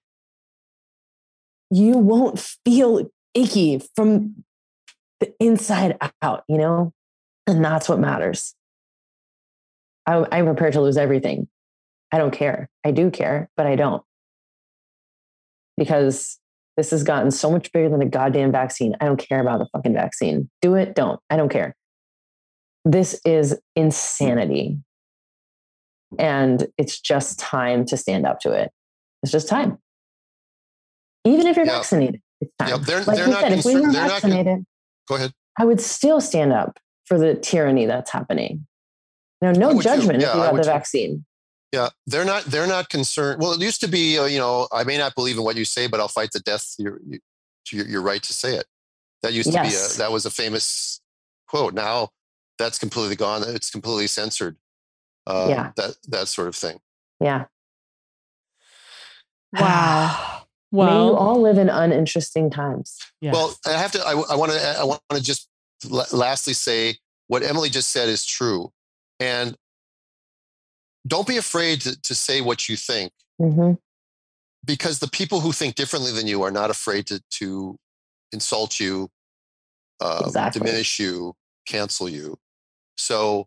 [1.70, 4.44] you won't feel icky from
[5.20, 6.93] the inside out, you know?
[7.47, 8.55] And that's what matters.
[10.06, 11.48] I, I'm prepared to lose everything.
[12.10, 12.68] I don't care.
[12.85, 14.02] I do care, but I don't.
[15.77, 16.40] Because
[16.81, 18.97] this has gotten so much bigger than a goddamn vaccine.
[19.02, 20.48] I don't care about the fucking vaccine.
[20.62, 21.20] Do it, don't.
[21.28, 21.77] I don't care.
[22.86, 24.78] This is insanity.
[26.19, 28.70] And it's just time to stand up to it.
[29.23, 29.77] It's just time.
[31.27, 32.82] Even if you're vaccinated, it's time.
[32.82, 34.65] They're, like they're said, if we were vaccinated,
[35.07, 35.35] go ahead.
[35.59, 38.66] I would still stand up for the tyranny that's happening.
[39.43, 40.66] You know, no judgment yeah, if you got the too.
[40.66, 41.27] vaccine.
[41.72, 42.44] Yeah, they're not.
[42.44, 43.40] They're not concerned.
[43.40, 44.18] Well, it used to be.
[44.18, 46.40] Uh, you know, I may not believe in what you say, but I'll fight the
[46.40, 46.74] death.
[46.78, 47.01] You're,
[47.70, 48.66] you're, you're right to say it.
[49.22, 49.98] That used to be a.
[49.98, 51.01] That was a famous
[51.47, 51.74] quote.
[51.74, 52.10] Now
[52.59, 53.42] that's completely gone.
[53.47, 54.56] It's completely censored.
[55.26, 55.72] Uh, yeah.
[55.76, 56.78] That that sort of thing.
[57.20, 57.47] Yeah.
[59.52, 60.42] Wow.
[60.70, 62.98] well, May you all live in uninteresting times.
[63.20, 63.34] Yes.
[63.34, 64.01] Well, I have to.
[64.01, 64.76] I, I want to.
[64.78, 65.48] I want to just
[65.90, 66.97] lastly say
[67.28, 68.72] what Emily just said is true,
[69.18, 69.56] and
[71.06, 73.72] don't be afraid to, to say what you think mm-hmm.
[74.64, 77.77] because the people who think differently than you are not afraid to, to
[78.32, 79.09] insult you
[80.01, 80.60] uh, exactly.
[80.60, 81.35] diminish you
[81.66, 82.36] cancel you
[82.97, 83.47] so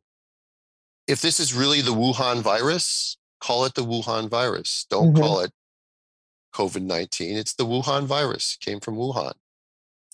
[1.08, 5.22] if this is really the wuhan virus call it the wuhan virus don't mm-hmm.
[5.22, 5.52] call it
[6.56, 9.34] covid-19 it's the wuhan virus it came from wuhan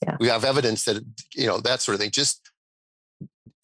[0.03, 0.15] yeah.
[0.19, 1.03] we have evidence that
[1.35, 2.49] you know that sort of thing just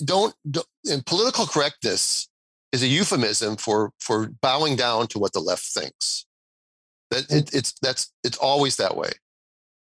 [0.04, 2.28] don't, don't in political correctness
[2.76, 6.26] is a euphemism for for bowing down to what the left thinks.
[7.10, 7.38] That mm.
[7.38, 9.12] it, it's that's it's always that way.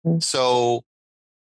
[0.06, 0.24] Mm.
[0.24, 0.84] So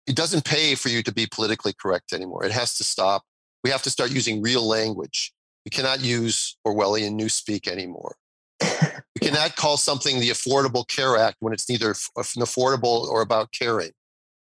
[0.07, 2.43] it doesn't pay for you to be politically correct anymore.
[2.43, 3.23] It has to stop.
[3.63, 5.33] We have to start using real language.
[5.65, 8.15] We cannot use Orwellian newspeak anymore.
[8.61, 13.91] We cannot call something the Affordable Care Act when it's neither affordable or about caring.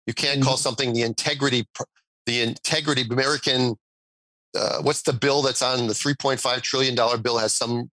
[0.07, 0.61] You can't call mm.
[0.61, 1.67] something the integrity,
[2.27, 3.77] the integrity American
[4.57, 7.91] uh, what's the bill that's on the 3.5 trillion dollar bill has some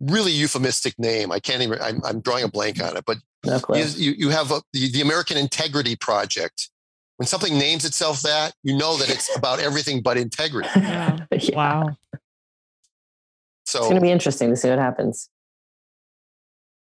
[0.00, 1.30] really euphemistic name.
[1.30, 1.80] I can't even.
[1.80, 5.00] I'm, I'm drawing a blank on it, but no you, you have a, the, the
[5.00, 6.70] American Integrity Project.
[7.16, 10.68] When something names itself that, you know that it's about everything but integrity.
[10.76, 11.18] Yeah.
[11.32, 11.56] yeah.
[11.56, 11.96] Wow.
[13.66, 15.28] So it's going to be interesting to see what happens.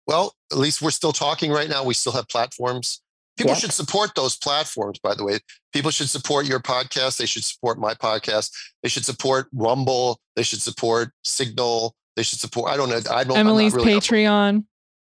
[0.06, 1.84] Well, at least we're still talking right now.
[1.84, 3.02] We still have platforms.
[3.38, 3.60] People yep.
[3.60, 5.38] should support those platforms, by the way.
[5.72, 7.18] People should support your podcast.
[7.18, 8.52] They should support my podcast.
[8.82, 10.20] They should support Rumble.
[10.36, 11.96] They should support Signal.
[12.16, 13.00] They should support, I don't know.
[13.12, 14.66] I don't Emily's really Patreon.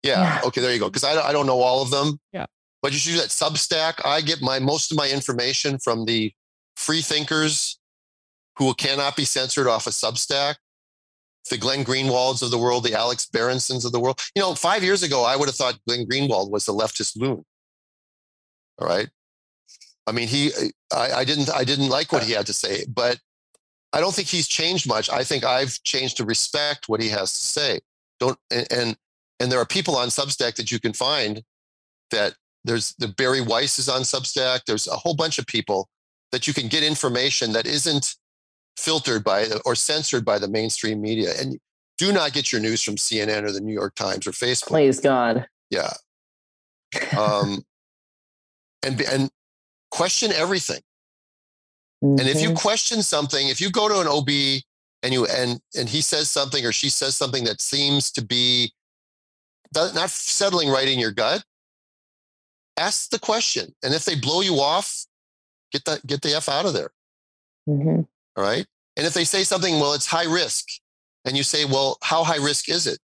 [0.02, 0.42] Yeah, yeah.
[0.46, 0.62] Okay.
[0.62, 0.88] There you go.
[0.88, 2.20] Because I, I don't know all of them.
[2.34, 2.48] Yeah.
[2.82, 4.04] But you should do that Substack.
[4.04, 6.34] I get my most of my information from the
[6.76, 7.80] free thinkers
[8.58, 10.56] who cannot be censored off a of Substack.
[11.50, 14.20] The Glenn Greenwalds of the world, the Alex Berensons of the world.
[14.36, 17.46] You know, five years ago, I would have thought Glenn Greenwald was the leftist loon.
[18.80, 19.10] All right.
[20.06, 20.52] I mean, he,
[20.94, 23.20] I, I didn't, I didn't like what he had to say, but
[23.94, 25.10] I don't think he's changed much.
[25.10, 27.80] I think I've changed to respect what he has to say.
[28.20, 28.98] Don't, and, and,
[29.40, 31.44] and there are people on Substack that you can find
[32.12, 34.62] that there's the Bari Weiss is on Substack.
[34.66, 35.90] There's a whole bunch of people
[36.32, 38.16] that you can get information that isn't
[38.78, 41.32] filtered by or censored by the mainstream media.
[41.40, 41.60] And
[41.98, 44.68] do not get your news from CNN or the New York Times or Facebook.
[44.68, 45.48] Please God.
[45.70, 45.94] Yeah.
[47.18, 47.64] Um,
[48.84, 49.30] and and
[49.92, 50.82] question everything.
[52.04, 52.20] Mm-hmm.
[52.20, 52.58] And if you mm-hmm.
[52.58, 54.30] question something, if you go to an OB
[55.04, 58.72] and you and and he says something or she says something that seems to be
[59.74, 61.44] not settling right in your gut,
[62.78, 63.74] ask the question.
[63.84, 65.06] And if they blow you off,
[65.72, 66.92] get the get the f out of there.
[67.68, 68.02] Mm-hmm.
[68.36, 68.66] All right.
[68.96, 70.66] And if they say something, well, it's high risk,
[71.26, 73.00] and you say, well, how high risk is it?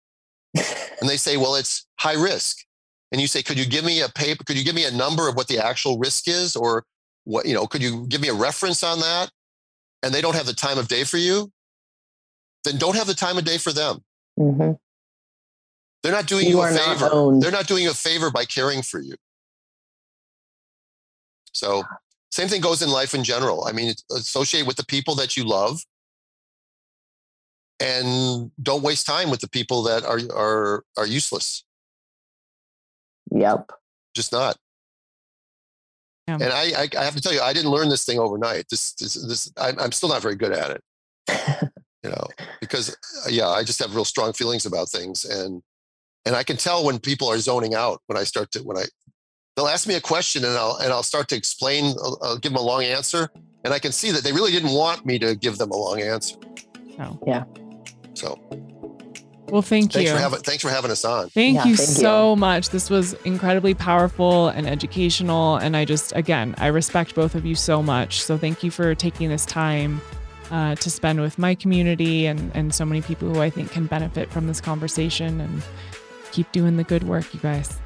[1.01, 2.57] and they say, well, it's high risk
[3.11, 4.43] and you say, could you give me a paper?
[4.43, 6.55] Could you give me a number of what the actual risk is?
[6.55, 6.85] Or
[7.25, 9.31] what, you know, could you give me a reference on that?
[10.03, 11.51] And they don't have the time of day for you,
[12.63, 14.03] then don't have the time of day for them.
[14.39, 14.71] Mm-hmm.
[16.01, 17.09] They're not doing You you, a favor.
[17.11, 17.43] owned.
[17.43, 19.15] They're not doing you a favor by caring for you.
[21.53, 21.83] So,
[22.31, 23.65] same thing goes in life in general.
[23.65, 25.81] I mean, associate with the people that you love,
[27.79, 31.63] and don't waste time with the people that are are are useless.
[33.31, 33.71] Yep.
[34.15, 34.57] Just not.
[36.27, 36.35] Yeah.
[36.35, 38.65] And I, I, I have to tell you, I didn't learn this thing overnight.
[38.69, 40.81] This, this, this I'm, I'm still not very good at it.
[42.03, 42.27] you know,
[42.59, 42.89] because
[43.25, 45.61] uh, yeah, I just have real strong feelings about things, and
[46.25, 48.85] and I can tell when people are zoning out when I start to when I
[49.55, 51.95] they'll ask me a question and I'll and I'll start to explain.
[52.03, 53.29] I'll, I'll give them a long answer,
[53.63, 56.01] and I can see that they really didn't want me to give them a long
[56.01, 56.35] answer.
[56.99, 57.19] Oh.
[57.25, 57.43] Yeah.
[58.13, 58.39] So
[59.51, 60.15] Well, thank thanks you.
[60.15, 61.29] for having thanks for having us on.
[61.29, 61.95] Thank Yeah, you thank you.
[61.95, 62.69] so much.
[62.69, 65.57] This was incredibly powerful and educational.
[65.57, 68.21] And I just, again, I respect both of you so much.
[68.21, 70.01] So thank you for taking this time
[70.51, 73.85] uh, to spend with my community and, and so many people who I think can
[73.85, 75.61] benefit from this conversation and
[76.31, 77.77] keep doing the good work, you guys.